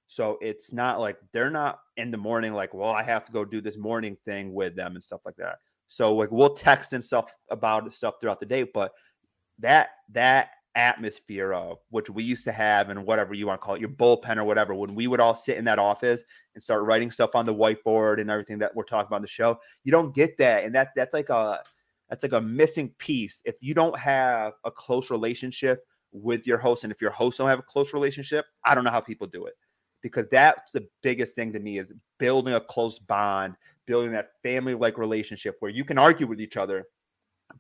So 0.07 0.39
it's 0.41 0.73
not 0.73 0.99
like 1.01 1.17
they're 1.33 1.51
not 1.51 1.81
in 1.97 2.11
the 2.11 2.17
morning, 2.17 2.53
like, 2.53 2.75
well, 2.75 2.91
I 2.91 3.03
have 3.03 3.25
to 3.27 3.33
go 3.33 3.45
do 3.45 3.61
this 3.61 3.77
morning 3.77 4.17
thing 4.25 4.53
with 4.53 4.75
them 4.75 4.95
and 4.97 5.05
stuff 5.05 5.21
like 5.25 5.37
that. 5.37 5.59
So 5.87 6.15
like 6.15 6.31
we'll 6.31 6.55
text 6.55 6.93
and 6.93 7.03
stuff 7.05 7.33
about 7.49 7.93
stuff 7.93 8.15
throughout 8.21 8.41
the 8.41 8.47
day, 8.47 8.63
but 8.65 8.93
that 9.61 9.91
that 10.11 10.51
atmosphere 10.75 11.53
of 11.53 11.79
which 11.91 12.09
we 12.09 12.23
used 12.23 12.45
to 12.45 12.53
have 12.53 12.91
and 12.91 13.05
whatever 13.05 13.35
you 13.35 13.47
want 13.47 13.61
to 13.61 13.65
call 13.65 13.75
it, 13.75 13.81
your 13.81 13.91
bullpen 13.91 14.37
or 14.37 14.45
whatever, 14.45 14.75
when 14.75 14.95
we 14.95 15.07
would 15.07 15.21
all 15.21 15.35
sit 15.35 15.57
in 15.57 15.65
that 15.65 15.79
office 15.79 16.23
and 16.55 16.63
start 16.63 16.85
writing 16.85 17.11
stuff 17.11 17.35
on 17.35 17.47
the 17.47 17.55
whiteboard 17.55 18.21
and 18.21 18.31
everything 18.31 18.59
that 18.59 18.75
we're 18.75 18.85
talking 18.85 19.09
about 19.09 19.23
the 19.23 19.29
show, 19.29 19.59
you 19.85 19.93
don't 19.93 20.15
get 20.15 20.39
that. 20.39 20.65
And 20.65 20.75
that 20.75 20.91
that's 20.95 21.15
like 21.15 21.29
a 21.29 21.61
that's 22.09 22.23
like 22.23 22.33
a 22.33 22.41
missing 22.41 22.93
piece. 22.99 23.41
If 23.45 23.57
you 23.61 23.75
don't 23.75 23.99
have 23.99 24.55
a 24.65 24.71
close 24.71 25.11
relationship 25.11 25.87
with 26.13 26.47
your 26.47 26.59
host, 26.59 26.85
and 26.85 26.93
if 26.93 27.01
your 27.01 27.13
host 27.13 27.39
don't 27.39 27.49
have 27.49 27.61
a 27.61 27.63
close 27.63 27.93
relationship, 27.93 28.47
I 28.65 28.75
don't 28.75 28.85
know 28.85 28.91
how 28.91 29.01
people 29.01 29.27
do 29.27 29.47
it. 29.47 29.55
Because 30.03 30.27
that's 30.29 30.73
the 30.73 30.89
biggest 31.03 31.35
thing 31.35 31.53
to 31.53 31.61
me 31.61 31.79
is 31.79 31.93
building 32.19 32.55
a 32.55 32.61
close 32.61 32.99
bond, 32.99 33.55
building 33.87 34.11
that 34.13 34.31
family-like 34.43 34.99
relationship 34.99 35.57
where 35.61 35.71
you 35.71 35.85
can 35.85 35.99
argue 35.99 36.27
with 36.27 36.41
each 36.41 36.57
other, 36.57 36.87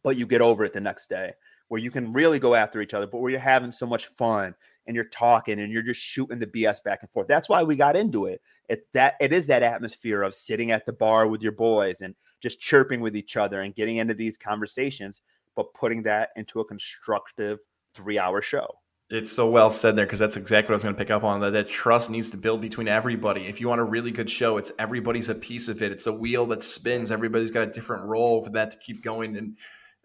but 0.02 0.16
you 0.16 0.26
get 0.26 0.40
over 0.40 0.64
it 0.64 0.72
the 0.72 0.80
next 0.80 1.08
day 1.08 1.32
where 1.70 1.80
you 1.80 1.90
can 1.90 2.12
really 2.12 2.40
go 2.40 2.56
after 2.56 2.80
each 2.80 2.94
other, 2.94 3.06
but 3.06 3.18
where 3.18 3.30
you're 3.30 3.38
having 3.38 3.70
so 3.70 3.86
much 3.86 4.06
fun 4.18 4.52
and 4.88 4.96
you're 4.96 5.04
talking 5.04 5.60
and 5.60 5.72
you're 5.72 5.84
just 5.84 6.00
shooting 6.00 6.40
the 6.40 6.46
BS 6.46 6.82
back 6.82 6.98
and 7.00 7.10
forth. 7.10 7.28
That's 7.28 7.48
why 7.48 7.62
we 7.62 7.76
got 7.76 7.94
into 7.94 8.26
it. 8.26 8.42
It 8.68 8.88
that 8.92 9.14
it 9.20 9.32
is 9.32 9.46
that 9.46 9.62
atmosphere 9.62 10.22
of 10.22 10.34
sitting 10.34 10.72
at 10.72 10.84
the 10.84 10.92
bar 10.92 11.28
with 11.28 11.42
your 11.42 11.52
boys 11.52 12.00
and 12.00 12.16
just 12.42 12.58
chirping 12.58 13.00
with 13.00 13.16
each 13.16 13.36
other 13.36 13.60
and 13.60 13.72
getting 13.72 13.98
into 13.98 14.14
these 14.14 14.36
conversations, 14.36 15.20
but 15.54 15.72
putting 15.72 16.02
that 16.02 16.30
into 16.34 16.58
a 16.58 16.64
constructive 16.64 17.60
three-hour 17.94 18.42
show. 18.42 18.66
It's 19.08 19.30
so 19.30 19.48
well 19.48 19.70
said 19.70 19.94
there 19.94 20.06
because 20.06 20.18
that's 20.18 20.36
exactly 20.36 20.72
what 20.72 20.74
I 20.74 20.78
was 20.78 20.82
going 20.82 20.94
to 20.96 20.98
pick 20.98 21.10
up 21.12 21.22
on. 21.22 21.40
That 21.40 21.50
that 21.52 21.68
trust 21.68 22.10
needs 22.10 22.30
to 22.30 22.36
build 22.36 22.60
between 22.60 22.88
everybody. 22.88 23.46
If 23.46 23.60
you 23.60 23.68
want 23.68 23.80
a 23.80 23.84
really 23.84 24.10
good 24.10 24.30
show, 24.30 24.56
it's 24.56 24.72
everybody's 24.76 25.28
a 25.28 25.36
piece 25.36 25.68
of 25.68 25.82
it. 25.82 25.92
It's 25.92 26.08
a 26.08 26.12
wheel 26.12 26.46
that 26.46 26.64
spins. 26.64 27.12
Everybody's 27.12 27.52
got 27.52 27.68
a 27.68 27.70
different 27.70 28.06
role 28.06 28.42
for 28.42 28.50
that 28.50 28.72
to 28.72 28.78
keep 28.78 29.04
going, 29.04 29.36
and 29.36 29.56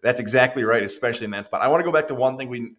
that's 0.06 0.20
exactly 0.20 0.62
right, 0.62 0.84
especially 0.84 1.24
in 1.24 1.32
that 1.32 1.46
spot. 1.46 1.62
I 1.62 1.68
want 1.68 1.80
to 1.80 1.84
go 1.84 1.90
back 1.90 2.06
to 2.08 2.14
one 2.14 2.38
thing 2.38 2.48
we, 2.48 2.74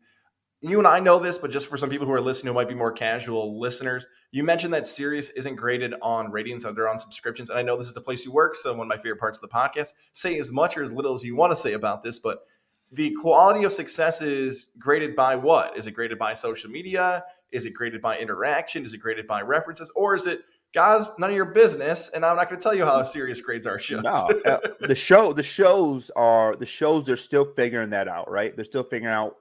you 0.62 0.78
and 0.78 0.88
I 0.88 1.02
know 1.02 1.20
this, 1.20 1.38
but 1.38 1.52
just 1.52 1.68
for 1.68 1.76
some 1.76 1.90
people 1.90 2.08
who 2.08 2.14
are 2.14 2.22
listening 2.22 2.54
who 2.54 2.56
might 2.56 2.70
be 2.70 2.74
more 2.74 2.92
casual 2.92 3.60
listeners, 3.60 4.08
you 4.32 4.46
mentioned 4.46 4.74
that 4.74 4.88
Sirius 4.88 5.30
isn't 5.32 5.56
graded 5.56 5.94
on 6.02 6.32
ratings; 6.32 6.64
they're 6.64 6.88
on 6.88 7.00
subscriptions. 7.00 7.50
And 7.50 7.60
I 7.60 7.64
know 7.64 7.76
this 7.76 7.88
is 7.88 7.94
the 7.94 8.00
place 8.00 8.26
you 8.26 8.32
work, 8.32 8.56
so 8.56 8.72
one 8.72 8.88
of 8.88 8.88
my 8.88 8.96
favorite 8.96 9.20
parts 9.20 9.38
of 9.38 9.42
the 9.42 9.50
podcast. 9.50 9.94
Say 10.14 10.40
as 10.40 10.54
much 10.54 10.78
or 10.78 10.84
as 10.84 10.94
little 10.94 11.14
as 11.14 11.24
you 11.24 11.36
want 11.36 11.52
to 11.52 11.56
say 11.58 11.74
about 11.74 12.02
this, 12.02 12.18
but 12.18 12.46
the 12.94 13.14
quality 13.22 13.66
of 13.66 13.74
success 13.74 14.22
is 14.22 14.68
graded 14.80 15.14
by 15.14 15.36
what? 15.36 15.78
Is 15.78 15.86
it 15.86 15.92
graded 15.92 16.18
by 16.18 16.34
social 16.34 16.70
media? 16.70 17.26
Is 17.52 17.66
it 17.66 17.74
graded 17.74 18.02
by 18.02 18.18
interaction? 18.18 18.86
Is 18.86 18.94
it 18.94 19.00
graded 19.00 19.28
by 19.28 19.42
references? 19.42 19.92
Or 19.96 20.16
is 20.16 20.28
it, 20.28 20.42
guys, 20.74 21.10
none 21.20 21.30
of 21.30 21.36
your 21.36 21.46
business? 21.46 22.10
And 22.10 22.26
I'm 22.26 22.36
not 22.36 22.50
going 22.50 22.60
to 22.60 22.64
tell 22.64 22.76
you 22.76 22.86
how 22.86 23.04
Sirius 23.04 23.42
grades 23.42 23.68
are 23.68 23.80
shows. 23.80 24.04
No, 24.04 24.30
uh, 24.46 24.60
the 24.82 24.96
show, 24.96 25.34
the 25.34 25.44
shows 25.44 26.10
are 26.16 26.56
the 26.56 26.66
shows. 26.66 27.06
They're 27.06 27.18
still 27.18 27.54
figuring 27.56 27.90
that 27.92 28.08
out, 28.08 28.30
right? 28.30 28.56
They're 28.56 28.66
still 28.66 28.84
figuring 28.84 29.14
out 29.14 29.36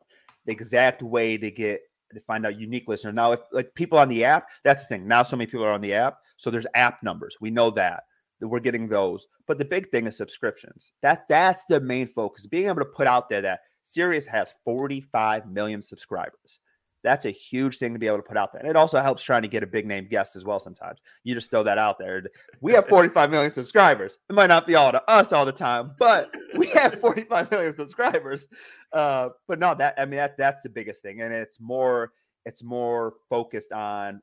the 0.47 0.53
exact 0.53 1.03
way 1.03 1.37
to 1.37 1.51
get 1.51 1.81
to 2.15 2.21
find 2.21 2.47
out 2.47 2.59
unique 2.59 2.89
listeners. 2.89 3.15
Now, 3.15 3.33
if 3.33 3.41
like 3.53 3.75
people 3.75 3.99
on 3.99 4.09
the 4.09 4.25
app, 4.25 4.47
that's 4.65 4.85
the 4.85 4.89
thing. 4.89 5.09
Now, 5.09 5.23
so 5.23 5.37
many 5.37 5.51
people 5.51 5.67
are 5.67 5.73
on 5.73 5.81
the 5.81 5.95
app, 5.95 6.19
so 6.37 6.51
there's 6.51 6.67
app 6.75 7.03
numbers. 7.03 7.37
We 7.41 7.51
know 7.51 7.71
that 7.73 8.05
that 8.41 8.49
we're 8.49 8.61
getting 8.61 8.89
those. 8.89 9.27
But 9.47 9.59
the 9.59 9.65
big 9.65 9.91
thing 9.91 10.07
is 10.07 10.17
subscriptions. 10.17 10.93
That 11.03 11.25
that's 11.29 11.65
the 11.69 11.81
main 11.81 12.09
focus. 12.15 12.47
Being 12.47 12.67
able 12.67 12.81
to 12.81 12.87
put 12.87 13.07
out 13.07 13.29
there 13.29 13.43
that 13.43 13.61
Sirius 13.83 14.27
has 14.27 14.55
45 14.65 15.47
million 15.47 15.81
subscribers. 15.83 16.61
That's 17.07 17.25
a 17.25 17.31
huge 17.31 17.79
thing 17.79 17.92
to 17.92 18.01
be 18.01 18.09
able 18.09 18.16
to 18.16 18.25
put 18.25 18.37
out 18.37 18.51
there. 18.51 18.59
And 18.59 18.69
it 18.69 18.75
also 18.75 19.01
helps 19.01 19.23
trying 19.23 19.42
to 19.42 19.49
get 19.49 19.62
a 19.62 19.66
big 19.66 19.87
name 19.87 20.09
guest 20.11 20.35
as 20.35 20.42
well 20.42 20.59
sometimes. 20.59 20.99
You 21.23 21.37
just 21.37 21.53
throw 21.53 21.62
that 21.62 21.79
out 21.79 22.01
there. 22.01 22.25
We 22.61 22.73
have 22.73 22.88
45 22.88 23.31
million 23.31 23.53
subscribers. 23.53 24.19
It 24.29 24.35
might 24.35 24.49
not 24.49 24.66
be 24.66 24.75
all 24.75 24.90
to 24.90 25.01
us 25.09 25.31
all 25.31 25.47
the 25.47 25.53
time, 25.53 25.92
but 26.01 26.35
we 26.57 26.66
have 26.71 27.01
45 27.01 27.49
million 27.53 27.73
subscribers. 27.77 28.49
Uh, 28.92 29.29
but 29.47 29.61
no, 29.61 29.73
that 29.77 29.95
I 29.97 30.05
mean 30.05 30.16
that 30.16 30.37
that's 30.37 30.64
the 30.64 30.69
biggest 30.69 31.01
thing. 31.01 31.23
And 31.23 31.33
it's 31.33 31.61
more 31.61 32.11
it's 32.45 32.64
more 32.64 33.14
focused 33.31 33.71
on 33.71 34.21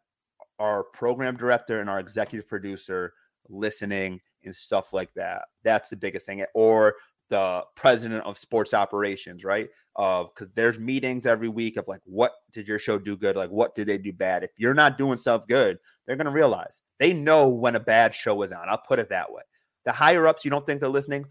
our 0.60 0.84
program 0.84 1.38
director 1.38 1.80
and 1.80 1.90
our 1.90 2.02
executive 2.02 2.50
producer 2.50 3.14
listening 3.48 4.20
and 4.44 4.54
stuff 4.54 4.92
like 4.92 5.14
that. 5.14 5.44
That's 5.64 5.90
the 5.90 5.96
biggest 5.96 6.26
thing. 6.26 6.44
Or 6.54 6.96
the 7.34 7.64
president 7.76 8.24
of 8.26 8.38
sports 8.38 8.76
operations, 8.76 9.44
right? 9.44 9.68
Uh, 9.96 10.26
because 10.26 10.54
there's 10.54 10.78
meetings 10.78 11.26
every 11.26 11.50
week 11.50 11.78
of 11.78 11.88
like, 11.88 12.02
what 12.06 12.32
did 12.52 12.68
your 12.68 12.78
show 12.78 13.00
do 13.00 13.18
good? 13.18 13.36
Like, 13.36 13.50
what 13.50 13.74
did 13.74 13.88
they 13.88 13.98
do 13.98 14.14
bad? 14.14 14.44
If 14.44 14.52
you're 14.56 14.76
not 14.76 15.00
doing 15.00 15.18
stuff 15.18 15.48
good, 15.48 15.80
they're 16.06 16.16
gonna 16.16 16.30
realize 16.30 16.84
they 17.00 17.12
know 17.12 17.50
when 17.50 17.76
a 17.76 17.80
bad 17.80 18.14
show 18.14 18.40
is 18.44 18.52
on. 18.52 18.70
I'll 18.70 18.84
put 18.88 19.00
it 19.00 19.10
that 19.10 19.34
way. 19.34 19.42
The 19.84 19.92
higher 19.92 20.28
ups, 20.28 20.46
you 20.46 20.52
don't 20.52 20.64
think 20.64 20.80
they're 20.80 20.90
listening. 20.90 21.26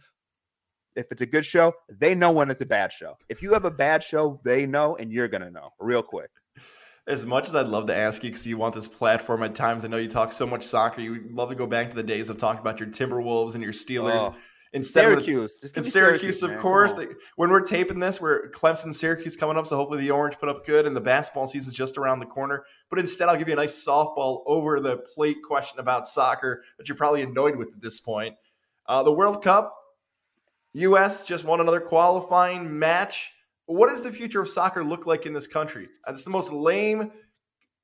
If 0.96 1.06
it's 1.12 1.22
a 1.22 1.26
good 1.26 1.46
show, 1.46 1.72
they 1.88 2.16
know 2.16 2.32
when 2.32 2.50
it's 2.50 2.62
a 2.62 2.66
bad 2.66 2.92
show. 2.92 3.16
If 3.28 3.42
you 3.42 3.52
have 3.52 3.64
a 3.64 3.70
bad 3.70 4.02
show, 4.02 4.40
they 4.44 4.66
know, 4.66 4.96
and 4.96 5.12
you're 5.12 5.28
gonna 5.28 5.52
know 5.52 5.70
real 5.78 6.02
quick. 6.02 6.30
As 7.06 7.24
much 7.24 7.46
as 7.46 7.54
I'd 7.54 7.68
love 7.68 7.86
to 7.86 7.96
ask 7.96 8.24
you, 8.24 8.30
because 8.30 8.44
you 8.44 8.56
want 8.56 8.74
this 8.74 8.88
platform 8.88 9.44
at 9.44 9.54
times, 9.54 9.84
I 9.84 9.88
know 9.88 9.98
you 9.98 10.08
talk 10.08 10.32
so 10.32 10.48
much 10.48 10.64
soccer. 10.64 11.00
You 11.00 11.28
love 11.30 11.48
to 11.50 11.54
go 11.54 11.66
back 11.68 11.90
to 11.90 11.96
the 11.96 12.02
days 12.02 12.28
of 12.28 12.38
talking 12.38 12.60
about 12.60 12.80
your 12.80 12.88
Timberwolves 12.88 13.54
and 13.54 13.62
your 13.62 13.72
Steelers. 13.72 14.22
Oh, 14.22 14.36
Instead 14.74 15.02
Syracuse, 15.02 15.60
give 15.60 15.72
and 15.76 15.84
me 15.84 15.90
Syracuse, 15.90 16.42
of 16.42 16.50
man. 16.50 16.60
Course. 16.60 16.94
They, 16.94 17.06
when 17.36 17.50
we're 17.50 17.60
taping 17.60 17.98
this, 17.98 18.22
we're 18.22 18.50
Clemson, 18.52 18.94
Syracuse 18.94 19.36
coming 19.36 19.58
up, 19.58 19.66
so 19.66 19.76
hopefully 19.76 20.00
the 20.00 20.10
Orange 20.10 20.38
put 20.38 20.48
up 20.48 20.64
good, 20.64 20.86
and 20.86 20.96
the 20.96 21.00
basketball 21.00 21.46
season's 21.46 21.74
just 21.74 21.98
around 21.98 22.20
the 22.20 22.26
corner. 22.26 22.64
But 22.88 22.98
instead, 22.98 23.28
I'll 23.28 23.36
give 23.36 23.48
you 23.48 23.52
a 23.52 23.56
nice 23.56 23.84
softball 23.84 24.42
over 24.46 24.80
the 24.80 24.96
plate 24.96 25.42
question 25.46 25.78
about 25.78 26.08
soccer 26.08 26.62
that 26.78 26.88
you're 26.88 26.96
probably 26.96 27.20
annoyed 27.20 27.56
with 27.56 27.68
at 27.68 27.82
this 27.82 28.00
point. 28.00 28.36
Uh, 28.86 29.02
the 29.02 29.12
World 29.12 29.42
Cup, 29.42 29.76
U.S. 30.72 31.22
just 31.22 31.44
won 31.44 31.60
another 31.60 31.80
qualifying 31.80 32.78
match. 32.78 33.30
What 33.66 33.90
does 33.90 34.02
the 34.02 34.10
future 34.10 34.40
of 34.40 34.48
soccer 34.48 34.82
look 34.82 35.06
like 35.06 35.26
in 35.26 35.34
this 35.34 35.46
country? 35.46 35.88
It's 36.08 36.24
the 36.24 36.30
most 36.30 36.50
lame, 36.50 37.12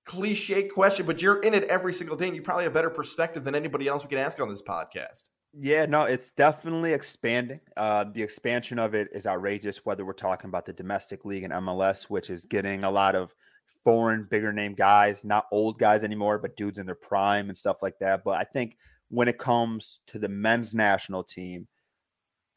cliche 0.07 0.63
question, 0.69 1.05
but 1.05 1.21
you're 1.21 1.41
in 1.43 1.53
it 1.53 1.65
every 1.65 1.93
single 1.93 2.17
day, 2.17 2.29
and 2.29 2.35
you 2.35 2.41
probably 2.41 2.65
have 2.65 2.73
a 2.73 2.75
better 2.75 2.89
perspective 2.89 3.45
than 3.45 3.55
anybody 3.55 3.89
else 3.89 4.03
we 4.03 4.09
can 4.09 4.19
ask 4.19 4.41
on 4.41 4.49
this 4.49 4.63
podcast. 4.63 5.25
Yeah, 5.55 5.87
no, 5.87 6.03
it's 6.05 6.31
definitely 6.33 6.93
expanding. 6.93 7.61
Uh, 7.77 8.05
the 8.05 8.23
expansion 8.23 8.79
of 8.79 8.95
it 8.95 9.09
is 9.15 9.27
outrageous, 9.27 9.85
whether 9.85 10.05
we're 10.05 10.13
talking 10.13 10.49
about 10.49 10.67
the 10.67 10.73
domestic 10.73 11.25
league 11.25 11.43
and 11.43 11.53
MLS, 11.53 12.05
which 12.05 12.31
is 12.31 12.45
getting 12.45 12.85
a 12.85 12.91
lot 12.91 13.15
of 13.15 13.35
foreign, 13.83 14.25
bigger 14.31 14.53
name 14.53 14.75
guys, 14.75 15.25
not 15.25 15.47
old 15.51 15.79
guys 15.79 16.05
anymore, 16.05 16.39
but 16.39 16.57
dudes 16.57 16.79
in 16.79 16.87
their 16.87 16.95
prime 16.95 17.49
and 17.49 17.57
stuff 17.57 17.79
like 17.83 17.99
that. 18.01 18.23
But 18.25 18.39
I 18.39 18.45
think 18.45 18.77
when 19.09 19.27
it 19.27 19.39
comes 19.39 20.01
to 20.09 20.19
the 20.19 20.29
men's 20.29 20.75
national 20.75 21.25
team, 21.25 21.67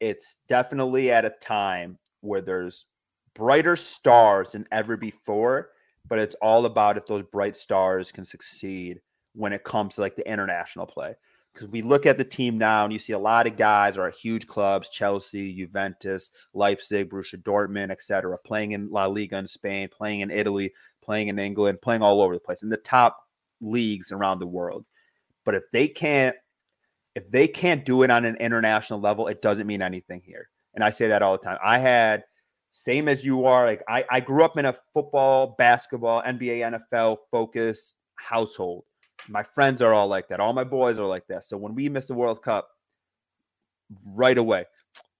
it's 0.00 0.36
definitely 0.48 1.10
at 1.10 1.24
a 1.24 1.30
time 1.30 1.98
where 2.20 2.42
there's 2.42 2.84
brighter 3.34 3.76
stars 3.76 4.52
than 4.52 4.66
ever 4.70 4.96
before, 4.96 5.70
but 6.08 6.18
it's 6.18 6.36
all 6.42 6.66
about 6.66 6.98
if 6.98 7.06
those 7.06 7.22
bright 7.32 7.56
stars 7.56 8.12
can 8.12 8.24
succeed 8.24 9.00
when 9.34 9.52
it 9.54 9.64
comes 9.64 9.94
to 9.94 10.02
like 10.02 10.14
the 10.14 10.30
international 10.30 10.86
play 10.86 11.14
because 11.52 11.68
we 11.68 11.82
look 11.82 12.06
at 12.06 12.16
the 12.16 12.24
team 12.24 12.56
now 12.56 12.84
and 12.84 12.92
you 12.92 12.98
see 12.98 13.12
a 13.12 13.18
lot 13.18 13.46
of 13.46 13.56
guys 13.56 13.98
are 13.98 14.08
at 14.08 14.14
huge 14.14 14.46
clubs 14.46 14.88
chelsea 14.88 15.54
juventus 15.54 16.30
leipzig 16.54 17.10
borussia 17.10 17.42
dortmund 17.42 17.90
etc 17.90 18.36
playing 18.38 18.72
in 18.72 18.90
la 18.90 19.06
liga 19.06 19.36
in 19.36 19.46
spain 19.46 19.88
playing 19.90 20.20
in 20.20 20.30
italy 20.30 20.72
playing 21.02 21.28
in 21.28 21.38
england 21.38 21.80
playing 21.82 22.02
all 22.02 22.22
over 22.22 22.34
the 22.34 22.40
place 22.40 22.62
in 22.62 22.68
the 22.68 22.76
top 22.78 23.18
leagues 23.62 24.12
around 24.12 24.40
the 24.40 24.46
world. 24.46 24.84
But 25.44 25.54
if 25.54 25.70
they 25.70 25.88
can't 25.88 26.36
if 27.14 27.30
they 27.30 27.46
can't 27.46 27.84
do 27.84 28.02
it 28.02 28.10
on 28.10 28.24
an 28.24 28.36
international 28.36 29.00
level 29.00 29.28
it 29.28 29.40
doesn't 29.40 29.66
mean 29.66 29.82
anything 29.82 30.20
here. 30.24 30.48
And 30.74 30.82
i 30.84 30.90
say 30.90 31.08
that 31.08 31.22
all 31.22 31.38
the 31.38 31.44
time. 31.44 31.58
I 31.64 31.78
had 31.78 32.24
same 32.72 33.06
as 33.06 33.24
you 33.24 33.44
are 33.44 33.66
like 33.66 33.82
i, 33.88 34.04
I 34.10 34.20
grew 34.20 34.44
up 34.44 34.56
in 34.56 34.64
a 34.64 34.76
football 34.94 35.54
basketball 35.58 36.22
nba 36.22 36.80
nfl 36.92 37.18
focused 37.30 37.96
household 38.16 38.84
my 39.28 39.42
friends 39.42 39.82
are 39.82 39.92
all 39.92 40.08
like 40.08 40.28
that. 40.28 40.40
All 40.40 40.52
my 40.52 40.64
boys 40.64 40.98
are 40.98 41.06
like 41.06 41.26
that. 41.28 41.44
So 41.44 41.56
when 41.56 41.74
we 41.74 41.88
miss 41.88 42.06
the 42.06 42.14
World 42.14 42.42
Cup, 42.42 42.68
right 44.14 44.38
away, 44.38 44.64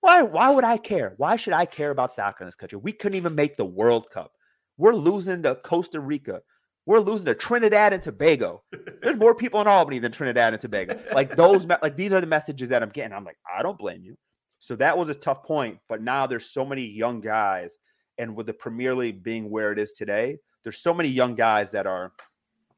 why 0.01 0.23
why 0.23 0.51
would 0.51 0.65
I 0.65 0.77
care? 0.77 1.15
Why 1.17 1.37
should 1.37 1.53
I 1.53 1.65
care 1.65 1.91
about 1.91 2.13
soccer 2.13 2.45
in 2.45 2.49
this 2.49 2.57
country? 2.57 2.79
We 2.79 2.93
couldn't 2.93 3.17
even 3.17 3.35
make 3.35 3.57
the 3.57 3.65
World 3.65 4.11
Cup. 4.11 4.33
We're 4.77 4.95
losing 4.95 5.43
to 5.45 5.57
Costa 5.57 6.01
Rica. 6.01 6.43
We're 6.87 6.99
losing 6.99 7.27
to 7.27 7.35
Trinidad 7.35 7.93
and 7.93 8.03
Tobago. 8.03 8.65
There's 9.03 9.19
more 9.19 9.35
people 9.35 9.61
in 9.61 9.69
Albany 9.69 10.01
than 10.01 10.11
Trinidad 10.11 10.53
and 10.53 10.61
Tobago. 10.61 10.99
Like 11.15 11.37
those, 11.37 11.65
like 11.65 11.97
these 11.97 12.13
are 12.13 12.21
the 12.21 12.27
messages 12.27 12.69
that 12.71 12.83
I'm 12.83 12.89
getting. 12.89 13.13
I'm 13.13 13.25
like, 13.25 13.39
I 13.57 13.63
don't 13.63 13.79
blame 13.79 14.03
you. 14.03 14.17
So 14.59 14.75
that 14.77 14.97
was 14.97 15.09
a 15.09 15.15
tough 15.15 15.45
point. 15.45 15.79
But 15.89 16.03
now 16.03 16.27
there's 16.27 16.51
so 16.51 16.65
many 16.65 16.85
young 16.85 17.21
guys, 17.21 17.77
and 18.19 18.35
with 18.35 18.47
the 18.47 18.53
Premier 18.53 18.97
League 18.97 19.23
being 19.23 19.51
where 19.51 19.71
it 19.71 19.79
is 19.79 19.93
today, 19.93 20.39
there's 20.65 20.83
so 20.83 20.93
many 20.93 21.09
young 21.09 21.37
guys 21.37 21.71
that 21.73 21.87
are 21.87 22.13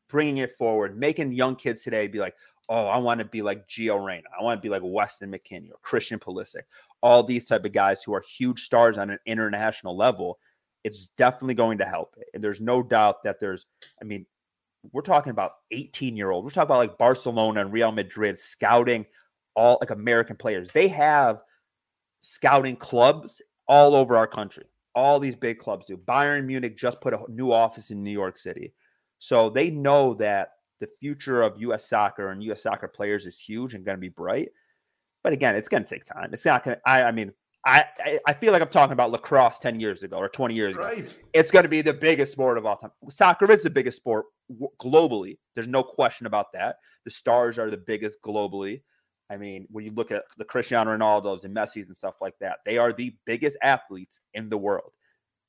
bringing 0.09 0.39
it 0.39 0.57
forward, 0.57 0.99
making 0.99 1.33
young 1.33 1.57
kids 1.57 1.83
today 1.83 2.07
be 2.07 2.19
like, 2.19 2.35
oh, 2.69 2.87
I 2.87 2.99
want 2.99 3.19
to 3.19 3.25
be 3.25 3.43
like 3.43 3.69
Gio 3.69 4.03
Reyna. 4.05 4.29
I 4.39 4.43
want 4.43 4.59
to 4.59 4.63
be 4.63 4.71
like 4.71 4.83
Weston 4.85 5.31
McKennie 5.31 5.71
or 5.71 5.79
Christian 5.83 6.19
Pulisic. 6.19 6.63
All 7.03 7.23
these 7.23 7.45
type 7.45 7.65
of 7.65 7.73
guys 7.73 8.03
who 8.03 8.15
are 8.15 8.23
huge 8.23 8.65
stars 8.65 8.97
on 8.97 9.11
an 9.11 9.19
international 9.27 9.97
level. 9.97 10.39
It's 10.83 11.09
definitely 11.17 11.55
going 11.55 11.79
to 11.79 11.85
help. 11.85 12.15
And 12.33 12.43
there's 12.43 12.61
no 12.61 12.83
doubt 12.83 13.23
that 13.25 13.41
there's, 13.41 13.67
I 14.01 14.05
mean, 14.05 14.27
we're 14.93 15.03
talking 15.03 15.31
about 15.31 15.53
18 15.71 16.17
year 16.17 16.31
olds. 16.31 16.45
We're 16.45 16.51
talking 16.51 16.69
about 16.69 16.79
like 16.79 16.99
Barcelona 16.99 17.63
and 17.63 17.73
Real 17.73 17.93
Madrid 17.93 18.39
scouting 18.39 19.07
all 19.55 19.79
like 19.81 19.91
American 19.91 20.37
players. 20.37 20.71
They 20.73 20.89
have 20.89 21.41
scouting 22.21 22.77
clubs 22.77 23.41
all 23.67 23.95
over 23.95 24.17
our 24.17 24.27
country. 24.27 24.65
All 24.95 25.19
these 25.19 25.37
big 25.37 25.59
clubs 25.59 25.87
do. 25.87 25.97
Bayern 25.97 26.45
Munich 26.45 26.77
just 26.77 27.01
put 27.01 27.15
a 27.15 27.21
new 27.29 27.53
office 27.53 27.91
in 27.91 28.03
New 28.03 28.11
York 28.11 28.37
City. 28.37 28.73
So 29.25 29.49
they 29.49 29.70
know 29.70 30.12
that 30.16 30.51
the 30.81 30.89
future 31.01 31.41
of 31.41 31.59
US 31.62 31.89
soccer 31.89 32.29
and 32.29 32.43
US 32.45 32.62
soccer 32.62 32.89
players 32.89 33.25
is 33.25 33.41
huge 33.41 33.72
and 33.72 33.83
going 33.83 33.97
to 33.97 34.01
be 34.01 34.11
bright. 34.11 34.51
But 35.22 35.33
again, 35.33 35.57
it's 35.57 35.70
going 35.70 35.83
to 35.83 35.89
take 35.89 36.05
time. 36.05 36.35
It's 36.35 36.45
not 36.45 36.62
going 36.62 36.77
to, 36.77 36.83
I, 36.87 37.05
I 37.05 37.12
mean, 37.12 37.33
I, 37.64 37.87
I, 38.05 38.18
I 38.27 38.33
feel 38.35 38.53
like 38.53 38.61
I'm 38.61 38.68
talking 38.68 38.93
about 38.93 39.12
lacrosse 39.12 39.59
10 39.61 39.81
years 39.81 40.03
ago 40.03 40.18
or 40.18 40.29
20 40.29 40.55
years 40.55 40.75
ago. 40.75 40.85
It's 41.33 41.51
going 41.51 41.62
to 41.62 41.70
be 41.70 41.81
the 41.81 41.95
biggest 41.95 42.33
sport 42.33 42.59
of 42.59 42.66
all 42.66 42.77
time. 42.77 42.91
Soccer 43.09 43.51
is 43.51 43.62
the 43.62 43.70
biggest 43.70 43.97
sport 43.97 44.27
globally. 44.79 45.39
There's 45.55 45.68
no 45.68 45.83
question 45.83 46.27
about 46.27 46.53
that. 46.53 46.77
The 47.07 47.11
stars 47.11 47.59
are 47.59 47.70
the 47.70 47.79
biggest 47.79 48.18
globally. 48.22 48.83
I 49.31 49.39
mean, 49.39 49.66
when 49.70 49.87
you 49.87 49.93
look 49.93 50.11
at 50.11 50.25
the 50.37 50.45
Cristiano 50.45 50.95
Ronaldo's 50.95 51.45
and 51.45 51.57
Messi's 51.57 51.89
and 51.89 51.97
stuff 51.97 52.16
like 52.20 52.35
that, 52.43 52.59
they 52.66 52.77
are 52.77 52.93
the 52.93 53.16
biggest 53.25 53.57
athletes 53.62 54.20
in 54.35 54.51
the 54.51 54.59
world. 54.59 54.93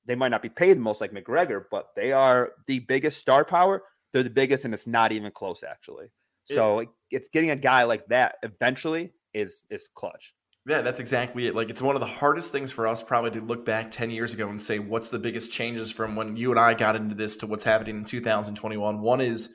They 0.05 0.15
might 0.15 0.29
not 0.29 0.41
be 0.41 0.49
paid 0.49 0.77
the 0.77 0.81
most 0.81 1.01
like 1.01 1.11
McGregor, 1.11 1.65
but 1.71 1.89
they 1.95 2.11
are 2.11 2.53
the 2.67 2.79
biggest 2.79 3.19
star 3.19 3.43
power. 3.43 3.83
They're 4.13 4.23
the 4.23 4.29
biggest, 4.29 4.65
and 4.65 4.73
it's 4.73 4.87
not 4.87 5.11
even 5.11 5.31
close, 5.31 5.63
actually. 5.63 6.07
So 6.45 6.79
it, 6.79 6.89
it's 7.09 7.29
getting 7.29 7.49
a 7.49 7.55
guy 7.55 7.83
like 7.83 8.05
that 8.07 8.35
eventually 8.43 9.13
is 9.33 9.63
is 9.69 9.89
clutch. 9.93 10.33
Yeah, 10.67 10.81
that's 10.81 10.99
exactly 10.99 11.45
it. 11.45 11.55
Like 11.55 11.69
it's 11.69 11.81
one 11.81 11.95
of 11.95 12.01
the 12.01 12.07
hardest 12.07 12.51
things 12.51 12.71
for 12.71 12.87
us 12.87 13.03
probably 13.03 13.31
to 13.31 13.41
look 13.41 13.65
back 13.65 13.91
10 13.91 14.09
years 14.09 14.33
ago 14.33 14.49
and 14.49 14.59
say 14.59 14.79
what's 14.79 15.09
the 15.09 15.19
biggest 15.19 15.51
changes 15.51 15.91
from 15.91 16.15
when 16.15 16.35
you 16.37 16.49
and 16.49 16.59
I 16.59 16.73
got 16.73 16.95
into 16.95 17.13
this 17.13 17.37
to 17.37 17.47
what's 17.47 17.63
happening 17.63 17.97
in 17.97 18.05
2021. 18.05 18.99
One 19.01 19.21
is 19.21 19.49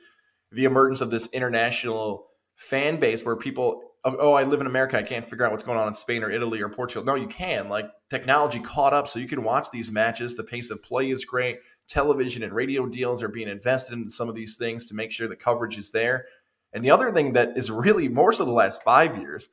the 0.53 0.63
emergence 0.63 1.01
of 1.01 1.11
this 1.11 1.27
international 1.33 2.27
fan 2.55 2.97
base 2.97 3.25
where 3.25 3.35
people 3.35 3.90
oh, 4.03 4.33
I 4.33 4.43
live 4.43 4.61
in 4.61 4.67
America, 4.67 4.97
I 4.97 5.03
can't 5.03 5.27
figure 5.27 5.45
out 5.45 5.51
what's 5.51 5.63
going 5.63 5.77
on 5.77 5.87
in 5.87 5.93
Spain 5.93 6.23
or 6.23 6.31
Italy 6.31 6.61
or 6.61 6.69
Portugal. 6.69 7.03
No, 7.03 7.15
you 7.15 7.27
can. 7.27 7.69
Like 7.69 7.89
technology 8.09 8.59
caught 8.59 8.93
up 8.93 9.07
so 9.07 9.19
you 9.19 9.27
can 9.27 9.43
watch 9.43 9.69
these 9.71 9.91
matches. 9.91 10.35
The 10.35 10.43
pace 10.43 10.71
of 10.71 10.83
play 10.83 11.09
is 11.09 11.25
great. 11.25 11.59
Television 11.87 12.41
and 12.41 12.53
radio 12.53 12.87
deals 12.87 13.21
are 13.21 13.27
being 13.27 13.47
invested 13.47 13.93
in 13.93 14.09
some 14.09 14.29
of 14.29 14.35
these 14.35 14.55
things 14.55 14.87
to 14.87 14.95
make 14.95 15.11
sure 15.11 15.27
the 15.27 15.35
coverage 15.35 15.77
is 15.77 15.91
there. 15.91 16.25
And 16.73 16.83
the 16.83 16.91
other 16.91 17.11
thing 17.11 17.33
that 17.33 17.57
is 17.57 17.69
really 17.69 18.07
more 18.07 18.31
so 18.31 18.45
the 18.45 18.51
last 18.51 18.83
5 18.83 19.17
years 19.17 19.49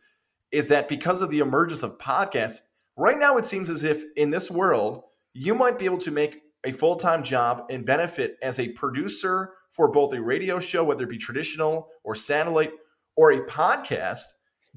is 0.51 0.68
that 0.68 0.88
because 0.88 1.20
of 1.20 1.30
the 1.30 1.40
emergence 1.40 1.82
of 1.82 1.99
podcasts, 1.99 2.61
right 2.96 3.18
now 3.18 3.36
it 3.36 3.44
seems 3.44 3.68
as 3.68 3.84
if 3.84 4.05
in 4.16 4.30
this 4.30 4.51
world, 4.51 5.03
you 5.34 5.55
might 5.55 5.78
be 5.78 5.84
able 5.84 5.99
to 5.99 6.11
make 6.11 6.42
a 6.64 6.72
full 6.72 6.96
time 6.96 7.22
job 7.22 7.66
and 7.70 7.84
benefit 7.84 8.36
as 8.42 8.59
a 8.59 8.68
producer 8.70 9.53
for 9.70 9.88
both 9.88 10.12
a 10.14 10.22
radio 10.22 10.59
show, 10.59 10.82
whether 10.82 11.05
it 11.05 11.11
be 11.11 11.18
traditional 11.18 11.88
or 12.03 12.14
satellite 12.14 12.72
or 13.16 13.32
a 13.32 13.46
podcast, 13.46 14.22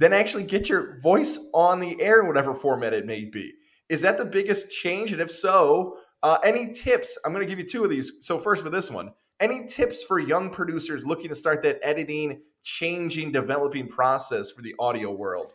than 0.01 0.13
actually 0.13 0.41
get 0.41 0.67
your 0.67 0.97
voice 0.97 1.37
on 1.53 1.79
the 1.79 2.01
air 2.01 2.21
in 2.21 2.27
whatever 2.27 2.55
format 2.55 2.91
it 2.91 3.05
may 3.05 3.23
be. 3.23 3.53
Is 3.87 4.01
that 4.01 4.17
the 4.17 4.25
biggest 4.25 4.71
change? 4.71 5.11
And 5.11 5.21
if 5.21 5.29
so, 5.29 5.95
uh, 6.23 6.39
any 6.43 6.71
tips? 6.71 7.19
I'm 7.23 7.31
going 7.31 7.45
to 7.45 7.49
give 7.49 7.59
you 7.59 7.67
two 7.67 7.83
of 7.83 7.91
these. 7.91 8.11
So, 8.21 8.39
first 8.39 8.63
for 8.63 8.71
this 8.71 8.89
one, 8.89 9.11
any 9.39 9.67
tips 9.67 10.03
for 10.03 10.17
young 10.17 10.49
producers 10.49 11.05
looking 11.05 11.29
to 11.29 11.35
start 11.35 11.61
that 11.61 11.77
editing, 11.83 12.41
changing, 12.63 13.31
developing 13.31 13.87
process 13.87 14.49
for 14.49 14.63
the 14.63 14.73
audio 14.79 15.11
world? 15.11 15.51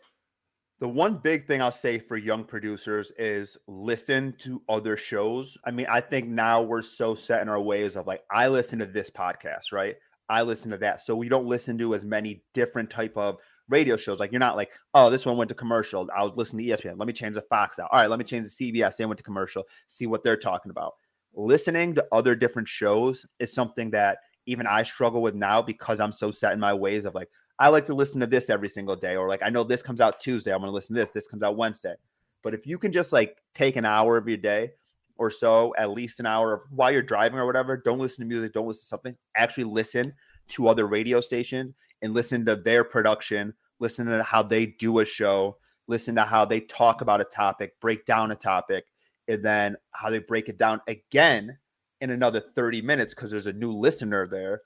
The 0.78 0.88
one 0.88 1.16
big 1.16 1.48
thing 1.48 1.60
I'll 1.60 1.72
say 1.72 1.98
for 1.98 2.16
young 2.16 2.44
producers 2.44 3.10
is 3.18 3.56
listen 3.66 4.32
to 4.40 4.62
other 4.68 4.96
shows. 4.96 5.58
I 5.64 5.72
mean, 5.72 5.86
I 5.90 6.00
think 6.00 6.28
now 6.28 6.62
we're 6.62 6.82
so 6.82 7.16
set 7.16 7.42
in 7.42 7.48
our 7.48 7.60
ways 7.60 7.96
of 7.96 8.06
like, 8.06 8.22
I 8.30 8.46
listen 8.46 8.78
to 8.78 8.86
this 8.86 9.10
podcast, 9.10 9.72
right? 9.72 9.96
I 10.28 10.42
listen 10.42 10.70
to 10.70 10.78
that. 10.78 11.02
So 11.02 11.16
we 11.16 11.28
don't 11.28 11.46
listen 11.46 11.78
to 11.78 11.96
as 11.96 12.04
many 12.04 12.44
different 12.54 12.90
type 12.90 13.16
of 13.16 13.38
radio 13.68 13.96
shows. 13.96 14.20
Like 14.20 14.32
you're 14.32 14.38
not 14.38 14.56
like, 14.56 14.72
oh, 14.94 15.10
this 15.10 15.26
one 15.26 15.36
went 15.36 15.48
to 15.48 15.54
commercial. 15.54 16.08
I 16.14 16.22
would 16.22 16.36
listen 16.36 16.58
to 16.58 16.64
ESPN. 16.64 16.98
Let 16.98 17.06
me 17.06 17.12
change 17.12 17.34
the 17.34 17.42
Fox 17.42 17.78
out. 17.78 17.88
All 17.92 18.00
right, 18.00 18.10
let 18.10 18.18
me 18.18 18.24
change 18.24 18.48
the 18.48 18.72
CBS. 18.72 18.96
They 18.96 19.06
went 19.06 19.18
to 19.18 19.24
commercial. 19.24 19.64
See 19.86 20.06
what 20.06 20.22
they're 20.22 20.36
talking 20.36 20.70
about. 20.70 20.94
Listening 21.34 21.94
to 21.94 22.06
other 22.12 22.34
different 22.34 22.68
shows 22.68 23.26
is 23.38 23.52
something 23.52 23.90
that 23.90 24.18
even 24.46 24.66
I 24.66 24.82
struggle 24.84 25.22
with 25.22 25.34
now 25.34 25.60
because 25.60 26.00
I'm 26.00 26.12
so 26.12 26.30
set 26.30 26.52
in 26.52 26.60
my 26.60 26.72
ways 26.72 27.04
of 27.04 27.14
like, 27.14 27.28
I 27.58 27.68
like 27.68 27.86
to 27.86 27.94
listen 27.94 28.20
to 28.20 28.26
this 28.26 28.50
every 28.50 28.68
single 28.68 28.96
day, 28.96 29.16
or 29.16 29.28
like 29.28 29.42
I 29.42 29.48
know 29.48 29.64
this 29.64 29.82
comes 29.82 30.00
out 30.00 30.20
Tuesday, 30.20 30.52
I'm 30.52 30.62
to 30.62 30.70
listen 30.70 30.94
to 30.94 31.00
this. 31.00 31.10
This 31.10 31.26
comes 31.26 31.42
out 31.42 31.56
Wednesday. 31.56 31.94
But 32.42 32.54
if 32.54 32.66
you 32.66 32.78
can 32.78 32.92
just 32.92 33.12
like 33.12 33.42
take 33.54 33.76
an 33.76 33.84
hour 33.84 34.16
of 34.16 34.28
your 34.28 34.36
day 34.36 34.72
or 35.16 35.30
so, 35.30 35.74
at 35.78 35.90
least 35.90 36.20
an 36.20 36.26
hour 36.26 36.52
of 36.52 36.60
while 36.70 36.92
you're 36.92 37.02
driving 37.02 37.38
or 37.38 37.46
whatever, 37.46 37.76
don't 37.76 37.98
listen 37.98 38.22
to 38.22 38.28
music, 38.28 38.52
don't 38.52 38.66
listen 38.66 38.82
to 38.82 38.86
something. 38.86 39.16
Actually, 39.36 39.64
listen 39.64 40.12
to 40.48 40.68
other 40.68 40.86
radio 40.86 41.20
stations 41.20 41.74
and 42.02 42.14
listen 42.14 42.44
to 42.46 42.56
their 42.56 42.84
production, 42.84 43.54
listen 43.80 44.06
to 44.06 44.22
how 44.22 44.42
they 44.42 44.66
do 44.66 45.00
a 45.00 45.04
show, 45.04 45.56
listen 45.88 46.14
to 46.14 46.24
how 46.24 46.44
they 46.44 46.60
talk 46.60 47.00
about 47.00 47.20
a 47.20 47.24
topic, 47.24 47.78
break 47.80 48.04
down 48.06 48.30
a 48.30 48.36
topic, 48.36 48.84
and 49.28 49.44
then 49.44 49.76
how 49.92 50.10
they 50.10 50.18
break 50.18 50.48
it 50.48 50.58
down 50.58 50.80
again 50.86 51.58
in 52.00 52.10
another 52.10 52.40
30 52.40 52.82
minutes 52.82 53.14
because 53.14 53.30
there's 53.30 53.46
a 53.46 53.52
new 53.52 53.72
listener 53.72 54.26
there 54.26 54.62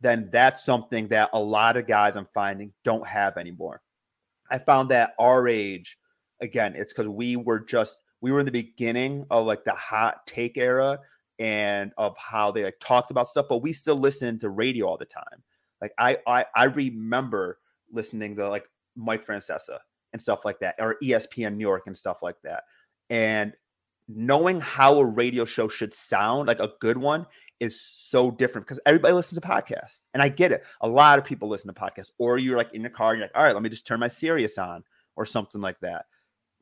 then 0.00 0.28
that's 0.30 0.64
something 0.64 1.08
that 1.08 1.30
a 1.32 1.40
lot 1.40 1.76
of 1.76 1.86
guys 1.86 2.16
I'm 2.16 2.28
finding 2.34 2.72
don't 2.84 3.06
have 3.06 3.36
anymore. 3.36 3.82
I 4.50 4.58
found 4.58 4.90
that 4.90 5.14
our 5.18 5.48
age, 5.48 5.98
again, 6.40 6.74
it's 6.76 6.92
because 6.92 7.08
we 7.08 7.36
were 7.36 7.60
just 7.60 8.02
we 8.20 8.30
were 8.32 8.40
in 8.40 8.46
the 8.46 8.52
beginning 8.52 9.26
of 9.30 9.46
like 9.46 9.64
the 9.64 9.72
hot 9.72 10.26
take 10.26 10.58
era 10.58 10.98
and 11.38 11.92
of 11.98 12.16
how 12.16 12.50
they 12.50 12.64
like 12.64 12.78
talked 12.80 13.10
about 13.10 13.28
stuff, 13.28 13.46
but 13.48 13.58
we 13.58 13.72
still 13.72 13.96
listen 13.96 14.38
to 14.38 14.50
radio 14.50 14.86
all 14.86 14.96
the 14.96 15.04
time. 15.04 15.42
Like 15.80 15.92
I 15.98 16.18
I, 16.26 16.46
I 16.54 16.64
remember 16.64 17.58
listening 17.92 18.36
to 18.36 18.48
like 18.48 18.64
Mike 18.96 19.26
Francesa 19.26 19.78
and 20.12 20.20
stuff 20.20 20.44
like 20.44 20.58
that, 20.60 20.76
or 20.78 20.96
ESPN 21.02 21.56
New 21.56 21.66
York 21.66 21.84
and 21.86 21.96
stuff 21.96 22.18
like 22.22 22.40
that. 22.42 22.64
And 23.10 23.52
knowing 24.08 24.60
how 24.60 24.98
a 24.98 25.04
radio 25.04 25.44
show 25.44 25.68
should 25.68 25.92
sound, 25.92 26.46
like 26.48 26.60
a 26.60 26.72
good 26.80 26.96
one, 26.96 27.26
is 27.60 27.80
so 27.80 28.30
different 28.30 28.66
because 28.66 28.80
everybody 28.86 29.14
listens 29.14 29.40
to 29.40 29.46
podcasts. 29.46 29.98
And 30.14 30.22
I 30.22 30.28
get 30.28 30.52
it. 30.52 30.64
A 30.80 30.88
lot 30.88 31.18
of 31.18 31.24
people 31.24 31.48
listen 31.48 31.72
to 31.72 31.80
podcasts. 31.80 32.10
Or 32.18 32.38
you're 32.38 32.56
like 32.56 32.72
in 32.72 32.82
your 32.82 32.90
car 32.90 33.12
and 33.12 33.18
you're 33.18 33.26
like, 33.26 33.36
all 33.36 33.42
right, 33.42 33.54
let 33.54 33.62
me 33.62 33.68
just 33.68 33.86
turn 33.86 34.00
my 34.00 34.08
Sirius 34.08 34.58
on 34.58 34.84
or 35.16 35.26
something 35.26 35.60
like 35.60 35.80
that. 35.80 36.06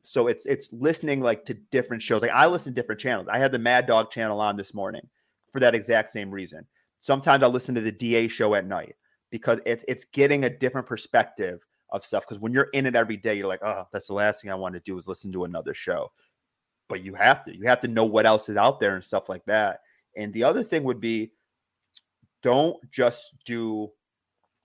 So 0.07 0.27
it's 0.27 0.47
it's 0.47 0.69
listening 0.73 1.21
like 1.21 1.45
to 1.47 1.55
different 1.55 2.03
shows. 2.03 2.23
Like 2.23 2.31
I 2.31 2.47
listen 2.47 2.75
to 2.75 2.81
different 2.81 3.01
channels. 3.01 3.29
I 3.31 3.39
had 3.39 3.53
the 3.53 3.59
Mad 3.59 3.87
Dog 3.87 4.11
channel 4.11 4.41
on 4.41 4.57
this 4.57 4.75
morning 4.75 5.07
for 5.53 5.61
that 5.61 5.75
exact 5.75 6.11
same 6.11 6.31
reason. 6.31 6.67
Sometimes 7.01 7.43
I'll 7.43 7.51
listen 7.51 7.75
to 7.75 7.81
the 7.81 7.93
DA 7.93 8.29
show 8.29 8.55
at 8.55 8.67
night 8.67 8.97
because 9.31 9.59
it's 9.65 9.85
it's 9.89 10.05
getting 10.13 10.45
a 10.45 10.51
different 10.51 10.87
perspective 10.87 11.61
of 11.91 12.05
stuff. 12.05 12.25
Because 12.25 12.41
when 12.41 12.53
you're 12.53 12.69
in 12.75 12.87
it 12.87 12.97
every 12.97 13.17
day, 13.17 13.35
you're 13.35 13.47
like, 13.47 13.63
oh, 13.63 13.87
that's 13.93 14.09
the 14.09 14.15
last 14.15 14.43
thing 14.43 14.51
I 14.51 14.57
want 14.57 14.75
to 14.75 14.81
do 14.81 14.97
is 14.99 15.09
listen 15.09 15.33
to 15.33 15.45
another 15.45 15.75
show. 15.75 16.13
But 16.89 17.03
you 17.03 17.15
have 17.15 17.43
to. 17.45 17.57
You 17.57 17.65
have 17.65 17.81
to 17.81 17.89
know 17.89 18.05
what 18.05 18.27
else 18.27 18.49
is 18.49 18.57
out 18.57 18.81
there 18.81 18.95
and 18.95 19.03
stuff 19.03 19.29
like 19.29 19.45
that. 19.47 19.81
And 20.17 20.33
the 20.33 20.45
other 20.45 20.63
thing 20.63 20.85
would 20.85 21.01
be 21.01 21.33
don't 22.43 22.77
just 22.91 23.35
do 23.47 23.91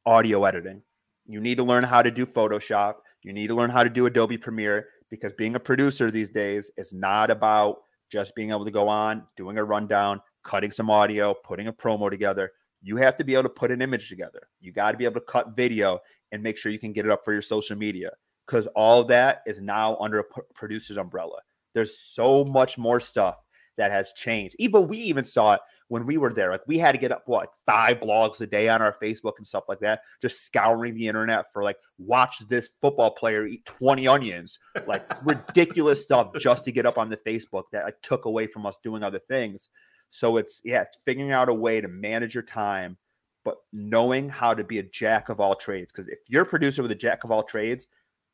audio 0.05 0.43
editing. 0.43 0.81
You 1.27 1.39
need 1.39 1.55
to 1.55 1.63
learn 1.63 1.83
how 1.83 2.01
to 2.01 2.11
do 2.11 2.25
Photoshop. 2.25 2.95
You 3.23 3.31
need 3.31 3.47
to 3.47 3.55
learn 3.55 3.69
how 3.69 3.83
to 3.83 3.89
do 3.89 4.05
Adobe 4.05 4.37
Premiere 4.37 4.87
because 5.09 5.33
being 5.33 5.55
a 5.55 5.59
producer 5.59 6.11
these 6.11 6.29
days 6.29 6.71
is 6.77 6.93
not 6.93 7.31
about 7.31 7.81
just 8.11 8.35
being 8.35 8.49
able 8.51 8.65
to 8.65 8.71
go 8.71 8.87
on, 8.87 9.23
doing 9.37 9.57
a 9.57 9.63
rundown, 9.63 10.21
cutting 10.43 10.71
some 10.71 10.89
audio, 10.89 11.33
putting 11.43 11.67
a 11.67 11.73
promo 11.73 12.09
together. 12.09 12.51
You 12.81 12.95
have 12.97 13.15
to 13.17 13.23
be 13.23 13.33
able 13.33 13.43
to 13.43 13.49
put 13.49 13.71
an 13.71 13.81
image 13.81 14.09
together. 14.09 14.47
You 14.61 14.71
got 14.71 14.91
to 14.91 14.97
be 14.97 15.05
able 15.05 15.19
to 15.19 15.25
cut 15.27 15.55
video 15.55 15.99
and 16.31 16.41
make 16.41 16.57
sure 16.57 16.71
you 16.71 16.79
can 16.79 16.93
get 16.93 17.05
it 17.05 17.11
up 17.11 17.23
for 17.25 17.33
your 17.33 17.41
social 17.41 17.75
media 17.75 18.11
because 18.47 18.67
all 18.75 19.03
that 19.05 19.41
is 19.45 19.61
now 19.61 19.97
under 19.97 20.19
a 20.19 20.23
producer's 20.55 20.97
umbrella. 20.97 21.39
There's 21.73 21.99
so 21.99 22.43
much 22.45 22.77
more 22.77 22.99
stuff 22.99 23.35
that 23.79 23.91
has 23.91 24.11
changed. 24.11 24.57
Even 24.59 24.87
we 24.87 24.97
even 24.97 25.23
saw 25.23 25.53
it 25.53 25.61
when 25.87 26.05
we 26.05 26.17
were 26.17 26.33
there. 26.33 26.51
Like 26.51 26.67
we 26.67 26.77
had 26.77 26.91
to 26.91 26.97
get 26.97 27.13
up 27.13 27.23
what 27.27 27.53
five 27.65 28.01
blogs 28.01 28.41
a 28.41 28.45
day 28.45 28.67
on 28.67 28.81
our 28.81 28.95
Facebook 29.01 29.33
and 29.37 29.47
stuff 29.47 29.63
like 29.69 29.79
that, 29.79 30.01
just 30.21 30.45
scouring 30.45 30.95
the 30.95 31.07
internet 31.07 31.45
for 31.53 31.63
like 31.63 31.77
watch 31.97 32.39
this 32.49 32.69
football 32.81 33.11
player 33.11 33.47
eat 33.47 33.65
20 33.65 34.05
onions, 34.05 34.59
like 34.85 35.09
ridiculous 35.25 36.03
stuff 36.03 36.31
just 36.39 36.65
to 36.65 36.73
get 36.73 36.85
up 36.85 36.97
on 36.97 37.09
the 37.09 37.17
Facebook 37.17 37.63
that 37.71 37.85
like 37.85 38.01
took 38.01 38.25
away 38.25 38.47
from 38.47 38.65
us 38.65 38.79
doing 38.83 39.01
other 39.01 39.19
things. 39.19 39.69
So 40.09 40.35
it's 40.35 40.61
yeah, 40.65 40.81
it's 40.81 40.97
figuring 41.05 41.31
out 41.31 41.47
a 41.47 41.53
way 41.53 41.79
to 41.79 41.87
manage 41.87 42.33
your 42.35 42.43
time, 42.43 42.97
but 43.45 43.59
knowing 43.71 44.27
how 44.27 44.53
to 44.53 44.63
be 44.65 44.79
a 44.79 44.83
jack 44.83 45.29
of 45.29 45.39
all 45.39 45.55
trades. 45.55 45.93
Because 45.93 46.09
if 46.09 46.19
you're 46.27 46.43
a 46.43 46.45
producer 46.45 46.81
with 46.81 46.91
a 46.91 46.95
jack 46.95 47.23
of 47.23 47.31
all 47.31 47.43
trades, 47.43 47.87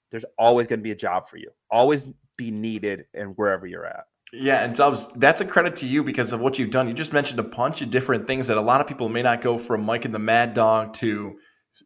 there's 0.09 0.25
always 0.39 0.65
going 0.65 0.79
to 0.79 0.83
be 0.83 0.91
a 0.91 0.95
job 0.95 1.29
for 1.29 1.37
you. 1.37 1.51
Always 1.69 2.09
be 2.35 2.49
needed 2.49 3.05
and 3.13 3.37
wherever 3.37 3.67
you're 3.67 3.85
at. 3.85 4.05
Yeah, 4.38 4.65
and 4.65 4.75
Dubs, 4.75 5.07
that's 5.13 5.39
a 5.39 5.45
credit 5.45 5.77
to 5.77 5.88
you 5.88 6.03
because 6.03 6.33
of 6.33 6.41
what 6.41 6.59
you've 6.59 6.69
done. 6.69 6.88
You 6.88 6.93
just 6.93 7.13
mentioned 7.13 7.39
a 7.39 7.43
bunch 7.43 7.81
of 7.81 7.89
different 7.89 8.27
things 8.27 8.47
that 8.47 8.57
a 8.57 8.61
lot 8.61 8.81
of 8.81 8.88
people 8.88 9.07
may 9.07 9.21
not 9.21 9.41
go 9.41 9.57
from 9.57 9.81
Mike 9.83 10.03
and 10.03 10.13
the 10.13 10.19
Mad 10.19 10.53
Dog 10.53 10.93
to 10.95 11.38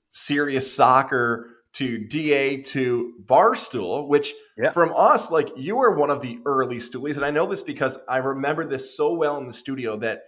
Sirius 0.10 0.74
soccer 0.74 1.48
to 1.74 2.00
DA 2.00 2.58
to 2.64 3.14
Barstool, 3.24 4.08
which 4.08 4.34
Yeah. 4.58 4.72
from 4.72 4.92
us, 4.96 5.32
like 5.32 5.50
you 5.56 5.78
were 5.78 5.96
one 5.96 6.10
of 6.10 6.22
the 6.22 6.40
early 6.46 6.78
stoolies. 6.78 7.16
And 7.16 7.24
I 7.24 7.30
know 7.30 7.46
this 7.46 7.62
because 7.62 8.00
I 8.08 8.18
remember 8.18 8.66
this 8.66 8.96
so 8.98 9.14
well 9.14 9.38
in 9.38 9.46
the 9.46 9.54
studio 9.54 9.96
that 9.98 10.24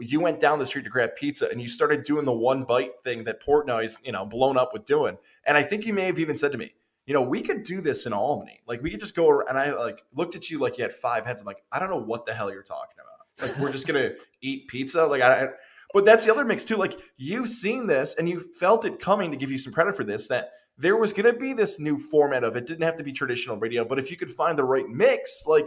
you 0.00 0.20
went 0.20 0.40
down 0.40 0.58
the 0.58 0.66
street 0.66 0.84
to 0.84 0.90
grab 0.90 1.16
pizza 1.16 1.48
and 1.50 1.60
you 1.60 1.68
started 1.68 2.04
doing 2.04 2.24
the 2.24 2.32
one 2.32 2.64
bite 2.64 2.92
thing 3.04 3.24
that 3.24 3.42
Portnoy's, 3.42 3.98
you 4.02 4.12
know, 4.12 4.24
blown 4.24 4.56
up 4.56 4.72
with 4.72 4.86
doing. 4.86 5.18
And 5.44 5.56
I 5.58 5.62
think 5.62 5.84
you 5.86 5.92
may 5.92 6.04
have 6.06 6.18
even 6.18 6.36
said 6.36 6.52
to 6.52 6.58
me, 6.58 6.72
you 7.08 7.14
know, 7.14 7.22
we 7.22 7.40
could 7.40 7.62
do 7.62 7.80
this 7.80 8.04
in 8.04 8.12
Albany. 8.12 8.60
Like 8.66 8.82
we 8.82 8.90
could 8.90 9.00
just 9.00 9.16
go 9.16 9.40
and 9.40 9.56
I 9.56 9.72
like 9.72 10.02
looked 10.12 10.34
at 10.34 10.50
you 10.50 10.58
like 10.58 10.76
you 10.76 10.84
had 10.84 10.92
five 10.92 11.24
heads. 11.24 11.40
I'm 11.40 11.46
like, 11.46 11.62
I 11.72 11.78
don't 11.78 11.88
know 11.88 11.96
what 11.96 12.26
the 12.26 12.34
hell 12.34 12.52
you're 12.52 12.62
talking 12.62 12.96
about. 13.00 13.48
Like 13.48 13.58
we're 13.58 13.72
just 13.72 13.86
gonna 13.86 14.10
eat 14.42 14.68
pizza. 14.68 15.06
Like 15.06 15.22
I, 15.22 15.44
I 15.44 15.48
but 15.94 16.04
that's 16.04 16.26
the 16.26 16.30
other 16.30 16.44
mix 16.44 16.64
too. 16.64 16.76
Like 16.76 17.00
you've 17.16 17.48
seen 17.48 17.86
this 17.86 18.14
and 18.18 18.28
you 18.28 18.40
felt 18.40 18.84
it 18.84 19.00
coming 19.00 19.30
to 19.30 19.38
give 19.38 19.50
you 19.50 19.56
some 19.56 19.72
credit 19.72 19.96
for 19.96 20.04
this, 20.04 20.28
that 20.28 20.50
there 20.76 20.98
was 20.98 21.14
gonna 21.14 21.32
be 21.32 21.54
this 21.54 21.80
new 21.80 21.98
format 21.98 22.44
of 22.44 22.56
it. 22.56 22.66
Didn't 22.66 22.84
have 22.84 22.96
to 22.96 23.04
be 23.04 23.14
traditional 23.14 23.56
radio, 23.56 23.86
but 23.86 23.98
if 23.98 24.10
you 24.10 24.18
could 24.18 24.30
find 24.30 24.58
the 24.58 24.64
right 24.64 24.86
mix, 24.86 25.44
like 25.46 25.66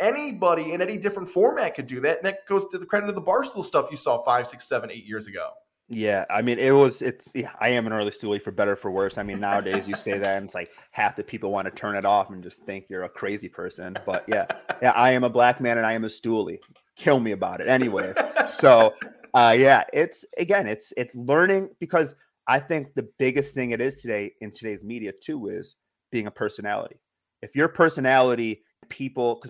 anybody 0.00 0.72
in 0.72 0.80
any 0.80 0.96
different 0.96 1.28
format 1.28 1.74
could 1.74 1.86
do 1.86 2.00
that. 2.00 2.16
And 2.16 2.24
that 2.24 2.46
goes 2.46 2.66
to 2.68 2.78
the 2.78 2.86
credit 2.86 3.10
of 3.10 3.14
the 3.14 3.20
Barstool 3.20 3.62
stuff 3.62 3.88
you 3.90 3.98
saw 3.98 4.22
five, 4.22 4.46
six, 4.46 4.66
seven, 4.66 4.90
eight 4.90 5.04
years 5.04 5.26
ago. 5.26 5.50
Yeah, 5.90 6.26
I 6.28 6.42
mean, 6.42 6.58
it 6.58 6.72
was. 6.72 7.00
It's. 7.00 7.32
Yeah, 7.34 7.52
I 7.60 7.70
am 7.70 7.86
an 7.86 7.94
early 7.94 8.10
stoolie 8.10 8.42
for 8.42 8.50
better 8.50 8.72
or 8.72 8.76
for 8.76 8.90
worse. 8.90 9.16
I 9.16 9.22
mean, 9.22 9.40
nowadays 9.40 9.88
you 9.88 9.94
say 9.94 10.18
that, 10.18 10.36
and 10.36 10.44
it's 10.44 10.54
like 10.54 10.70
half 10.92 11.16
the 11.16 11.22
people 11.22 11.50
want 11.50 11.64
to 11.66 11.70
turn 11.70 11.96
it 11.96 12.04
off 12.04 12.28
and 12.28 12.42
just 12.42 12.60
think 12.60 12.86
you're 12.90 13.04
a 13.04 13.08
crazy 13.08 13.48
person. 13.48 13.96
But 14.04 14.24
yeah, 14.28 14.46
yeah, 14.82 14.90
I 14.90 15.12
am 15.12 15.24
a 15.24 15.30
black 15.30 15.60
man 15.60 15.78
and 15.78 15.86
I 15.86 15.94
am 15.94 16.04
a 16.04 16.08
stoolie. 16.08 16.58
Kill 16.96 17.20
me 17.20 17.32
about 17.32 17.62
it, 17.62 17.68
anyways. 17.68 18.16
So, 18.50 18.92
uh, 19.32 19.56
yeah, 19.58 19.84
it's 19.94 20.26
again, 20.36 20.66
it's 20.66 20.92
it's 20.98 21.14
learning 21.14 21.70
because 21.80 22.14
I 22.46 22.60
think 22.60 22.94
the 22.94 23.08
biggest 23.18 23.54
thing 23.54 23.70
it 23.70 23.80
is 23.80 24.02
today 24.02 24.32
in 24.42 24.52
today's 24.52 24.84
media 24.84 25.12
too 25.22 25.48
is 25.48 25.76
being 26.12 26.26
a 26.26 26.30
personality. 26.30 27.00
If 27.40 27.56
your 27.56 27.68
personality, 27.68 28.62
people, 28.90 29.42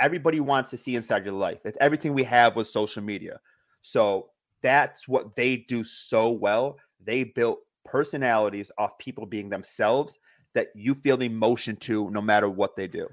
everybody 0.00 0.40
wants 0.40 0.70
to 0.70 0.76
see 0.76 0.96
inside 0.96 1.24
your 1.24 1.34
life. 1.34 1.58
It's 1.64 1.78
everything 1.80 2.14
we 2.14 2.24
have 2.24 2.56
with 2.56 2.66
social 2.66 3.02
media. 3.02 3.38
So 3.82 4.30
that's 4.64 5.06
what 5.06 5.36
they 5.36 5.58
do 5.58 5.84
so 5.84 6.30
well. 6.30 6.78
They 7.04 7.22
built 7.22 7.60
personalities 7.84 8.72
off 8.78 8.96
people 8.98 9.26
being 9.26 9.50
themselves 9.50 10.18
that 10.54 10.68
you 10.74 10.94
feel 10.94 11.20
emotion 11.20 11.76
to 11.76 12.10
no 12.10 12.22
matter 12.22 12.48
what 12.48 12.74
they 12.74 12.88
do. 12.88 13.06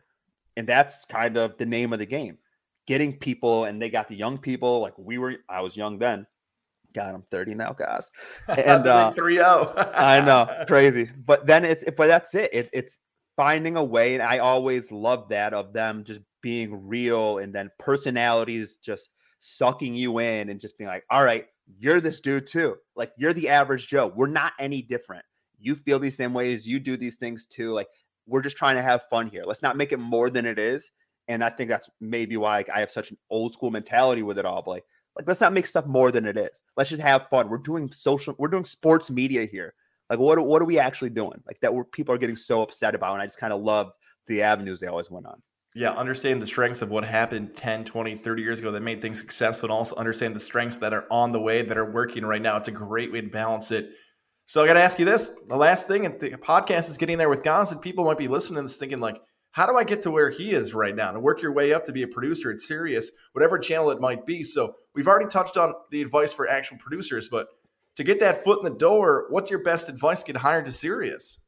And 0.56 0.66
that's 0.66 1.04
kind 1.06 1.38
of 1.38 1.58
the 1.58 1.66
name 1.66 1.92
of 1.92 2.00
the 2.00 2.06
game. 2.06 2.38
Getting 2.88 3.18
people, 3.18 3.66
and 3.66 3.82
they 3.82 3.90
got 3.90 4.08
the 4.08 4.16
young 4.16 4.38
people 4.38 4.80
like 4.80 4.98
we 4.98 5.18
were, 5.18 5.36
I 5.50 5.62
was 5.62 5.76
young 5.76 6.00
then. 6.00 6.26
God, 6.94 7.14
I'm 7.14 7.24
30 7.32 7.56
now, 7.56 7.74
guys. 7.74 8.10
And 8.48 8.88
uh, 8.88 9.12
three 9.12 9.36
zero. 9.36 9.74
I 9.96 10.22
know, 10.22 10.66
crazy. 10.68 11.10
But 11.26 11.48
then 11.48 11.66
it's 11.66 11.84
but 11.96 12.08
that's 12.08 12.34
it. 12.34 12.54
it. 12.54 12.70
It's 12.74 12.98
finding 13.36 13.76
a 13.78 13.84
way, 13.84 14.14
and 14.14 14.24
I 14.24 14.40
always 14.40 14.92
love 14.92 15.30
that 15.30 15.54
of 15.54 15.74
them 15.74 16.04
just 16.04 16.22
being 16.42 16.88
real, 16.88 17.38
and 17.38 17.54
then 17.54 17.72
personalities 17.80 18.78
just 18.78 19.10
sucking 19.42 19.96
you 19.96 20.20
in, 20.20 20.50
and 20.50 20.60
just 20.60 20.78
being 20.78 20.88
like, 20.88 21.04
"All 21.10 21.24
right, 21.24 21.48
you're 21.78 22.00
this 22.00 22.22
dude 22.22 22.48
too. 22.48 22.78
Like 22.96 23.12
you're 23.18 23.34
the 23.34 23.50
average 23.50 23.88
Joe. 23.88 24.14
We're 24.16 24.28
not 24.28 24.54
any 24.60 24.82
different. 24.82 25.26
You 25.60 25.76
feel 25.76 26.00
these 26.00 26.16
same 26.16 26.34
ways. 26.34 26.68
You 26.68 26.80
do 26.80 26.96
these 26.96 27.18
things 27.18 27.46
too. 27.46 27.72
Like 27.72 27.88
we're 28.28 28.42
just 28.42 28.58
trying 28.58 28.76
to 28.78 28.82
have 28.82 29.02
fun 29.10 29.28
here. 29.28 29.44
Let's 29.46 29.62
not 29.62 29.78
make 29.78 29.92
it 29.92 30.00
more 30.00 30.30
than 30.30 30.46
it 30.46 30.58
is." 30.58 30.92
And 31.28 31.44
I 31.44 31.50
think 31.50 31.70
that's 31.70 31.90
maybe 32.00 32.36
why 32.38 32.58
like, 32.58 32.70
I 32.70 32.80
have 32.80 32.92
such 32.92 33.12
an 33.12 33.18
old 33.30 33.54
school 33.54 33.72
mentality 33.72 34.24
with 34.24 34.38
it 34.38 34.46
all. 34.46 34.62
But 34.62 34.72
like, 34.72 34.86
like 35.16 35.28
let's 35.28 35.42
not 35.42 35.54
make 35.54 35.68
stuff 35.68 35.86
more 35.86 36.12
than 36.12 36.26
it 36.26 36.38
is. 36.38 36.62
Let's 36.78 36.90
just 36.90 37.02
have 37.02 37.30
fun. 37.30 37.50
We're 37.50 37.58
doing 37.58 37.92
social. 37.92 38.36
We're 38.38 38.48
doing 38.48 38.66
sports 38.66 39.10
media 39.10 39.46
here. 39.46 39.74
Like 40.10 40.20
what 40.20 40.46
what 40.46 40.62
are 40.62 40.66
we 40.66 40.80
actually 40.80 41.12
doing? 41.12 41.42
Like 41.48 41.60
that 41.62 41.74
we're, 41.74 41.86
people 41.86 42.14
are 42.14 42.18
getting 42.18 42.36
so 42.36 42.62
upset 42.62 42.96
about. 42.96 43.14
And 43.14 43.22
I 43.22 43.26
just 43.26 43.40
kind 43.40 43.54
of 43.54 43.62
loved 43.62 43.92
the 44.28 44.42
avenues 44.42 44.80
they 44.80 44.88
always 44.88 45.10
went 45.10 45.26
on. 45.26 45.42
Yeah, 45.74 45.92
understand 45.92 46.42
the 46.42 46.46
strengths 46.46 46.82
of 46.82 46.90
what 46.90 47.06
happened 47.06 47.56
10, 47.56 47.86
20, 47.86 48.16
30 48.16 48.42
years 48.42 48.60
ago 48.60 48.72
that 48.72 48.82
made 48.82 49.02
things 49.02 49.20
successful, 49.20 49.68
and 49.68 49.74
also 49.74 49.96
understand 49.96 50.36
the 50.36 50.40
strengths 50.40 50.78
that 50.78 50.94
are 50.94 51.06
on 51.10 51.32
the 51.32 51.40
way 51.40 51.62
that 51.62 51.78
are 51.78 51.90
working 51.90 52.26
right 52.26 52.42
now. 52.42 52.58
It's 52.58 52.68
a 52.68 52.74
great 52.74 53.12
way 53.12 53.22
to 53.22 53.30
balance 53.30 53.72
it. 53.72 53.92
So 54.48 54.62
I 54.62 54.68
got 54.68 54.74
to 54.74 54.82
ask 54.82 55.00
you 55.00 55.06
this: 55.06 55.32
the 55.48 55.56
last 55.56 55.88
thing, 55.88 56.06
and 56.06 56.20
the 56.20 56.32
podcast 56.32 56.90
is 56.90 56.98
getting 56.98 57.18
there 57.18 57.30
with 57.30 57.42
Gons, 57.42 57.72
and 57.72 57.82
people 57.82 58.04
might 58.04 58.18
be 58.18 58.28
listening 58.28 58.58
to 58.58 58.64
this 58.64 58.76
thinking 58.76 59.00
like, 59.00 59.22
"How 59.52 59.66
do 59.66 59.78
I 59.78 59.86
get 59.86 60.02
to 60.02 60.12
where 60.12 60.30
he 60.30 60.52
is 60.52 60.74
right 60.74 60.94
now?" 60.94 61.14
To 61.14 61.22
work 61.22 61.42
your 61.42 61.54
way 61.54 61.74
up 61.74 61.86
to 61.86 61.94
be 61.94 62.04
a 62.04 62.08
producer 62.08 62.52
at 62.52 62.60
Sirius, 62.60 63.10
whatever 63.32 63.58
channel 63.58 63.92
it 63.92 64.02
might 64.02 64.26
be. 64.26 64.44
So 64.44 64.76
we've 64.94 65.08
already 65.08 65.30
touched 65.30 65.56
on 65.56 65.74
the 65.90 66.02
advice 66.02 66.34
for 66.34 66.50
actual 66.50 66.80
producers, 66.80 67.30
but 67.30 67.48
to 67.96 68.04
get 68.04 68.20
that 68.20 68.44
foot 68.44 68.60
in 68.60 68.66
the 68.66 68.78
door, 68.78 69.28
what's 69.30 69.50
your 69.50 69.64
best 69.64 69.88
advice 69.88 70.22
get 70.22 70.38
hired 70.38 70.66
to 70.66 70.72
Sirius? 70.74 71.40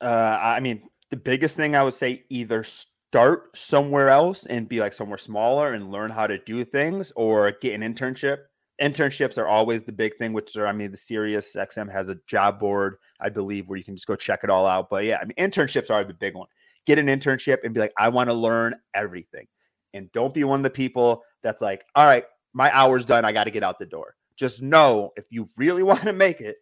Uh, 0.00 0.38
I 0.40 0.58
mean, 0.58 0.82
the 1.10 1.16
biggest 1.16 1.54
thing 1.54 1.76
I 1.76 1.84
would 1.84 1.94
say 1.94 2.24
either 2.28 2.64
start 3.10 3.56
somewhere 3.56 4.10
else 4.10 4.44
and 4.46 4.68
be 4.68 4.80
like 4.80 4.92
somewhere 4.92 5.18
smaller 5.18 5.72
and 5.72 5.90
learn 5.90 6.10
how 6.10 6.26
to 6.26 6.38
do 6.38 6.64
things, 6.64 7.10
or 7.16 7.50
get 7.62 7.74
an 7.74 7.80
internship. 7.80 8.38
Internships 8.82 9.38
are 9.38 9.48
always 9.48 9.82
the 9.82 9.92
big 9.92 10.16
thing, 10.18 10.32
which 10.32 10.54
are, 10.56 10.66
I 10.66 10.72
mean, 10.72 10.90
the 10.90 10.96
Sirius 10.96 11.56
XM 11.56 11.90
has 11.90 12.08
a 12.08 12.18
job 12.26 12.60
board, 12.60 12.96
I 13.18 13.28
believe, 13.30 13.66
where 13.66 13.78
you 13.78 13.84
can 13.84 13.96
just 13.96 14.06
go 14.06 14.14
check 14.14 14.40
it 14.44 14.50
all 14.50 14.66
out. 14.66 14.88
But 14.90 15.04
yeah, 15.04 15.18
I 15.20 15.24
mean, 15.24 15.34
internships 15.38 15.90
are 15.90 16.04
the 16.04 16.14
big 16.14 16.34
one. 16.34 16.46
Get 16.86 16.98
an 16.98 17.06
internship 17.06 17.58
and 17.64 17.74
be 17.74 17.80
like, 17.80 17.92
I 17.98 18.08
want 18.08 18.28
to 18.28 18.34
learn 18.34 18.74
everything. 18.94 19.46
And 19.94 20.12
don't 20.12 20.34
be 20.34 20.44
one 20.44 20.60
of 20.60 20.64
the 20.64 20.70
people 20.70 21.22
that's 21.42 21.62
like, 21.62 21.84
all 21.94 22.06
right, 22.06 22.24
my 22.52 22.70
hour's 22.76 23.04
done. 23.04 23.24
I 23.24 23.32
got 23.32 23.44
to 23.44 23.50
get 23.50 23.62
out 23.62 23.78
the 23.78 23.86
door. 23.86 24.14
Just 24.36 24.62
know 24.62 25.12
if 25.16 25.24
you 25.30 25.48
really 25.56 25.82
want 25.90 26.02
to 26.02 26.12
make 26.12 26.40
it, 26.40 26.56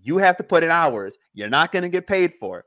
you 0.00 0.18
have 0.18 0.36
to 0.36 0.44
put 0.44 0.62
in 0.62 0.70
hours. 0.70 1.18
You're 1.34 1.50
not 1.50 1.72
going 1.72 1.82
to 1.82 1.88
get 1.88 2.06
paid 2.06 2.34
for 2.40 2.60
it. 2.60 2.64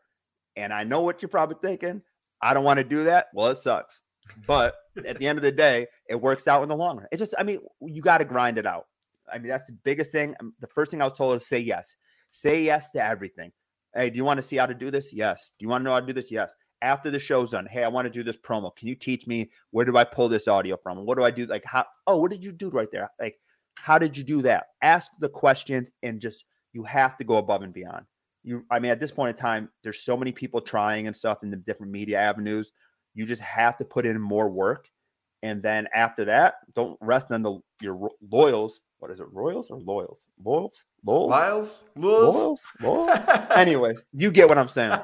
And 0.57 0.73
I 0.73 0.83
know 0.83 1.01
what 1.01 1.21
you're 1.21 1.29
probably 1.29 1.57
thinking. 1.61 2.01
I 2.41 2.53
don't 2.53 2.63
want 2.63 2.77
to 2.77 2.83
do 2.83 3.05
that. 3.05 3.27
Well, 3.33 3.47
it 3.47 3.57
sucks. 3.57 4.01
But 4.45 4.75
at 5.05 5.17
the 5.17 5.27
end 5.27 5.37
of 5.37 5.43
the 5.43 5.51
day, 5.51 5.87
it 6.07 6.21
works 6.21 6.47
out 6.47 6.63
in 6.63 6.69
the 6.69 6.75
long 6.75 6.97
run. 6.97 7.07
It 7.11 7.17
just, 7.17 7.33
I 7.37 7.43
mean, 7.43 7.59
you 7.81 8.01
got 8.01 8.19
to 8.19 8.25
grind 8.25 8.57
it 8.57 8.65
out. 8.65 8.85
I 9.31 9.37
mean, 9.37 9.49
that's 9.49 9.67
the 9.67 9.77
biggest 9.83 10.11
thing. 10.11 10.35
Um, 10.39 10.53
The 10.59 10.67
first 10.67 10.91
thing 10.91 11.01
I 11.01 11.05
was 11.05 11.13
told 11.13 11.35
is 11.35 11.47
say 11.47 11.59
yes. 11.59 11.95
Say 12.31 12.63
yes 12.63 12.91
to 12.91 13.03
everything. 13.03 13.51
Hey, 13.95 14.09
do 14.09 14.17
you 14.17 14.23
want 14.23 14.37
to 14.37 14.43
see 14.43 14.57
how 14.57 14.67
to 14.67 14.73
do 14.73 14.91
this? 14.91 15.11
Yes. 15.13 15.51
Do 15.57 15.63
you 15.63 15.69
want 15.69 15.81
to 15.81 15.85
know 15.85 15.93
how 15.93 15.99
to 15.99 16.05
do 16.05 16.13
this? 16.13 16.31
Yes. 16.31 16.53
After 16.81 17.11
the 17.11 17.19
show's 17.19 17.51
done, 17.51 17.65
hey, 17.65 17.83
I 17.83 17.87
want 17.89 18.05
to 18.05 18.11
do 18.11 18.23
this 18.23 18.37
promo. 18.37 18.73
Can 18.75 18.87
you 18.87 18.95
teach 18.95 19.27
me 19.27 19.49
where 19.71 19.85
do 19.85 19.97
I 19.97 20.03
pull 20.03 20.29
this 20.29 20.47
audio 20.47 20.77
from? 20.77 21.05
What 21.05 21.17
do 21.17 21.23
I 21.23 21.31
do? 21.31 21.45
Like, 21.45 21.65
how? 21.65 21.85
Oh, 22.07 22.17
what 22.17 22.31
did 22.31 22.43
you 22.43 22.51
do 22.51 22.69
right 22.69 22.87
there? 22.91 23.09
Like, 23.19 23.37
how 23.75 23.97
did 23.97 24.15
you 24.15 24.23
do 24.23 24.41
that? 24.43 24.67
Ask 24.81 25.11
the 25.19 25.29
questions 25.29 25.91
and 26.03 26.21
just 26.21 26.45
you 26.71 26.83
have 26.83 27.17
to 27.17 27.23
go 27.23 27.37
above 27.37 27.63
and 27.63 27.73
beyond. 27.73 28.05
You, 28.43 28.65
I 28.71 28.79
mean, 28.79 28.91
at 28.91 28.99
this 28.99 29.11
point 29.11 29.35
in 29.35 29.41
time, 29.41 29.69
there's 29.83 30.01
so 30.01 30.15
many 30.15 30.31
people 30.31 30.61
trying 30.61 31.07
and 31.07 31.15
stuff 31.15 31.43
in 31.43 31.49
the 31.49 31.57
different 31.57 31.91
media 31.91 32.19
avenues. 32.19 32.71
You 33.13 33.25
just 33.25 33.41
have 33.41 33.77
to 33.77 33.85
put 33.85 34.05
in 34.05 34.19
more 34.19 34.49
work, 34.49 34.89
and 35.43 35.61
then 35.61 35.87
after 35.93 36.25
that, 36.25 36.55
don't 36.73 36.97
rest 37.01 37.31
on 37.31 37.43
the 37.43 37.59
your 37.81 38.09
loyals. 38.31 38.81
What 38.99 39.11
is 39.11 39.19
it, 39.21 39.27
royals 39.31 39.69
or 39.71 39.79
loyals? 39.79 40.25
Loyals, 40.43 40.83
loyals, 41.05 41.29
Lyles, 41.29 41.83
Lewis. 41.95 42.35
loyals, 42.35 42.65
loyals. 42.81 43.51
Anyways, 43.55 44.01
you 44.13 44.29
get 44.29 44.49
what 44.49 44.57
I'm 44.57 44.67
saying. 44.67 44.97